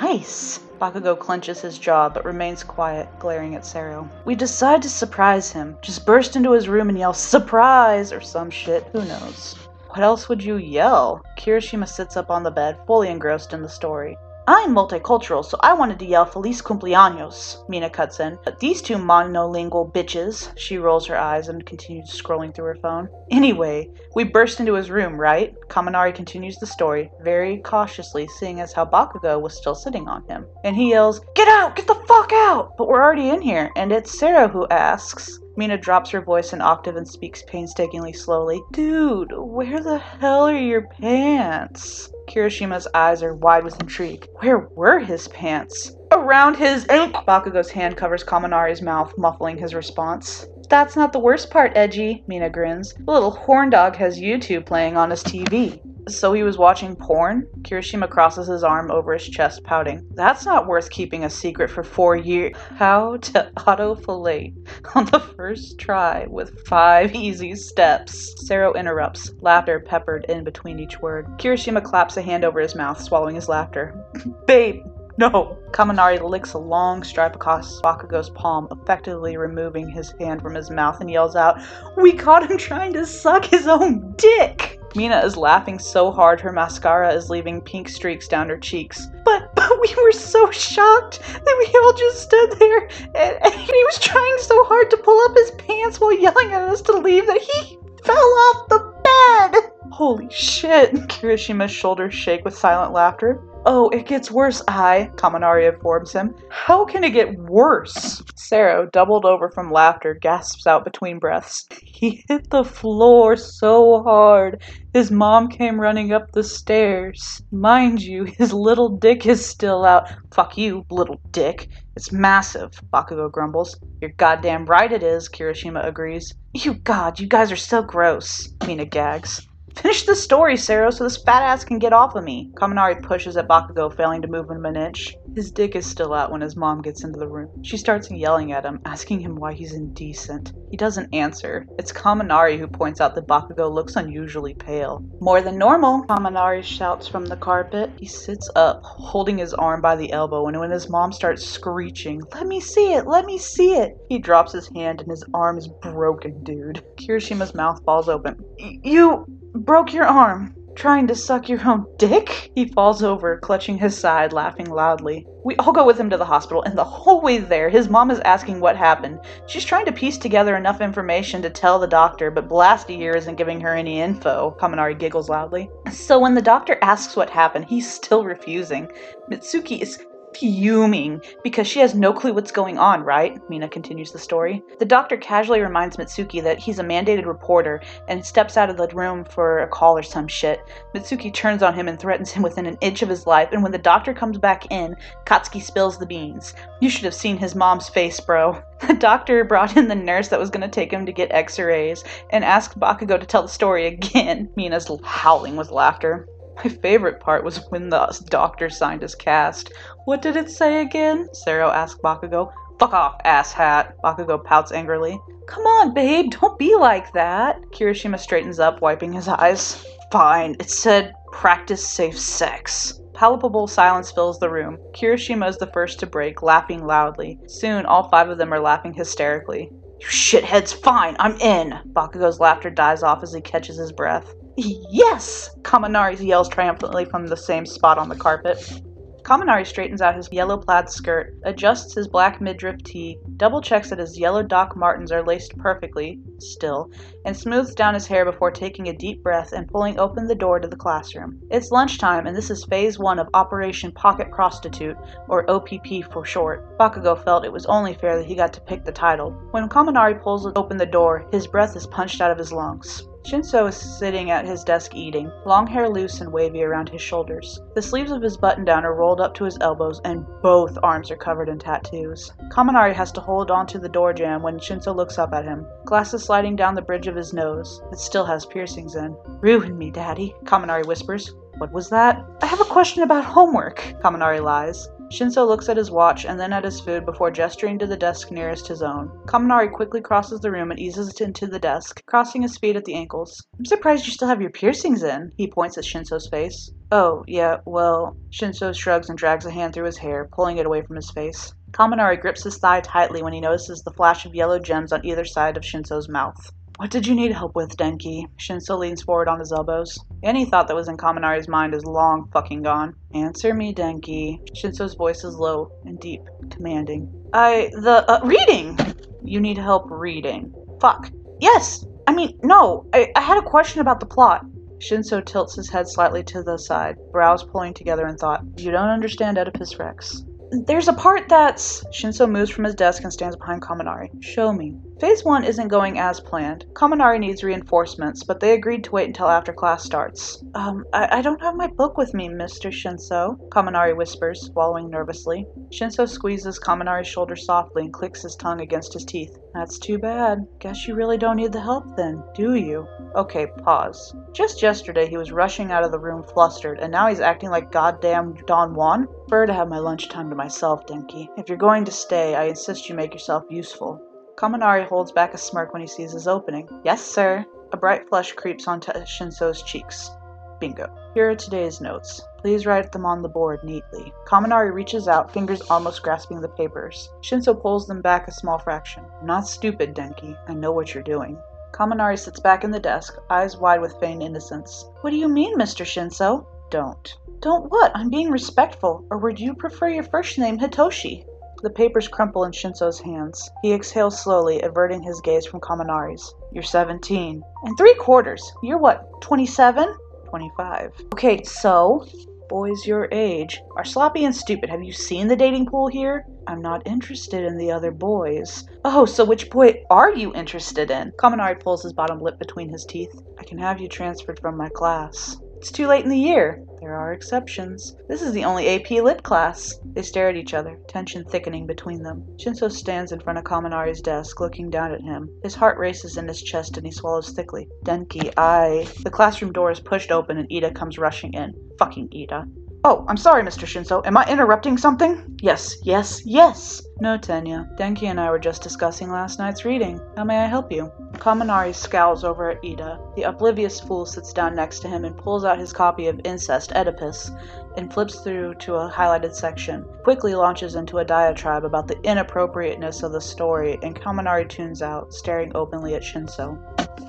Nice! 0.02 0.60
Bakugo 0.80 1.15
clenches 1.17 1.62
his 1.62 1.78
jaw 1.78 2.10
but 2.10 2.26
remains 2.26 2.63
quiet, 2.63 3.08
glaring 3.19 3.56
at 3.56 3.65
Sero. 3.65 4.08
We 4.26 4.36
decide 4.36 4.82
to 4.82 4.89
surprise 4.89 5.52
him. 5.52 5.78
Just 5.82 6.06
burst 6.06 6.36
into 6.36 6.52
his 6.52 6.67
room 6.67 6.89
and 6.89 6.97
yell, 6.97 7.13
Surprise! 7.13 8.12
or 8.12 8.21
some 8.21 8.50
shit. 8.50 8.88
Who 8.91 9.06
knows? 9.06 9.56
What 9.89 10.02
else 10.02 10.30
would 10.30 10.43
you 10.43 10.58
yell? 10.58 11.23
Kirishima 11.38 11.88
sits 11.88 12.17
up 12.17 12.30
on 12.30 12.43
the 12.43 12.52
bed, 12.52 12.78
fully 12.86 13.10
engrossed 13.10 13.54
in 13.54 13.62
the 13.62 13.69
story. 13.69 14.17
I'm 14.49 14.73
multicultural, 14.73 15.43
so 15.43 15.57
I 15.60 15.73
wanted 15.73 15.99
to 15.99 16.05
yell 16.05 16.25
Feliz 16.25 16.62
cumpleaños, 16.62 17.67
Mina 17.67 17.89
cuts 17.89 18.21
in. 18.21 18.39
But 18.45 18.62
these 18.62 18.81
two 18.81 18.95
monolingual 18.95 19.91
bitches, 19.91 20.57
she 20.57 20.77
rolls 20.77 21.05
her 21.07 21.17
eyes 21.17 21.49
and 21.49 21.65
continues 21.65 22.10
scrolling 22.10 22.55
through 22.55 22.67
her 22.67 22.75
phone. 22.75 23.10
Anyway, 23.29 23.89
we 24.15 24.23
burst 24.23 24.62
into 24.62 24.75
his 24.75 24.89
room, 24.89 25.19
right? 25.19 25.53
Kaminari 25.67 26.15
continues 26.15 26.55
the 26.60 26.65
story, 26.65 27.12
very 27.21 27.57
cautiously, 27.57 28.25
seeing 28.39 28.62
as 28.62 28.71
how 28.71 28.86
Bakugo 28.86 29.38
was 29.41 29.57
still 29.57 29.75
sitting 29.75 30.07
on 30.07 30.25
him. 30.29 30.45
And 30.63 30.77
he 30.77 30.91
yells, 30.91 31.19
Get 31.36 31.49
out! 31.49 31.75
Get 31.75 31.88
the 31.88 31.95
fuck 32.07 32.31
out! 32.31 32.77
But 32.77 32.88
we're 32.88 33.03
already 33.03 33.31
in 33.31 33.41
here, 33.41 33.69
and 33.75 33.91
it's 33.91 34.17
Sero 34.17 34.47
who 34.47 34.65
asks, 34.69 35.41
Mina 35.57 35.75
drops 35.75 36.11
her 36.11 36.21
voice 36.21 36.53
an 36.53 36.61
octave 36.61 36.95
and 36.97 37.07
speaks 37.07 37.41
painstakingly 37.47 38.13
slowly. 38.13 38.61
Dude, 38.71 39.31
where 39.35 39.81
the 39.81 39.97
hell 39.97 40.47
are 40.47 40.55
your 40.55 40.83
pants? 40.83 42.11
Kirishima's 42.27 42.87
eyes 42.93 43.23
are 43.23 43.33
wide 43.33 43.63
with 43.63 43.81
intrigue. 43.81 44.27
Where 44.39 44.69
were 44.75 44.99
his 44.99 45.27
pants? 45.29 45.93
Around 46.11 46.57
his 46.57 46.85
ankle! 46.89 47.23
Bakugo's 47.25 47.71
hand 47.71 47.97
covers 47.97 48.23
Kaminari's 48.23 48.83
mouth, 48.83 49.11
muffling 49.17 49.57
his 49.57 49.73
response. 49.73 50.45
That's 50.69 50.95
not 50.97 51.13
the 51.13 51.19
worst 51.19 51.49
part, 51.49 51.75
Eiji, 51.75 52.27
Mina 52.27 52.49
grins. 52.49 52.93
The 52.93 53.12
little 53.12 53.32
horn 53.32 53.69
dog 53.69 53.95
has 53.95 54.19
YouTube 54.19 54.65
playing 54.65 54.97
on 54.97 55.10
his 55.10 55.23
TV. 55.23 55.80
So 56.10 56.32
he 56.32 56.43
was 56.43 56.58
watching 56.58 56.95
porn? 56.95 57.47
Kirishima 57.63 58.10
crosses 58.10 58.47
his 58.47 58.63
arm 58.63 58.91
over 58.91 59.13
his 59.13 59.27
chest, 59.27 59.63
pouting. 59.63 60.08
That's 60.13 60.45
not 60.45 60.67
worth 60.67 60.89
keeping 60.89 61.25
a 61.25 61.30
secret 61.30 61.69
for 61.69 61.84
four 61.84 62.15
years. 62.15 62.56
How 62.75 63.17
to 63.17 63.51
auto-fellate 63.67 64.53
on 64.95 65.06
the 65.06 65.19
first 65.19 65.77
try 65.80 66.25
with 66.30 66.65
five 66.65 67.13
easy 67.13 67.56
steps. 67.56 68.34
Sero 68.45 68.73
interrupts, 68.73 69.34
laughter 69.41 69.82
peppered 69.82 70.25
in 70.30 70.45
between 70.45 70.80
each 70.80 70.99
word. 71.01 71.27
Kirishima 71.38 71.84
claps 71.84 72.15
a 72.15 72.21
hand 72.21 72.45
over 72.45 72.62
his 72.62 72.75
mouth, 72.75 73.01
swallowing 73.01 73.36
his 73.36 73.49
laughter. 73.49 73.93
Babe, 74.47 74.86
no! 75.17 75.58
Kaminari 75.71 76.21
licks 76.21 76.53
a 76.53 76.58
long 76.58 77.03
stripe 77.03 77.36
across 77.36 77.82
Bakugo's 77.82 78.30
palm, 78.30 78.67
effectively 78.71 79.38
removing 79.38 79.89
his 79.89 80.13
hand 80.19 80.41
from 80.41 80.56
his 80.56 80.69
mouth, 80.69 81.01
and 81.01 81.10
yells 81.10 81.36
out, 81.36 81.60
We 81.95 82.13
caught 82.13 82.49
him 82.49 82.58
trying 82.58 82.93
to 82.93 83.06
suck 83.06 83.45
his 83.45 83.67
own 83.67 84.13
dick! 84.17 84.80
Mina 84.95 85.19
is 85.19 85.38
laughing 85.38 85.80
so 85.80 86.12
hard 86.12 86.39
her 86.41 86.51
mascara 86.51 87.13
is 87.13 87.30
leaving 87.30 87.62
pink 87.62 87.89
streaks 87.89 88.27
down 88.27 88.49
her 88.49 88.58
cheeks. 88.58 89.08
But, 89.25 89.53
but 89.53 89.80
we 89.82 89.93
were 90.01 90.12
so 90.12 90.49
shocked 90.49 91.19
that 91.19 91.56
we 91.60 91.80
all 91.80 91.93
just 91.93 92.21
stood 92.23 92.51
there 92.60 92.89
and, 93.13 93.43
and 93.43 93.53
he 93.53 93.84
was 93.86 93.99
trying 93.99 94.38
so 94.39 94.63
hard 94.63 94.89
to 94.89 94.97
pull 94.97 95.19
up 95.30 95.36
his 95.36 95.51
pants 95.51 95.99
while 95.99 96.17
yelling 96.17 96.51
at 96.51 96.63
us 96.69 96.82
to 96.84 96.93
leave 96.93 97.27
that 97.27 97.41
he 97.41 97.77
fell 98.03 98.15
off 98.17 98.69
the 98.69 98.93
bed! 99.03 99.71
Holy 99.91 100.30
shit! 100.30 100.93
Kirishima's 101.10 101.71
shoulders 101.71 102.13
shake 102.13 102.45
with 102.45 102.58
silent 102.58 102.93
laughter. 102.93 103.41
Oh, 103.67 103.89
it 103.89 104.08
gets 104.08 104.32
worse, 104.32 104.63
I, 104.67 105.12
Kaminari 105.15 105.71
informs 105.71 106.13
him. 106.13 106.34
How 106.49 106.86
can 106.86 107.03
it 107.03 107.12
get 107.12 107.38
worse? 107.38 108.23
Sero, 108.36 108.88
doubled 108.88 109.25
over 109.25 109.51
from 109.51 109.71
laughter, 109.71 110.13
gasps 110.13 110.65
out 110.65 110.86
between 110.86 111.19
breaths. 111.19 111.67
He 111.84 112.23
hit 112.30 112.49
the 112.49 112.63
floor 112.63 113.36
so 113.36 114.01
hard. 114.03 114.63
His 114.93 115.12
mom 115.12 115.49
came 115.49 115.82
running 115.82 116.13
up 116.13 116.32
the 116.32 116.43
stairs. 116.43 117.43
Mind 117.51 118.01
you, 118.01 118.23
his 118.23 118.53
little 118.53 118.89
dick 118.89 119.25
is 119.25 119.45
still 119.45 119.84
out. 119.84 120.10
Fuck 120.32 120.58
you, 120.58 120.86
little 120.89 121.19
dick. 121.32 121.69
It's 121.95 122.12
massive, 122.12 122.71
Bakugo 122.93 123.32
grumbles. 123.32 123.77
You're 124.01 124.12
goddamn 124.12 124.65
right 124.65 124.91
it 124.91 125.03
is, 125.03 125.27
Kirishima 125.27 125.86
agrees. 125.86 126.34
You 126.53 126.75
god, 126.75 127.19
you 127.19 127.27
guys 127.27 127.51
are 127.51 127.56
so 127.58 127.82
gross, 127.82 128.47
Mina 128.65 128.86
gags. 128.86 129.46
Finish 129.77 130.07
the 130.07 130.15
story, 130.15 130.57
Sero, 130.57 130.89
so 130.89 131.03
this 131.03 131.17
fat 131.17 131.43
ass 131.43 131.63
can 131.63 131.77
get 131.77 131.93
off 131.93 132.15
of 132.15 132.23
me. 132.23 132.49
Kaminari 132.55 132.99
pushes 132.99 133.37
at 133.37 133.47
Bakugo, 133.47 133.95
failing 133.95 134.23
to 134.23 134.27
move 134.27 134.49
him 134.49 134.65
an 134.65 134.75
inch. 134.75 135.15
His 135.35 135.51
dick 135.51 135.75
is 135.75 135.85
still 135.85 136.15
out 136.15 136.31
when 136.31 136.41
his 136.41 136.55
mom 136.55 136.81
gets 136.81 137.03
into 137.03 137.19
the 137.19 137.27
room. 137.27 137.63
She 137.63 137.77
starts 137.77 138.09
yelling 138.09 138.51
at 138.51 138.65
him, 138.65 138.79
asking 138.85 139.19
him 139.19 139.35
why 139.35 139.53
he's 139.53 139.73
indecent. 139.73 140.53
He 140.71 140.77
doesn't 140.77 141.13
answer. 141.13 141.67
It's 141.77 141.91
Kaminari 141.91 142.57
who 142.57 142.67
points 142.67 142.99
out 142.99 143.13
that 143.13 143.27
Bakugo 143.27 143.71
looks 143.71 143.95
unusually 143.95 144.55
pale. 144.55 145.05
More 145.21 145.41
than 145.41 145.59
normal, 145.59 146.03
Kaminari 146.05 146.63
shouts 146.63 147.07
from 147.07 147.25
the 147.25 147.37
carpet. 147.37 147.91
He 147.99 148.07
sits 148.07 148.49
up, 148.55 148.81
holding 148.83 149.37
his 149.37 149.53
arm 149.53 149.81
by 149.81 149.95
the 149.95 150.11
elbow, 150.11 150.47
and 150.47 150.59
when 150.59 150.71
his 150.71 150.89
mom 150.89 151.11
starts 151.11 151.45
screeching, 151.45 152.23
Let 152.33 152.47
me 152.47 152.59
see 152.59 152.93
it, 152.93 153.05
let 153.05 153.25
me 153.25 153.37
see 153.37 153.75
it, 153.75 153.95
he 154.09 154.17
drops 154.17 154.53
his 154.53 154.69
hand 154.69 155.01
and 155.01 155.11
his 155.11 155.23
arm 155.35 155.59
is 155.59 155.67
broken, 155.67 156.43
dude. 156.43 156.83
Kirishima's 156.97 157.53
mouth 157.53 157.83
falls 157.85 158.09
open. 158.09 158.43
You 158.57 159.25
broke 159.57 159.93
your 159.93 160.05
arm 160.05 160.53
trying 160.75 161.07
to 161.07 161.15
suck 161.15 161.49
your 161.49 161.67
own 161.67 161.85
dick? 161.97 162.51
He 162.53 162.67
falls 162.67 163.01
over, 163.01 163.37
clutching 163.39 163.79
his 163.79 163.97
side, 163.97 164.31
laughing 164.31 164.69
loudly. 164.69 165.25
We 165.43 165.55
all 165.55 165.71
go 165.71 165.83
with 165.83 165.99
him 165.99 166.09
to 166.11 166.17
the 166.17 166.25
hospital, 166.25 166.61
and 166.61 166.77
the 166.77 166.83
whole 166.83 167.21
way 167.21 167.39
there, 167.39 167.67
his 167.67 167.89
mom 167.89 168.11
is 168.11 168.19
asking 168.19 168.59
what 168.59 168.77
happened. 168.77 169.19
She's 169.47 169.65
trying 169.65 169.85
to 169.85 169.91
piece 169.91 170.19
together 170.19 170.55
enough 170.55 170.79
information 170.79 171.41
to 171.41 171.49
tell 171.49 171.79
the 171.79 171.87
doctor, 171.87 172.29
but 172.29 172.47
Blasty 172.47 172.95
here 172.95 173.13
isn't 173.13 173.37
giving 173.37 173.59
her 173.61 173.73
any 173.73 173.99
info. 174.01 174.55
Kaminari 174.59 174.97
giggles 174.97 175.29
loudly. 175.29 175.67
So 175.91 176.19
when 176.19 176.35
the 176.35 176.41
doctor 176.41 176.77
asks 176.83 177.15
what 177.15 177.29
happened, 177.29 177.65
he's 177.65 177.91
still 177.91 178.23
refusing. 178.23 178.91
Mitsuki 179.31 179.81
is 179.81 180.05
fuming 180.39 181.21
because 181.43 181.67
she 181.67 181.80
has 181.80 181.95
no 181.95 182.13
clue 182.13 182.34
what's 182.34 182.52
going 182.52 182.78
on, 182.78 183.02
right? 183.04 183.38
Mina 183.50 183.67
continues 183.67 184.12
the 184.12 184.19
story. 184.19 184.63
The 184.80 184.86
doctor 184.86 185.17
casually 185.17 185.62
reminds 185.62 185.97
Mitsuki 185.97 186.41
that 186.43 186.60
he's 186.60 186.80
a 186.80 186.84
mandated 186.84 187.26
reporter 187.26 187.82
and 188.08 188.26
steps 188.26 188.58
out 188.58 188.69
of 188.69 188.78
the 188.78 188.88
room 188.95 189.26
for 189.26 189.60
a 189.60 189.67
call 189.67 189.97
or 189.97 190.04
some 190.04 190.28
shit. 190.28 190.62
Mitsuki 190.93 191.34
turns 191.34 191.63
on 191.63 191.73
him 191.73 191.88
and 191.88 192.00
threatens 192.00 192.32
him 192.32 192.43
within 192.43 192.65
an 192.65 192.78
inch 192.82 193.02
of 193.02 193.10
his 193.10 193.26
life, 193.26 193.50
and 193.52 193.63
when 193.63 193.71
the 193.71 193.78
doctor 193.78 194.13
comes 194.13 194.38
back 194.38 194.71
in, 194.71 194.95
Katsuki 195.26 195.62
spills 195.62 195.97
the 195.97 196.06
beans. 196.06 196.54
You 196.82 196.89
should 196.89 197.06
have 197.06 197.13
seen 197.13 197.38
his 197.38 197.56
mom's 197.56 197.89
face, 197.89 198.19
bro. 198.19 198.62
The 198.88 198.93
doctor 198.93 199.43
brought 199.43 199.76
in 199.76 199.88
the 199.88 199.95
nurse 199.95 200.28
that 200.28 200.39
was 200.39 200.52
going 200.52 200.62
to 200.62 200.67
take 200.67 200.91
him 200.91 201.08
to 201.08 201.12
get 201.12 201.32
x 201.32 201.58
rays 201.58 202.04
and 202.30 202.45
asked 202.45 202.80
Bakugo 202.80 203.19
to 203.19 203.26
tell 203.26 203.41
the 203.41 203.47
story 203.47 203.88
again. 203.88 204.50
Mina's 204.56 204.88
howling 205.04 205.56
with 205.56 205.71
laughter. 205.71 206.28
My 206.63 206.69
favorite 206.69 207.19
part 207.19 207.43
was 207.43 207.65
when 207.69 207.89
the 207.89 208.25
doctor 208.29 208.69
signed 208.69 209.03
his 209.03 209.13
cast. 209.13 209.71
What 210.05 210.21
did 210.21 210.35
it 210.35 210.49
say 210.49 210.81
again? 210.81 211.27
Sero 211.33 211.69
asked 211.69 212.01
Bakugo. 212.01 212.51
Fuck 212.79 212.93
off, 212.93 213.21
asshat. 213.23 213.93
Bakugo 214.03 214.43
pouts 214.43 214.71
angrily. 214.71 215.19
Come 215.47 215.63
on, 215.63 215.93
babe, 215.93 216.31
don't 216.31 216.57
be 216.59 216.75
like 216.75 217.13
that. 217.13 217.61
Kirishima 217.71 218.19
straightens 218.19 218.59
up, 218.59 218.81
wiping 218.81 219.13
his 219.13 219.27
eyes. 219.27 219.85
Fine, 220.11 220.55
it 220.59 220.69
said 220.69 221.13
practice 221.31 221.87
safe 221.87 222.17
sex. 222.17 222.99
Palpable 223.13 223.67
silence 223.67 224.11
fills 224.11 224.39
the 224.39 224.49
room. 224.49 224.77
Kirishima 224.93 225.47
is 225.47 225.57
the 225.57 225.71
first 225.73 225.99
to 225.99 226.07
break, 226.07 226.41
laughing 226.41 226.85
loudly. 226.85 227.39
Soon, 227.47 227.85
all 227.85 228.09
five 228.09 228.29
of 228.29 228.37
them 228.37 228.53
are 228.53 228.59
laughing 228.59 228.93
hysterically. 228.93 229.71
You 229.99 230.07
shitheads, 230.07 230.73
fine, 230.73 231.15
I'm 231.19 231.39
in! 231.39 231.79
Bakugo's 231.93 232.39
laughter 232.39 232.69
dies 232.69 233.01
off 233.01 233.23
as 233.23 233.33
he 233.33 233.41
catches 233.41 233.77
his 233.77 233.91
breath. 233.91 234.31
Yes! 234.59 235.51
Kaminari 235.61 236.19
yells 236.19 236.49
triumphantly 236.49 237.05
from 237.05 237.27
the 237.27 237.37
same 237.37 237.67
spot 237.67 237.99
on 237.99 238.09
the 238.09 238.15
carpet. 238.15 238.81
Kaminari 239.21 239.67
straightens 239.67 240.01
out 240.01 240.15
his 240.15 240.31
yellow 240.31 240.57
plaid 240.57 240.89
skirt, 240.89 241.35
adjusts 241.43 241.93
his 241.93 242.07
black 242.07 242.41
midriff 242.41 242.81
tee, 242.83 243.19
double 243.35 243.61
checks 243.61 243.91
that 243.91 243.99
his 243.99 244.17
yellow 244.17 244.41
Doc 244.41 244.75
Martens 244.75 245.11
are 245.11 245.21
laced 245.21 245.55
perfectly, 245.57 246.19
still, 246.39 246.89
and 247.25 247.37
smooths 247.37 247.75
down 247.75 247.93
his 247.93 248.07
hair 248.07 248.25
before 248.25 248.49
taking 248.49 248.87
a 248.87 248.97
deep 248.97 249.21
breath 249.21 249.51
and 249.51 249.67
pulling 249.67 249.99
open 249.99 250.25
the 250.25 250.33
door 250.33 250.59
to 250.59 250.67
the 250.67 250.75
classroom. 250.75 251.39
It's 251.51 251.69
lunchtime, 251.69 252.25
and 252.25 252.35
this 252.35 252.49
is 252.49 252.65
phase 252.65 252.97
one 252.97 253.19
of 253.19 253.29
Operation 253.35 253.91
Pocket 253.91 254.31
Prostitute, 254.31 254.97
or 255.27 255.47
OPP 255.51 256.11
for 256.11 256.25
short. 256.25 256.79
Bakugo 256.79 257.21
felt 257.23 257.45
it 257.45 257.53
was 257.53 257.67
only 257.67 257.93
fair 257.93 258.17
that 258.17 258.25
he 258.25 258.33
got 258.33 258.53
to 258.53 258.61
pick 258.61 258.85
the 258.85 258.91
title. 258.91 259.31
When 259.51 259.69
Kaminari 259.69 260.19
pulls 260.19 260.51
open 260.55 260.77
the 260.77 260.85
door, 260.87 261.27
his 261.31 261.45
breath 261.45 261.75
is 261.75 261.85
punched 261.85 262.21
out 262.21 262.31
of 262.31 262.39
his 262.39 262.51
lungs. 262.51 263.06
Shinsou 263.27 263.67
is 263.67 263.75
sitting 263.75 264.31
at 264.31 264.45
his 264.45 264.63
desk 264.63 264.95
eating, 264.95 265.29
long 265.45 265.67
hair 265.67 265.89
loose 265.89 266.21
and 266.21 266.31
wavy 266.31 266.63
around 266.63 266.87
his 266.87 267.01
shoulders. 267.01 267.59
The 267.75 267.81
sleeves 267.81 268.09
of 268.11 268.21
his 268.21 268.37
button 268.37 268.63
down 268.63 268.85
are 268.85 268.93
rolled 268.93 269.19
up 269.19 269.33
to 269.33 269.43
his 269.43 269.57
elbows, 269.59 269.99
and 270.05 270.25
both 270.41 270.77
arms 270.81 271.11
are 271.11 271.17
covered 271.17 271.49
in 271.49 271.59
tattoos. 271.59 272.31
Kaminari 272.51 272.93
has 272.93 273.11
to 273.11 273.19
hold 273.19 273.51
onto 273.51 273.79
the 273.79 273.89
door 273.89 274.13
jamb 274.13 274.43
when 274.43 274.59
Shinsou 274.59 274.95
looks 274.95 275.19
up 275.19 275.33
at 275.33 275.43
him, 275.43 275.67
glasses 275.83 276.23
sliding 276.23 276.55
down 276.55 276.73
the 276.73 276.81
bridge 276.81 277.07
of 277.07 277.17
his 277.17 277.33
nose. 277.33 277.81
It 277.91 277.99
still 277.99 278.23
has 278.23 278.45
piercings 278.45 278.95
in. 278.95 279.13
Ruin 279.41 279.77
me, 279.77 279.91
Daddy, 279.91 280.33
Kaminari 280.45 280.85
whispers. 280.85 281.33
What 281.57 281.73
was 281.73 281.89
that? 281.89 282.25
I 282.41 282.45
have 282.45 282.61
a 282.61 282.65
question 282.65 283.03
about 283.03 283.25
homework, 283.25 283.79
Kaminari 284.01 284.41
lies. 284.41 284.87
Shinsou 285.09 285.47
looks 285.47 285.69
at 285.69 285.77
his 285.77 285.89
watch 285.89 286.25
and 286.25 286.37
then 286.39 286.51
at 286.51 286.65
his 286.65 286.81
food 286.81 287.05
before 287.05 287.31
gesturing 287.31 287.79
to 287.79 287.87
the 287.87 287.95
desk 287.95 288.29
nearest 288.29 288.67
his 288.67 288.83
own. 288.83 289.09
Kaminari 289.25 289.71
quickly 289.71 290.01
crosses 290.01 290.41
the 290.41 290.51
room 290.51 290.69
and 290.69 290.79
eases 290.79 291.21
into 291.21 291.47
the 291.47 291.59
desk, 291.59 292.05
crossing 292.05 292.41
his 292.41 292.57
feet 292.57 292.75
at 292.75 292.83
the 292.83 292.93
ankles. 292.93 293.41
I'm 293.57 293.65
surprised 293.65 294.05
you 294.05 294.11
still 294.11 294.27
have 294.27 294.41
your 294.41 294.49
piercings 294.49 295.03
in, 295.03 295.31
he 295.37 295.47
points 295.47 295.77
at 295.77 295.85
Shinsou's 295.85 296.27
face. 296.27 296.71
Oh, 296.91 297.23
yeah, 297.25 297.57
well. 297.65 298.17
Shinsou 298.31 298.75
shrugs 298.75 299.09
and 299.09 299.17
drags 299.17 299.45
a 299.45 299.51
hand 299.51 299.73
through 299.73 299.85
his 299.85 299.97
hair, 299.97 300.27
pulling 300.31 300.57
it 300.57 300.65
away 300.65 300.81
from 300.81 300.97
his 300.97 301.09
face. 301.11 301.53
Kaminari 301.71 302.19
grips 302.19 302.43
his 302.43 302.57
thigh 302.57 302.81
tightly 302.81 303.23
when 303.23 303.33
he 303.33 303.41
notices 303.41 303.81
the 303.83 303.91
flash 303.91 304.25
of 304.25 304.35
yellow 304.35 304.59
gems 304.59 304.91
on 304.91 305.05
either 305.05 305.25
side 305.25 305.57
of 305.57 305.63
Shinsou's 305.63 306.09
mouth. 306.09 306.51
What 306.77 306.91
did 306.91 307.07
you 307.07 307.15
need 307.15 307.31
help 307.31 307.55
with, 307.55 307.75
Denki? 307.75 308.27
Shinsou 308.37 308.77
leans 308.77 309.01
forward 309.01 309.27
on 309.27 309.39
his 309.39 309.51
elbows. 309.51 309.97
Any 310.21 310.45
thought 310.45 310.67
that 310.67 310.75
was 310.75 310.87
in 310.87 310.95
Kaminari's 310.95 311.47
mind 311.47 311.73
is 311.73 311.83
long 311.83 312.29
fucking 312.31 312.61
gone. 312.61 312.95
Answer 313.15 313.55
me, 313.55 313.73
Denki. 313.73 314.47
Shinsou's 314.55 314.93
voice 314.93 315.23
is 315.23 315.35
low 315.35 315.71
and 315.85 315.99
deep, 315.99 316.21
commanding. 316.51 317.11
I. 317.33 317.71
the. 317.73 318.05
Uh, 318.07 318.19
reading! 318.23 318.77
You 319.23 319.41
need 319.41 319.57
help 319.57 319.87
reading. 319.89 320.53
Fuck. 320.79 321.09
Yes! 321.39 321.83
I 322.05 322.13
mean, 322.13 322.37
no. 322.43 322.85
I, 322.93 323.11
I 323.15 323.21
had 323.21 323.39
a 323.39 323.49
question 323.49 323.81
about 323.81 323.99
the 323.99 324.05
plot. 324.05 324.45
Shinsou 324.77 325.25
tilts 325.25 325.55
his 325.55 325.69
head 325.69 325.87
slightly 325.87 326.23
to 326.25 326.43
the 326.43 326.57
side, 326.57 326.97
brows 327.11 327.43
pulling 327.43 327.73
together 327.73 328.07
in 328.07 328.17
thought. 328.17 328.43
You 328.57 328.69
don't 328.69 328.89
understand 328.89 329.39
Oedipus 329.39 329.79
Rex. 329.79 330.23
There's 330.51 330.87
a 330.87 330.93
part 330.93 331.27
that's. 331.27 331.83
Shinsou 331.85 332.29
moves 332.29 332.51
from 332.51 332.63
his 332.63 332.75
desk 332.75 333.03
and 333.03 333.11
stands 333.11 333.35
behind 333.35 333.63
Kaminari. 333.63 334.11
Show 334.23 334.53
me. 334.53 334.77
Phase 334.99 335.23
1 335.23 335.43
isn't 335.43 335.67
going 335.67 335.99
as 335.99 336.19
planned. 336.19 336.65
Kaminari 336.73 337.19
needs 337.19 337.43
reinforcements, 337.43 338.23
but 338.23 338.39
they 338.39 338.53
agreed 338.53 338.83
to 338.86 338.91
wait 338.91 339.05
until 339.05 339.27
after 339.27 339.53
class 339.53 339.83
starts. 339.83 340.43
Um, 340.55 340.86
I, 340.91 341.19
I 341.19 341.21
don't 341.21 341.39
have 341.39 341.53
my 341.53 341.67
book 341.67 341.97
with 341.97 342.15
me, 342.15 342.29
Mr. 342.29 342.71
Shinsou, 342.71 343.38
Kaminari 343.49 343.95
whispers, 343.95 344.47
swallowing 344.47 344.89
nervously. 344.89 345.45
Shinsou 345.69 346.10
squeezes 346.10 346.60
Kaminari's 346.60 347.07
shoulder 347.07 347.36
softly 347.36 347.83
and 347.83 347.93
clicks 347.93 348.23
his 348.23 348.36
tongue 348.36 348.62
against 348.62 348.93
his 348.93 349.05
teeth. 349.05 349.38
That's 349.53 349.77
too 349.77 349.99
bad. 349.99 350.47
Guess 350.57 350.88
you 350.88 350.95
really 350.95 351.19
don't 351.19 351.36
need 351.36 351.51
the 351.51 351.62
help 351.62 351.95
then, 351.95 352.23
do 352.33 352.55
you? 352.55 352.88
Okay, 353.15 353.45
pause. 353.45 354.15
Just 354.33 354.63
yesterday 354.63 355.07
he 355.07 355.17
was 355.17 355.31
rushing 355.31 355.71
out 355.71 355.83
of 355.83 355.91
the 355.91 355.99
room 355.99 356.23
flustered, 356.23 356.79
and 356.79 356.91
now 356.91 357.07
he's 357.07 357.19
acting 357.19 357.51
like 357.51 357.71
goddamn 357.71 358.33
Don 358.47 358.73
Juan? 358.73 359.07
Prefer 359.27 359.45
to 359.45 359.53
have 359.53 359.67
my 359.67 359.77
lunchtime 359.77 360.31
to 360.31 360.36
myself, 360.36 360.88
Denki. 360.88 361.27
If 361.38 361.49
you're 361.49 361.57
going 361.57 361.86
to 361.86 361.91
stay, 361.91 362.33
I 362.33 362.45
insist 362.45 362.89
you 362.89 362.95
make 362.95 363.13
yourself 363.13 363.43
useful. 363.49 364.01
Kaminari 364.38 364.86
holds 364.88 365.12
back 365.12 365.34
a 365.34 365.38
smirk 365.38 365.73
when 365.73 365.82
he 365.82 365.88
sees 365.88 366.12
his 366.12 366.28
opening. 366.28 366.69
Yes, 366.84 367.02
sir. 367.04 367.43
A 367.71 367.78
bright 367.78 368.08
flush 368.08 368.34
creeps 368.34 368.67
onto 368.67 368.91
Shinsou's 368.91 369.63
cheeks. 369.63 370.12
Bingo. 370.60 370.88
Here 371.15 371.32
are 371.32 371.36
today's 371.36 371.82
notes. 371.82 372.21
Please 372.38 372.67
write 372.67 372.91
them 372.91 373.04
on 373.04 373.23
the 373.23 373.30
board 373.30 373.63
neatly. 373.63 374.13
Kaminari 374.28 374.71
reaches 374.71 375.08
out, 375.08 375.34
fingers 375.34 375.62
almost 375.71 376.04
grasping 376.04 376.39
the 376.39 376.50
papers. 376.50 377.10
Shinsou 377.21 377.60
pulls 377.60 377.88
them 377.88 378.00
back 378.00 378.28
a 378.28 378.32
small 378.32 378.60
fraction. 378.60 379.04
Not 379.23 379.47
stupid, 379.47 379.95
Denki. 379.95 380.38
I 380.47 380.54
know 380.54 380.71
what 380.71 380.93
you're 380.93 381.02
doing. 381.02 381.36
Kaminari 381.71 382.19
sits 382.19 382.39
back 382.39 382.63
in 382.63 382.69
the 382.69 382.80
desk, 382.80 383.17
eyes 383.32 383.58
wide 383.58 383.82
with 383.82 384.00
feigned 384.00 384.21
innocence. 384.21 384.86
What 385.02 385.10
do 385.10 385.17
you 385.17 385.28
mean, 385.28 385.58
Mr. 385.58 385.84
Shinsou? 385.84 386.45
Don't. 386.69 387.17
Don't 387.39 387.71
what? 387.71 387.91
I'm 387.95 388.12
being 388.12 388.30
respectful. 388.30 389.04
Or 389.10 389.17
would 389.17 389.39
you 389.39 389.56
prefer 389.56 389.89
your 389.89 390.04
first 390.04 390.38
name, 390.38 390.60
Hitoshi? 390.60 391.26
The 391.63 391.71
papers 391.71 392.07
crumple 392.07 392.43
in 392.43 392.51
Shinsou's 392.51 392.99
hands. 392.99 393.49
He 393.63 393.73
exhales 393.73 394.21
slowly, 394.21 394.61
averting 394.61 395.01
his 395.01 395.19
gaze 395.21 395.45
from 395.45 395.59
Kaminari's. 395.59 396.35
You're 396.51 396.63
17. 396.63 397.41
And 397.63 397.77
three 397.77 397.95
quarters. 397.95 398.53
You're 398.61 398.77
what, 398.77 399.21
27? 399.21 399.95
25. 400.29 400.93
Okay, 401.13 401.43
so? 401.43 402.05
Boys 402.47 402.85
your 402.85 403.09
age 403.11 403.61
are 403.75 403.83
sloppy 403.83 404.23
and 404.23 404.35
stupid. 404.35 404.69
Have 404.69 404.83
you 404.83 404.93
seen 404.93 405.27
the 405.27 405.35
dating 405.35 405.65
pool 405.65 405.87
here? 405.87 406.25
I'm 406.45 406.61
not 406.61 406.85
interested 406.85 407.43
in 407.43 407.57
the 407.57 407.71
other 407.71 407.91
boys. 407.91 408.65
Oh, 408.85 409.05
so 409.05 409.25
which 409.25 409.49
boy 409.49 409.83
are 409.89 410.13
you 410.13 410.33
interested 410.33 410.91
in? 410.91 411.11
Kaminari 411.19 411.59
pulls 411.59 411.83
his 411.83 411.91
bottom 411.91 412.21
lip 412.21 412.39
between 412.39 412.69
his 412.69 412.85
teeth. 412.85 413.21
I 413.37 413.43
can 413.43 413.57
have 413.57 413.81
you 413.81 413.89
transferred 413.89 414.39
from 414.39 414.55
my 414.55 414.69
class. 414.69 415.37
It's 415.57 415.71
too 415.71 415.87
late 415.87 416.03
in 416.03 416.09
the 416.11 416.19
year. 416.19 416.63
There 416.81 416.93
are 416.93 417.13
exceptions. 417.13 417.95
This 418.07 418.21
is 418.21 418.31
the 418.31 418.43
only 418.43 418.69
AP 418.69 418.91
Lit 419.03 419.23
class. 419.23 419.73
They 419.83 420.03
stare 420.03 420.29
at 420.29 420.35
each 420.35 420.53
other, 420.53 420.77
tension 420.87 421.25
thickening 421.25 421.65
between 421.65 422.03
them. 422.03 422.23
Shinsou 422.37 422.71
stands 422.71 423.11
in 423.11 423.19
front 423.19 423.39
of 423.39 423.43
Kaminari's 423.43 423.99
desk, 423.99 424.39
looking 424.39 424.69
down 424.69 424.91
at 424.91 425.01
him. 425.01 425.31
His 425.41 425.55
heart 425.55 425.79
races 425.79 426.15
in 426.15 426.27
his 426.27 426.43
chest 426.43 426.77
and 426.77 426.85
he 426.85 426.91
swallows 426.91 427.31
thickly. 427.31 427.67
Denki, 427.83 428.31
I. 428.37 428.87
The 429.03 429.09
classroom 429.09 429.51
door 429.51 429.71
is 429.71 429.79
pushed 429.79 430.11
open 430.11 430.37
and 430.37 430.47
Iida 430.49 430.75
comes 430.75 430.99
rushing 430.99 431.33
in. 431.33 431.55
Fucking 431.79 432.09
Iida. 432.09 432.45
Oh, 432.83 433.05
I'm 433.07 433.17
sorry, 433.17 433.43
Mr. 433.43 433.65
Shinsou. 433.65 434.05
Am 434.05 434.15
I 434.17 434.25
interrupting 434.29 434.77
something? 434.77 435.37
Yes, 435.41 435.77
yes, 435.83 436.21
yes! 436.25 436.81
No, 437.01 437.17
Tenya. 437.17 437.67
Denki 437.77 438.03
and 438.03 438.19
I 438.19 438.29
were 438.29 438.39
just 438.39 438.61
discussing 438.61 439.11
last 439.11 439.39
night's 439.39 439.65
reading. 439.65 439.99
How 440.15 440.23
may 440.23 440.37
I 440.37 440.47
help 440.47 440.71
you? 440.71 440.91
Kaminari 441.13 441.73
scowls 441.73 442.23
over 442.23 442.51
at 442.51 442.61
Iida. 442.61 443.15
The 443.15 443.23
oblivious 443.23 443.79
fool 443.79 444.05
sits 444.05 444.31
down 444.31 444.55
next 444.55 444.79
to 444.79 444.87
him 444.87 445.05
and 445.05 445.17
pulls 445.17 445.43
out 445.43 445.59
his 445.59 445.73
copy 445.73 446.07
of 446.07 446.21
Incest 446.23 446.71
Oedipus 446.75 447.31
and 447.77 447.91
flips 447.91 448.19
through 448.21 448.55
to 448.55 448.75
a 448.75 448.91
highlighted 448.91 449.33
section. 449.33 449.83
Quickly 450.03 450.33
launches 450.35 450.75
into 450.75 450.99
a 450.99 451.05
diatribe 451.05 451.65
about 451.65 451.87
the 451.87 451.99
inappropriateness 452.03 453.03
of 453.03 453.11
the 453.11 453.21
story, 453.21 453.79
and 453.83 453.99
Kaminari 453.99 454.47
tunes 454.47 454.81
out, 454.81 455.13
staring 455.13 455.51
openly 455.55 455.95
at 455.95 456.03
Shinsou. 456.03 456.57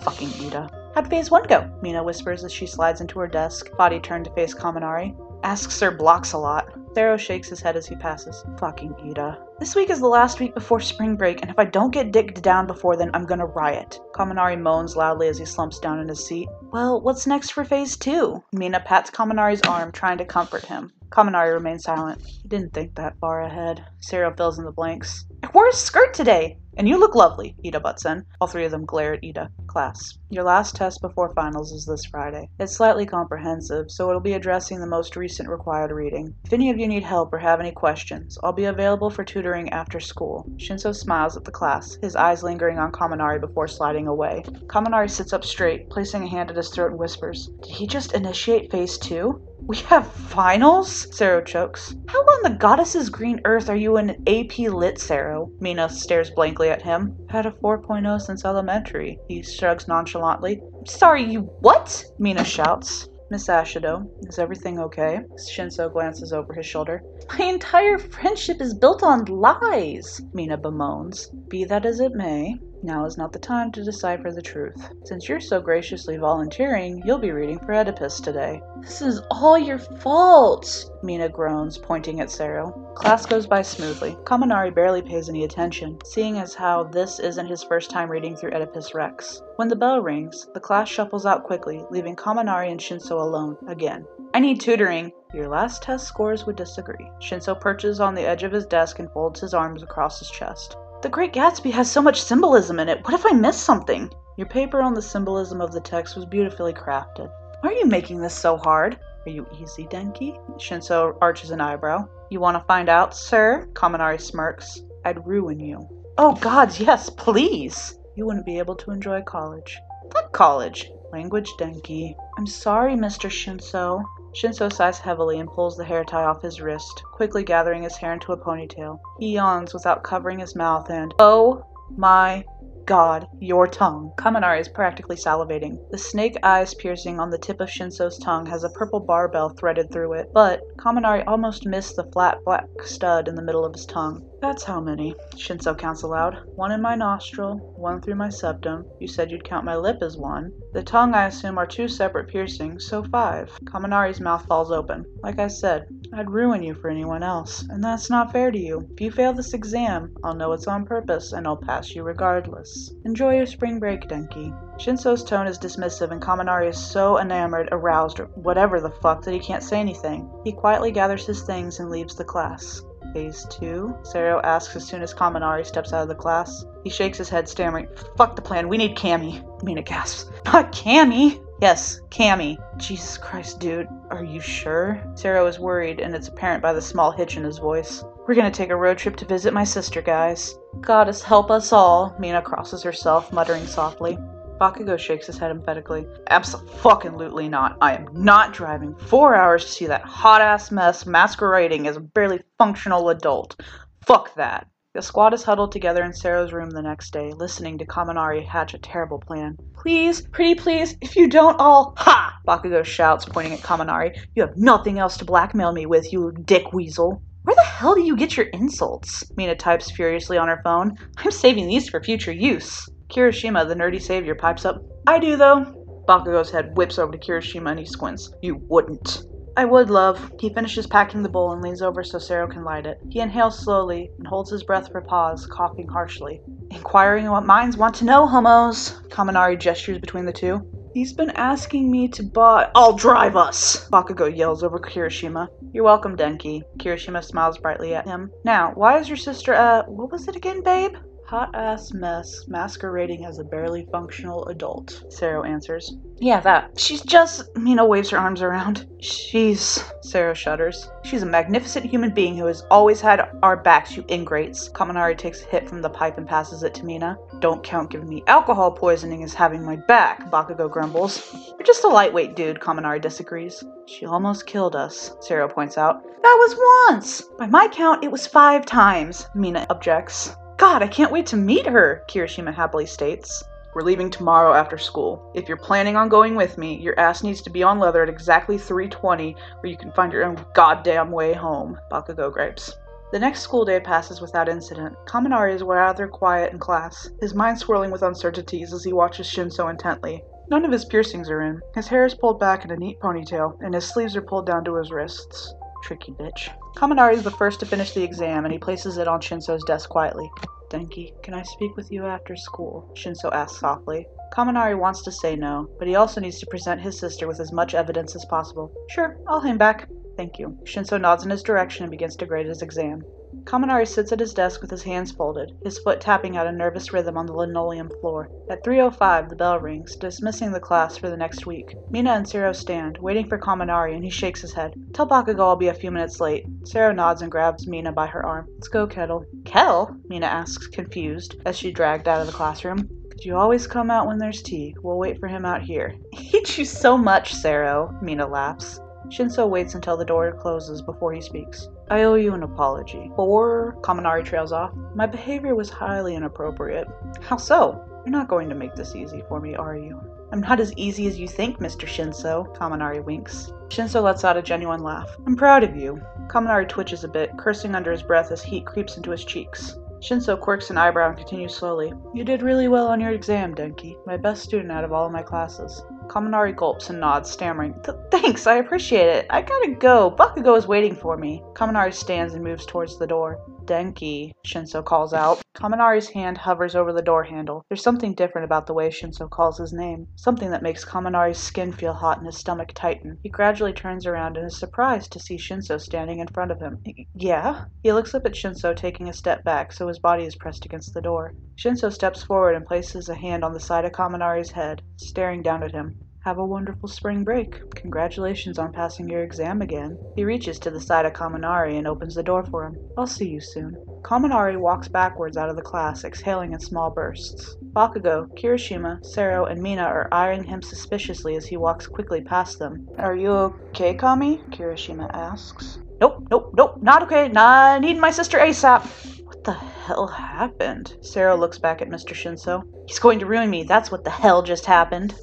Fucking 0.02 0.28
Iida. 0.28 0.70
How'd 0.94 1.09
phase 1.09 1.31
one 1.31 1.46
go? 1.46 1.70
Mina 1.83 2.02
whispers 2.02 2.42
as 2.42 2.52
she 2.52 2.66
slides 2.66 3.00
into 3.00 3.20
her 3.20 3.28
desk, 3.28 3.70
body 3.76 4.00
turned 4.00 4.24
to 4.24 4.33
face 4.33 4.54
Kaminari. 4.54 5.16
Asks 5.42 5.74
Sir 5.74 5.90
Blocks 5.90 6.33
a 6.33 6.38
lot. 6.38 6.66
Sero 6.94 7.16
shakes 7.16 7.48
his 7.48 7.61
head 7.61 7.77
as 7.77 7.87
he 7.87 7.94
passes. 7.94 8.44
Fucking 8.59 8.92
Iida. 8.94 9.38
This 9.61 9.77
week 9.77 9.88
is 9.88 10.01
the 10.01 10.09
last 10.09 10.40
week 10.40 10.53
before 10.53 10.81
spring 10.81 11.14
break, 11.14 11.42
and 11.42 11.51
if 11.51 11.59
I 11.59 11.64
don't 11.64 11.92
get 11.92 12.11
digged 12.11 12.42
down 12.42 12.66
before 12.66 12.96
then, 12.96 13.11
I'm 13.14 13.24
gonna 13.24 13.46
riot. 13.46 14.01
Kaminari 14.12 14.61
moans 14.61 14.96
loudly 14.96 15.29
as 15.29 15.38
he 15.38 15.44
slumps 15.44 15.79
down 15.79 16.01
in 16.01 16.09
his 16.09 16.27
seat. 16.27 16.48
Well, 16.72 17.01
what's 17.01 17.27
next 17.27 17.51
for 17.51 17.64
phase 17.64 17.96
two? 17.96 18.42
Mina 18.53 18.81
pats 18.81 19.11
Kaminari's 19.11 19.62
arm, 19.68 19.92
trying 19.92 20.18
to 20.18 20.24
comfort 20.24 20.64
him. 20.64 20.92
Kaminari 21.11 21.55
remains 21.55 21.85
silent. 21.85 22.20
He 22.27 22.48
didn't 22.48 22.74
think 22.74 22.96
that 22.96 23.16
far 23.20 23.42
ahead. 23.42 23.85
Sero 24.01 24.35
fills 24.37 24.59
in 24.59 24.64
the 24.64 24.72
blanks. 24.72 25.24
I 25.44 25.51
wore 25.55 25.68
a 25.68 25.72
skirt 25.72 26.14
today! 26.14 26.59
And 26.77 26.88
you 26.88 26.98
look 26.98 27.14
lovely, 27.14 27.57
Iida 27.64 27.83
butts 27.83 28.05
in. 28.05 28.24
All 28.40 28.46
three 28.46 28.64
of 28.64 28.70
them 28.70 28.85
glare 28.85 29.14
at 29.14 29.22
Iida. 29.22 29.51
Class. 29.79 30.19
Your 30.29 30.43
last 30.43 30.75
test 30.75 31.01
before 31.01 31.33
finals 31.35 31.71
is 31.71 31.87
this 31.87 32.05
Friday. 32.05 32.51
It's 32.59 32.75
slightly 32.75 33.07
comprehensive, 33.07 33.93
so 33.93 34.09
it'll 34.09 34.21
be 34.21 34.33
addressing 34.33 34.81
the 34.81 34.88
most 34.88 35.14
recent 35.14 35.49
required 35.49 35.93
reading. 35.93 36.35
If 36.45 36.53
any 36.53 36.69
of 36.71 36.81
you 36.81 36.88
need 36.88 37.05
help 37.05 37.33
or 37.33 37.38
have 37.38 37.61
any 37.61 37.71
questions, 37.71 38.37
I'll 38.43 38.53
be 38.53 38.64
available 38.64 39.09
for 39.09 39.23
tutoring 39.23 39.69
after 39.69 40.01
school. 40.01 40.51
Shinsou 40.57 40.97
smiles 40.97 41.37
at 41.37 41.45
the 41.45 41.53
class, 41.53 41.97
his 42.03 42.17
eyes 42.17 42.43
lingering 42.43 42.81
on 42.81 42.91
Kaminari 42.91 43.41
before 43.41 43.69
sliding 43.69 44.09
away. 44.09 44.43
Kaminari 44.67 45.09
sits 45.09 45.33
up 45.33 45.45
straight, 45.45 45.88
placing 45.91 46.25
a 46.25 46.29
hand 46.29 46.51
at 46.51 46.57
his 46.57 46.71
throat 46.71 46.91
and 46.91 46.99
whispers, 46.99 47.47
Did 47.62 47.71
he 47.71 47.87
just 47.87 48.14
initiate 48.14 48.73
phase 48.73 48.99
two? 48.99 49.41
We 49.69 49.77
have 49.88 50.11
finals? 50.11 51.14
Sero 51.14 51.43
chokes. 51.43 51.95
How 52.07 52.21
on 52.21 52.43
the 52.43 52.57
goddess's 52.59 53.11
green 53.11 53.41
earth 53.45 53.69
are 53.69 53.77
you 53.77 53.99
in 53.99 54.11
AP 54.27 54.59
Lit, 54.61 54.99
Sero? 54.99 55.51
Mina 55.61 55.91
stares 55.91 56.31
blankly 56.31 56.71
at 56.71 56.81
him. 56.81 57.14
Had 57.29 57.45
a 57.45 57.51
4.0 57.51 58.19
since 58.21 58.47
elementary. 58.47 59.19
He 59.29 59.43
shrugs 59.68 59.87
nonchalantly. 59.87 60.62
Sorry, 60.87 61.22
you 61.22 61.40
what? 61.61 62.02
Mina 62.18 62.42
shouts. 62.42 63.07
Miss 63.31 63.48
Ashido, 63.48 64.09
is 64.22 64.38
everything 64.38 64.78
okay? 64.78 65.20
Shinsou 65.37 65.92
glances 65.92 66.33
over 66.33 66.54
his 66.54 66.64
shoulder. 66.64 67.02
My 67.38 67.44
entire 67.44 67.98
friendship 67.98 68.62
is 68.62 68.72
built 68.72 69.02
on 69.02 69.26
lies, 69.26 70.22
Mina 70.33 70.57
bemoans. 70.57 71.28
Be 71.50 71.64
that 71.64 71.85
as 71.85 72.00
it 72.00 72.14
may, 72.14 72.59
now 72.83 73.05
is 73.05 73.19
not 73.19 73.33
the 73.33 73.38
time 73.38 73.73
to 73.73 73.85
decipher 73.85 74.31
the 74.31 74.43
truth. 74.43 74.91
Since 75.05 75.29
you're 75.29 75.41
so 75.41 75.61
graciously 75.61 76.17
volunteering, 76.17 77.03
you'll 77.05 77.19
be 77.19 77.33
reading 77.33 77.59
for 77.59 77.73
Oedipus 77.73 78.21
today. 78.21 78.61
This 78.81 79.03
is 79.03 79.21
all 79.31 79.59
your 79.59 79.79
fault, 79.79 80.91
Mina 81.03 81.29
groans, 81.29 81.79
pointing 81.79 82.21
at 82.21 82.31
Sero. 82.31 82.71
Class 82.95 83.27
goes 83.27 83.47
by 83.47 83.62
smoothly. 83.62 84.17
Kaminari 84.25 84.75
barely 84.75 85.03
pays 85.03 85.29
any 85.29 85.45
attention, 85.45 85.99
seeing 86.05 86.38
as 86.38 86.55
how 86.55 86.85
this 86.85 87.19
isn't 87.19 87.47
his 87.47 87.62
first 87.62 87.91
time 87.91 88.11
reading 88.11 88.37
through 88.37 88.53
Oedipus 88.53 88.95
Rex. 88.95 89.43
When 89.57 89.69
the 89.69 89.77
bell 89.77 90.01
rings, 90.01 90.49
the 90.55 90.61
class 90.61 90.88
shuffles 90.88 91.27
out 91.27 91.45
quickly, 91.45 91.85
leaving 91.91 92.17
Kaminari 92.17 92.71
and 92.71 92.81
Shinsou 92.81 93.21
alone, 93.21 93.57
again. 93.69 94.07
I 94.35 94.41
need 94.41 94.61
tutoring. 94.61 95.12
Your 95.35 95.49
last 95.49 95.83
test 95.83 96.07
scores 96.07 96.47
would 96.47 96.57
disagree. 96.57 97.11
Shinsou 97.21 97.61
perches 97.61 98.01
on 98.01 98.14
the 98.14 98.27
edge 98.27 98.45
of 98.45 98.53
his 98.53 98.67
desk 98.67 98.99
and 98.99 99.11
folds 99.12 99.41
his 99.41 99.55
arms 99.55 99.83
across 99.83 100.19
his 100.19 100.31
chest. 100.31 100.77
The 101.00 101.08
Great 101.08 101.32
Gatsby 101.32 101.70
has 101.70 101.88
so 101.88 102.02
much 102.02 102.20
symbolism 102.20 102.80
in 102.80 102.88
it. 102.88 103.04
What 103.04 103.14
if 103.14 103.24
I 103.24 103.30
miss 103.30 103.56
something? 103.56 104.11
Your 104.37 104.48
paper 104.48 104.80
on 104.80 104.94
the 104.94 105.02
symbolism 105.02 105.61
of 105.61 105.70
the 105.70 105.80
text 105.80 106.16
was 106.16 106.24
beautifully 106.24 106.72
crafted. 106.72 107.30
Why 107.61 107.70
are 107.70 107.74
you 107.74 107.87
making 107.87 108.18
this 108.20 108.34
so 108.34 108.56
hard? 108.56 108.98
Are 109.24 109.30
you 109.30 109.46
easy, 109.62 109.84
Denki? 109.84 110.37
Shinsou 110.58 111.16
arches 111.20 111.52
an 111.52 111.61
eyebrow. 111.61 112.08
You 112.30 112.40
want 112.40 112.56
to 112.56 112.66
find 112.66 112.88
out, 112.88 113.14
sir? 113.14 113.68
Kaminari 113.74 114.20
smirks. 114.20 114.82
I'd 115.04 115.24
ruin 115.24 115.61
you. 115.61 115.88
Oh 116.18 116.34
gods, 116.34 116.80
yes, 116.80 117.11
please! 117.11 117.96
You 118.16 118.26
wouldn't 118.26 118.46
be 118.46 118.58
able 118.58 118.74
to 118.74 118.90
enjoy 118.90 119.22
college. 119.22 119.78
Fuck 120.12 120.32
college! 120.32 120.90
Language 121.12 121.52
Denki. 121.61 122.16
I'm 122.37 122.46
sorry, 122.46 122.94
Mr. 122.94 123.30
Shinsou. 123.30 124.02
Shinsou 124.38 124.72
sighs 124.72 125.01
heavily 125.01 125.40
and 125.40 125.51
pulls 125.51 125.77
the 125.77 125.85
hair 125.85 126.05
tie 126.05 126.22
off 126.22 126.42
his 126.42 126.61
wrist, 126.61 127.03
quickly 127.12 127.42
gathering 127.42 127.83
his 127.83 127.96
hair 127.96 128.12
into 128.12 128.31
a 128.31 128.37
ponytail. 128.37 129.01
He 129.18 129.35
yawns 129.35 129.74
without 129.74 130.05
covering 130.05 130.38
his 130.38 130.55
mouth 130.55 130.88
and, 130.90 131.12
oh 131.18 131.64
my 131.96 132.44
god, 132.87 133.27
your 133.40 133.66
tongue. 133.66 134.12
Kaminari 134.16 134.61
is 134.61 134.68
practically 134.68 135.16
salivating. 135.16 135.79
The 135.90 135.98
snake 135.98 136.38
eyes 136.44 136.72
piercing 136.72 137.18
on 137.18 137.31
the 137.31 137.38
tip 137.38 137.61
of 137.61 137.68
Shinsou's 137.68 138.18
tongue 138.18 138.46
has 138.46 138.62
a 138.62 138.70
purple 138.70 139.01
barbell 139.01 139.48
threaded 139.48 139.90
through 139.90 140.12
it, 140.12 140.31
but 140.33 140.61
Kaminari 140.77 141.24
almost 141.27 141.66
missed 141.66 141.96
the 141.96 142.09
flat 142.12 142.38
black 142.44 142.68
stud 142.85 143.27
in 143.27 143.35
the 143.35 143.42
middle 143.42 143.64
of 143.64 143.74
his 143.74 143.87
tongue. 143.87 144.24
That's 144.40 144.62
how 144.62 144.81
many, 144.81 145.16
Shinsou 145.35 145.77
counts 145.77 146.05
aloud. 146.05 146.38
One 146.55 146.70
in 146.70 146.81
my 146.81 146.94
nostril, 146.94 147.57
one 147.74 148.01
through 148.01 148.14
my 148.14 148.29
septum. 148.29 148.87
You 149.01 149.09
said 149.09 149.33
you'd 149.33 149.42
count 149.42 149.64
my 149.64 149.77
lip 149.77 149.98
as 150.01 150.16
one. 150.16 150.53
The 150.72 150.83
tongue, 150.85 151.12
I 151.12 151.27
assume, 151.27 151.59
are 151.59 151.66
two 151.66 151.88
separate 151.88 152.29
piercings, 152.29 152.87
so 152.87 153.03
five. 153.03 153.51
Kaminari's 153.64 154.20
mouth 154.20 154.46
falls 154.46 154.70
open. 154.70 155.05
Like 155.24 155.40
I 155.40 155.48
said, 155.48 155.88
I'd 156.12 156.31
ruin 156.31 156.62
you 156.62 156.74
for 156.74 156.88
anyone 156.88 157.24
else, 157.24 157.66
and 157.68 157.83
that's 157.83 158.11
not 158.11 158.31
fair 158.31 158.53
to 158.53 158.59
you. 158.59 158.88
If 158.92 159.01
you 159.01 159.11
fail 159.11 159.33
this 159.33 159.55
exam, 159.55 160.14
I'll 160.22 160.35
know 160.35 160.53
it's 160.53 160.68
on 160.68 160.87
purpose, 160.87 161.33
and 161.33 161.44
I'll 161.44 161.57
pass 161.57 161.96
you 161.96 162.05
regardless. 162.05 162.92
Enjoy 163.05 163.35
your 163.35 163.46
spring 163.46 163.81
break, 163.81 164.03
Denki. 164.03 164.53
Shinsou's 164.79 165.24
tone 165.24 165.48
is 165.48 165.59
dismissive, 165.59 166.12
and 166.12 166.22
Kaminari 166.22 166.68
is 166.68 166.79
so 166.79 167.18
enamored, 167.18 167.70
aroused, 167.72 168.20
or 168.20 168.27
whatever 168.37 168.81
the 168.81 168.90
fuck 169.03 169.22
that 169.22 169.35
he 169.35 169.40
can't 169.40 169.64
say 169.64 169.81
anything. 169.81 170.31
He 170.44 170.53
quietly 170.53 170.92
gathers 170.92 171.27
his 171.27 171.42
things 171.42 171.81
and 171.81 171.90
leaves 171.90 172.14
the 172.14 172.24
class. 172.24 172.83
Phase 173.12 173.47
2? 173.51 173.99
Sero 174.03 174.40
asks 174.42 174.77
as 174.77 174.85
soon 174.85 175.03
as 175.03 175.14
Kaminari 175.14 175.64
steps 175.64 175.92
out 175.92 176.03
of 176.03 176.09
the 176.09 176.14
class. 176.14 176.64
He 176.85 176.90
shakes 176.90 177.18
his 177.18 177.29
head, 177.29 177.49
stammering, 177.49 177.88
Fuck 178.16 178.37
the 178.37 178.42
plan, 178.42 178.68
we 178.68 178.77
need 178.77 178.97
Cammy. 178.97 179.42
Mina 179.62 179.83
gasps, 179.83 180.31
Not 180.44 180.73
Cammy! 180.73 181.42
Yes, 181.61 182.01
Cammy. 182.11 182.57
Jesus 182.77 183.18
Christ, 183.18 183.59
dude, 183.59 183.88
are 184.11 184.23
you 184.23 184.40
sure? 184.40 185.03
Sero 185.14 185.47
is 185.47 185.59
worried, 185.59 185.99
and 185.99 186.14
it's 186.14 186.29
apparent 186.29 186.62
by 186.62 186.73
the 186.73 186.81
small 186.81 187.11
hitch 187.11 187.37
in 187.37 187.42
his 187.42 187.59
voice. 187.59 188.05
We're 188.27 188.35
gonna 188.35 188.51
take 188.51 188.71
a 188.71 188.77
road 188.77 188.99
trip 188.99 189.16
to 189.16 189.25
visit 189.25 189.53
my 189.53 189.64
sister, 189.64 190.01
guys. 190.01 190.57
Goddess 190.81 191.23
help 191.23 191.51
us 191.51 191.73
all, 191.73 192.14
Mina 192.18 192.42
crosses 192.42 192.83
herself, 192.83 193.33
muttering 193.33 193.66
softly. 193.66 194.18
Bakugo 194.59 194.99
shakes 194.99 195.27
his 195.27 195.38
head 195.38 195.53
emphatically. 195.53 196.07
Absolutely 196.31 197.49
not. 197.49 197.79
I 197.81 197.94
am 197.94 198.09
not 198.12 198.53
driving 198.53 198.97
four 198.97 199.35
hours 199.35 199.64
to 199.64 199.71
see 199.71 199.87
that 199.87 200.03
hot 200.03 200.40
ass 200.40 200.73
mess 200.73 201.07
masquerading 201.07 201.87
as 201.87 201.97
a 201.97 202.01
barely 202.01 202.40
functional 202.59 203.09
adult. 203.11 203.61
Fuck 204.05 204.35
that. 204.35 204.66
The 204.94 205.03
squad 205.03 205.33
is 205.33 205.44
huddled 205.44 205.71
together 205.71 206.03
in 206.03 206.12
Sero's 206.12 206.53
room 206.53 206.71
the 206.71 206.83
next 206.83 207.12
day, 207.12 207.33
listening 207.33 207.79
to 207.79 207.87
Kaminari 207.87 208.44
hatch 208.44 208.75
a 208.75 208.79
terrible 208.79 209.21
plan. 209.21 209.57
Please, 209.75 210.23
pretty 210.23 210.57
please, 210.57 210.97
if 211.01 211.14
you 211.14 211.29
don't, 211.29 211.61
I'll. 211.61 211.94
Ha! 211.99 212.40
Bakugo 212.44 212.85
shouts, 212.85 213.25
pointing 213.25 213.53
at 213.53 213.61
Kaminari. 213.61 214.18
You 214.35 214.42
have 214.42 214.57
nothing 214.57 214.99
else 214.99 215.16
to 215.18 215.25
blackmail 215.25 215.73
me 215.73 215.87
with, 215.87 216.12
you 216.12 216.33
dick 216.44 216.73
weasel. 216.73 217.23
Where 217.44 217.55
the 217.55 217.62
hell 217.62 217.94
do 217.94 218.03
you 218.03 218.16
get 218.16 218.37
your 218.37 218.47
insults? 218.47 219.23
Mina 219.37 219.55
types 219.55 219.90
furiously 219.90 220.37
on 220.37 220.49
her 220.49 220.61
phone. 220.64 220.97
I'm 221.18 221.31
saving 221.31 221.68
these 221.68 221.88
for 221.88 222.03
future 222.03 222.33
use. 222.33 222.88
Kirishima, 223.11 223.66
the 223.66 223.75
nerdy 223.75 224.01
savior, 224.01 224.35
pipes 224.35 224.64
up. 224.64 224.83
I 225.07 225.18
do, 225.18 225.37
though. 225.37 225.75
Bakugo's 226.07 226.51
head 226.51 226.77
whips 226.77 226.99
over 226.99 227.12
to 227.12 227.18
Kirishima 227.18 227.71
and 227.71 227.79
he 227.79 227.87
squints. 227.87 228.33
You 228.42 228.57
wouldn't. 228.68 229.23
I 229.57 229.64
would, 229.64 229.90
love. 229.90 230.33
He 230.38 230.55
finishes 230.55 230.87
packing 230.87 231.23
the 231.23 231.29
bowl 231.29 231.53
and 231.53 231.61
leans 231.61 231.83
over 231.83 232.05
so 232.05 232.18
Sero 232.18 232.47
can 232.47 232.64
light 232.64 232.87
it. 232.87 233.01
He 233.11 233.21
inhales 233.21 233.59
slowly 233.59 234.11
and 234.18 234.27
holds 234.27 234.51
his 234.51 234.62
breath 234.62 234.92
for 234.92 235.01
pause, 235.01 235.47
coughing 235.47 235.89
harshly. 235.89 236.41
Inquiring 236.70 237.28
what 237.28 237.45
minds 237.45 237.76
want 237.76 237.95
to 237.97 238.05
know, 238.05 238.26
homos. 238.26 239.01
Kaminari 239.09 239.59
gestures 239.59 239.99
between 239.99 240.26
the 240.26 240.32
two. 240.32 240.64
He's 240.95 241.12
been 241.12 241.30
asking 241.30 241.91
me 241.91 242.09
to 242.09 242.22
buy. 242.22 242.70
I'll 242.74 242.97
drive 242.97 243.37
us! 243.37 243.89
Bakugo 243.91 244.35
yells 244.35 244.62
over 244.62 244.78
Kirishima. 244.78 245.49
You're 245.72 245.85
welcome, 245.85 246.16
Denki. 246.16 246.62
Kirishima 246.78 247.24
smiles 247.24 247.59
brightly 247.59 247.95
at 247.95 248.07
him. 248.07 248.30
Now, 248.45 248.72
why 248.74 248.99
is 248.99 249.09
your 249.09 249.16
sister, 249.16 249.55
uh, 249.55 249.82
what 249.85 250.12
was 250.12 250.28
it 250.28 250.37
again, 250.37 250.62
babe? 250.62 250.95
Hot 251.29 251.55
ass 251.55 251.93
mess 251.93 252.49
masquerading 252.49 253.26
as 253.26 253.39
a 253.39 253.45
barely 253.45 253.87
functional 253.93 254.47
adult, 254.49 255.05
Sero 255.11 255.43
answers. 255.43 255.95
Yeah, 256.16 256.41
that. 256.41 256.81
She's 256.81 257.03
just. 257.03 257.55
Mina 257.55 257.85
waves 257.85 258.09
her 258.09 258.16
arms 258.16 258.41
around. 258.41 258.87
She's. 259.01 259.85
Sero 260.01 260.33
shudders. 260.33 260.89
She's 261.05 261.22
a 261.22 261.26
magnificent 261.26 261.85
human 261.85 262.14
being 262.14 262.35
who 262.35 262.47
has 262.47 262.64
always 262.70 263.03
had 263.03 263.29
our 263.43 263.59
backs, 263.59 263.95
you 263.95 264.07
ingrates. 264.09 264.70
Kaminari 264.70 265.18
takes 265.18 265.43
a 265.43 265.49
hit 265.49 265.68
from 265.68 265.83
the 265.83 265.91
pipe 265.91 266.16
and 266.16 266.26
passes 266.26 266.62
it 266.62 266.72
to 266.76 266.87
Mina. 266.87 267.18
Don't 267.41 267.62
count 267.62 267.91
giving 267.91 268.09
me 268.09 268.24
alcohol 268.26 268.72
poisoning 268.72 269.22
as 269.22 269.35
having 269.35 269.62
my 269.62 269.76
back, 269.76 270.31
Bakugo 270.31 270.70
grumbles. 270.70 271.31
You're 271.47 271.62
just 271.62 271.85
a 271.85 271.89
lightweight 271.89 272.37
dude, 272.37 272.59
Kaminari 272.59 273.03
disagrees. 273.03 273.62
She 273.85 274.07
almost 274.07 274.47
killed 274.47 274.74
us, 274.74 275.14
Sero 275.20 275.47
points 275.47 275.76
out. 275.76 276.03
That 276.03 276.37
was 276.39 276.89
once! 276.89 277.20
By 277.39 277.49
my 277.49 277.68
count, 277.68 278.03
it 278.03 278.11
was 278.11 278.26
five 278.26 278.64
times, 278.64 279.29
Mina 279.35 279.66
objects. 279.68 280.35
God, 280.59 280.82
I 280.82 280.88
can't 280.88 281.12
wait 281.12 281.26
to 281.26 281.36
meet 281.36 281.66
her, 281.66 282.02
Kirishima 282.09 282.52
happily 282.52 282.84
states. 282.84 283.44
We're 283.74 283.82
leaving 283.82 284.11
tomorrow 284.11 284.54
after 284.54 284.76
school. 284.76 285.30
If 285.32 285.46
you're 285.46 285.56
planning 285.56 285.94
on 285.94 286.09
going 286.09 286.34
with 286.34 286.59
me, 286.59 286.76
your 286.78 286.98
ass 286.98 287.22
needs 287.22 287.40
to 287.42 287.50
be 287.50 287.62
on 287.62 287.78
leather 287.78 288.02
at 288.02 288.09
exactly 288.09 288.59
3:20 288.59 289.36
where 289.61 289.70
you 289.70 289.76
can 289.76 289.92
find 289.92 290.12
your 290.12 290.24
own 290.24 290.44
goddamn 290.54 291.12
way 291.12 291.32
home, 291.32 291.78
Bakugo 291.92 292.32
gripes. 292.32 292.76
The 293.12 293.20
next 293.20 293.42
school 293.42 293.64
day 293.64 293.78
passes 293.78 294.20
without 294.20 294.48
incident. 294.48 294.96
Kaminari 295.06 295.54
is 295.54 295.62
rather 295.62 296.09
quiet 296.09 296.52
in 296.52 296.59
class, 296.59 297.09
his 297.20 297.36
mind 297.36 297.61
swirling 297.61 297.92
with 297.92 298.02
uncertainties 298.02 298.72
as 298.72 298.82
he 298.82 298.92
watches 298.92 299.28
Shinsou 299.28 299.70
intently. 299.70 300.24
None 300.50 300.64
of 300.64 300.72
his 300.72 300.86
piercings 300.86 301.30
are 301.30 301.42
in. 301.42 301.61
His 301.76 301.86
hair 301.86 302.04
is 302.04 302.16
pulled 302.16 302.40
back 302.40 302.64
in 302.64 302.72
a 302.72 302.76
neat 302.76 302.98
ponytail, 302.98 303.56
and 303.61 303.74
his 303.74 303.86
sleeves 303.86 304.16
are 304.16 304.22
pulled 304.22 304.46
down 304.46 304.64
to 304.64 304.74
his 304.74 304.90
wrists. 304.90 305.54
Tricky 305.89 306.12
bitch. 306.12 306.51
Kaminari 306.76 307.14
is 307.14 307.22
the 307.22 307.30
first 307.30 307.61
to 307.61 307.66
finish 307.66 307.95
the 307.95 308.05
exam, 308.05 308.45
and 308.45 308.53
he 308.53 308.59
places 308.59 308.99
it 308.99 309.09
on 309.09 309.22
Shinsou's 309.22 309.64
desk 309.64 309.89
quietly. 309.89 310.30
Denki, 310.68 311.14
can 311.22 311.32
I 311.32 311.41
speak 311.41 311.78
with 311.78 311.91
you 311.91 312.05
after 312.05 312.36
school? 312.36 312.93
Shinsou 312.95 313.32
asks 313.32 313.59
softly. 313.59 314.07
Kaminari 314.34 314.78
wants 314.78 315.01
to 315.05 315.11
say 315.11 315.34
no, 315.34 315.66
but 315.78 315.89
he 315.89 315.95
also 315.95 316.20
needs 316.20 316.41
to 316.41 316.47
present 316.47 316.82
his 316.82 316.99
sister 316.99 317.26
with 317.26 317.41
as 317.41 317.53
much 317.53 317.74
evidence 317.74 318.14
as 318.14 318.26
possible. 318.26 318.70
Sure, 318.91 319.16
I'll 319.26 319.41
hang 319.41 319.57
back. 319.57 319.89
Thank 320.18 320.39
you. 320.39 320.59
Shinso 320.64 321.01
nods 321.01 321.24
in 321.24 321.30
his 321.30 321.43
direction 321.43 321.84
and 321.84 321.91
begins 321.91 322.16
to 322.16 322.26
grade 322.26 322.45
his 322.45 322.61
exam. 322.61 323.03
Kaminari 323.45 323.86
sits 323.86 324.12
at 324.12 324.20
his 324.20 324.34
desk 324.34 324.61
with 324.61 324.70
his 324.70 324.82
hands 324.82 325.12
folded, 325.12 325.53
his 325.62 325.78
foot 325.78 326.01
tapping 326.01 326.36
out 326.36 326.47
a 326.47 326.53
nervous 326.53 326.93
rhythm 326.93 327.16
on 327.16 327.26
the 327.26 327.32
linoleum 327.32 327.91
floor. 328.01 328.30
At 328.51 328.64
3.05, 328.64 329.28
the 329.28 329.36
bell 329.36 329.59
rings, 329.59 329.97
dismissing 329.97 330.53
the 330.53 330.61
class 330.61 330.97
for 330.97 331.09
the 331.09 331.16
next 331.16 331.47
week. 331.47 331.74
Mina 331.91 332.12
and 332.12 332.28
Sero 332.28 332.53
stand, 332.53 332.99
waiting 332.99 333.28
for 333.28 333.39
Kaminari, 333.39 333.95
and 333.95 334.05
he 334.05 334.11
shakes 334.11 334.41
his 334.41 334.53
head. 334.53 334.74
Tell 334.93 335.07
Bakugo 335.07 335.41
I'll 335.41 335.57
be 335.57 335.68
a 335.68 335.74
few 335.74 335.91
minutes 335.91 336.20
late. 336.20 336.47
Sero 336.64 336.93
nods 336.93 337.22
and 337.22 337.30
grabs 337.30 337.66
Mina 337.66 337.93
by 337.93 338.07
her 338.07 338.24
arm. 338.24 338.47
Let's 338.55 338.68
go, 338.68 338.86
Kettle. 338.86 339.24
Kel? 339.45 339.97
Mina 340.09 340.26
asks, 340.26 340.66
confused, 340.66 341.36
as 341.47 341.57
she 341.57 341.72
dragged 341.72 342.09
out 342.09 342.20
of 342.20 342.26
the 342.26 342.32
classroom. 342.32 342.89
You 343.20 343.36
always 343.36 343.66
come 343.66 343.91
out 343.91 344.07
when 344.07 344.18
there's 344.18 344.43
tea? 344.43 344.76
We'll 344.80 344.99
wait 344.99 345.18
for 345.18 345.26
him 345.26 345.45
out 345.45 345.62
here. 345.62 345.95
Hate 346.12 346.57
you 346.57 346.64
so 346.64 346.97
much, 346.97 347.34
Sero, 347.34 347.97
Mina 348.01 348.26
laughs. 348.26 348.80
Shinsou 349.09 349.49
waits 349.49 349.74
until 349.74 349.97
the 349.97 350.05
door 350.05 350.32
closes 350.32 350.82
before 350.82 351.12
he 351.12 351.20
speaks. 351.20 351.68
I 351.91 352.03
owe 352.03 352.14
you 352.14 352.34
an 352.34 352.43
apology. 352.43 353.11
Or, 353.16 353.76
Kaminari 353.80 354.24
trails 354.24 354.53
off, 354.53 354.74
my 354.95 355.07
behavior 355.07 355.55
was 355.55 355.70
highly 355.70 356.14
inappropriate. 356.16 356.86
How 357.22 357.39
so? 357.39 357.82
You're 358.05 358.12
not 358.12 358.28
going 358.28 358.51
to 358.51 358.55
make 358.55 358.74
this 358.74 358.95
easy 358.95 359.22
for 359.28 359.41
me, 359.41 359.55
are 359.55 359.76
you? 359.76 360.01
I'm 360.30 360.41
not 360.41 360.61
as 360.61 360.74
easy 360.76 361.07
as 361.07 361.18
you 361.18 361.26
think, 361.26 361.59
Mr. 361.61 361.89
Shinsou, 361.89 362.55
Kaminari 362.55 363.03
winks. 363.03 363.53
Shinsou 363.68 364.03
lets 364.03 364.24
out 364.24 364.36
a 364.36 364.43
genuine 364.43 364.82
laugh. 364.82 365.16
I'm 365.26 365.36
proud 365.36 365.64
of 365.64 365.76
you. 365.76 366.03
Kaminari 366.26 366.68
twitches 366.68 367.05
a 367.05 367.09
bit, 367.09 367.30
cursing 367.39 367.74
under 367.74 367.91
his 367.91 368.03
breath 368.03 368.30
as 368.30 368.43
heat 368.43 368.66
creeps 368.66 368.99
into 368.99 369.11
his 369.11 369.24
cheeks. 369.24 369.78
Shinsou 370.01 370.39
quirks 370.39 370.68
an 370.68 370.76
eyebrow 370.76 371.09
and 371.09 371.16
continues 371.16 371.55
slowly. 371.55 371.95
You 372.14 372.22
did 372.22 372.43
really 372.43 372.68
well 372.68 372.89
on 372.89 373.01
your 373.01 373.11
exam, 373.11 373.55
Denki. 373.55 373.97
My 374.07 374.16
best 374.18 374.43
student 374.43 374.70
out 374.70 374.84
of 374.84 374.93
all 374.93 375.07
of 375.07 375.12
my 375.12 375.22
classes. 375.22 375.82
Kaminari 376.09 376.56
gulps 376.56 376.90
and 376.90 376.98
nods, 376.98 377.30
stammering. 377.30 377.74
Thanks, 378.11 378.46
I 378.46 378.56
appreciate 378.56 379.09
it. 379.09 379.26
I 379.30 379.42
gotta 379.42 379.72
go. 379.72 380.11
Bakugo 380.11 380.56
is 380.56 380.66
waiting 380.66 380.94
for 380.94 381.16
me. 381.16 381.42
Kaminari 381.52 381.92
stands 381.92 382.34
and 382.34 382.42
moves 382.42 382.66
towards 382.66 382.98
the 382.98 383.06
door. 383.06 383.40
Denki, 383.69 384.33
Shinsou 384.47 384.83
calls 384.83 385.12
out. 385.12 385.43
Kaminari's 385.55 386.09
hand 386.09 386.39
hovers 386.39 386.75
over 386.75 386.91
the 386.91 387.03
door 387.03 387.25
handle. 387.25 387.66
There's 387.69 387.83
something 387.83 388.14
different 388.14 388.47
about 388.47 388.66
the 388.66 388.73
way 388.73 388.89
Shinsou 388.89 389.29
calls 389.29 389.59
his 389.59 389.75
name. 389.75 390.09
Something 390.16 390.51
that 390.51 390.62
makes 390.62 390.87
Kaminari's 390.87 391.39
skin 391.39 391.73
feel 391.73 391.93
hot 391.93 392.16
and 392.16 392.27
his 392.27 392.39
stomach 392.39 392.73
tighten. 392.75 393.19
He 393.23 393.29
gradually 393.29 393.75
turns 393.75 394.07
around 394.07 394.39
and 394.39 394.47
is 394.47 394.57
surprised 394.57 395.12
to 395.12 395.21
see 395.21 395.37
Shinsou 395.37 395.79
standing 395.79 396.21
in 396.21 396.29
front 396.29 396.51
of 396.51 396.61
him. 396.61 396.83
Yeah? 397.14 397.66
He 397.83 397.93
looks 397.93 398.14
up 398.14 398.25
at 398.25 398.33
Shinsou, 398.33 398.75
taking 398.75 399.11
a 399.11 399.12
step 399.12 399.45
back, 399.45 399.73
so 399.73 399.87
his 399.87 399.99
body 399.99 400.25
is 400.25 400.37
pressed 400.37 400.64
against 400.64 400.95
the 400.95 401.03
door. 401.03 401.35
Shinsou 401.57 401.93
steps 401.93 402.23
forward 402.23 402.57
and 402.57 402.64
places 402.64 403.11
a 403.11 403.14
hand 403.14 403.45
on 403.45 403.53
the 403.53 403.61
side 403.61 403.85
of 403.85 403.93
Kaminari's 403.93 404.53
head, 404.53 404.81
staring 404.97 405.43
down 405.43 405.62
at 405.62 405.73
him. 405.73 405.99
Have 406.25 406.39
a 406.39 406.45
wonderful 406.45 406.89
spring 406.89 407.23
break. 407.23 407.71
Congratulations 407.77 408.59
on 408.59 408.73
passing 408.73 409.09
your 409.09 409.23
exam 409.23 409.62
again. 409.62 409.97
He 410.16 410.25
reaches 410.25 410.59
to 410.59 410.71
the 410.71 410.81
side 410.81 411.07
of 411.07 411.12
Kaminari 411.12 411.79
and 411.79 411.87
opens 411.87 412.16
the 412.16 412.25
door 412.25 412.45
for 412.45 412.66
him. 412.66 412.77
I'll 412.99 413.07
see 413.07 413.29
you 413.29 413.41
soon. 413.41 413.77
Kaminari 414.03 414.59
walks 414.59 414.89
backwards 414.89 415.37
out 415.37 415.49
of 415.49 415.57
the 415.57 415.62
class, 415.62 416.05
exhaling 416.05 416.53
in 416.53 416.61
small 416.61 416.91
bursts. 416.91 417.57
Bakugo, 417.73 418.27
Kirishima, 418.37 419.05
Sero, 419.05 419.45
and 419.45 419.62
Mina 419.62 419.83
are 419.83 420.09
eyeing 420.11 420.43
him 420.43 420.61
suspiciously 420.61 421.37
as 421.37 421.47
he 421.47 421.57
walks 421.57 421.87
quickly 421.87 422.21
past 422.21 422.59
them. 422.59 422.89
Are 422.99 423.16
you 423.16 423.31
okay, 423.31 423.95
Kami? 423.95 424.39
Kirishima 424.51 425.09
asks. 425.14 425.79
Nope, 426.01 426.27
nope, 426.31 426.53
nope, 426.55 426.83
not 426.83 427.05
okay. 427.05 427.29
Nah, 427.29 427.75
I 427.75 427.79
need 427.79 427.97
my 427.97 428.11
sister 428.11 428.39
ASAP. 428.39 429.25
What 429.25 429.45
the 429.45 429.53
hell 429.53 430.09
happened? 430.09 430.97
Sero 431.01 431.37
looks 431.37 431.59
back 431.59 431.81
at 431.81 431.89
Mr. 431.89 432.12
Shinsou. 432.12 432.64
He's 432.89 432.99
going 432.99 433.21
to 433.21 433.27
ruin 433.27 433.51
me. 433.51 433.62
That's 433.62 433.91
what 433.91 434.05
the 434.05 434.11
hell 434.11 434.43
just 434.43 434.66
happened. 434.66 435.14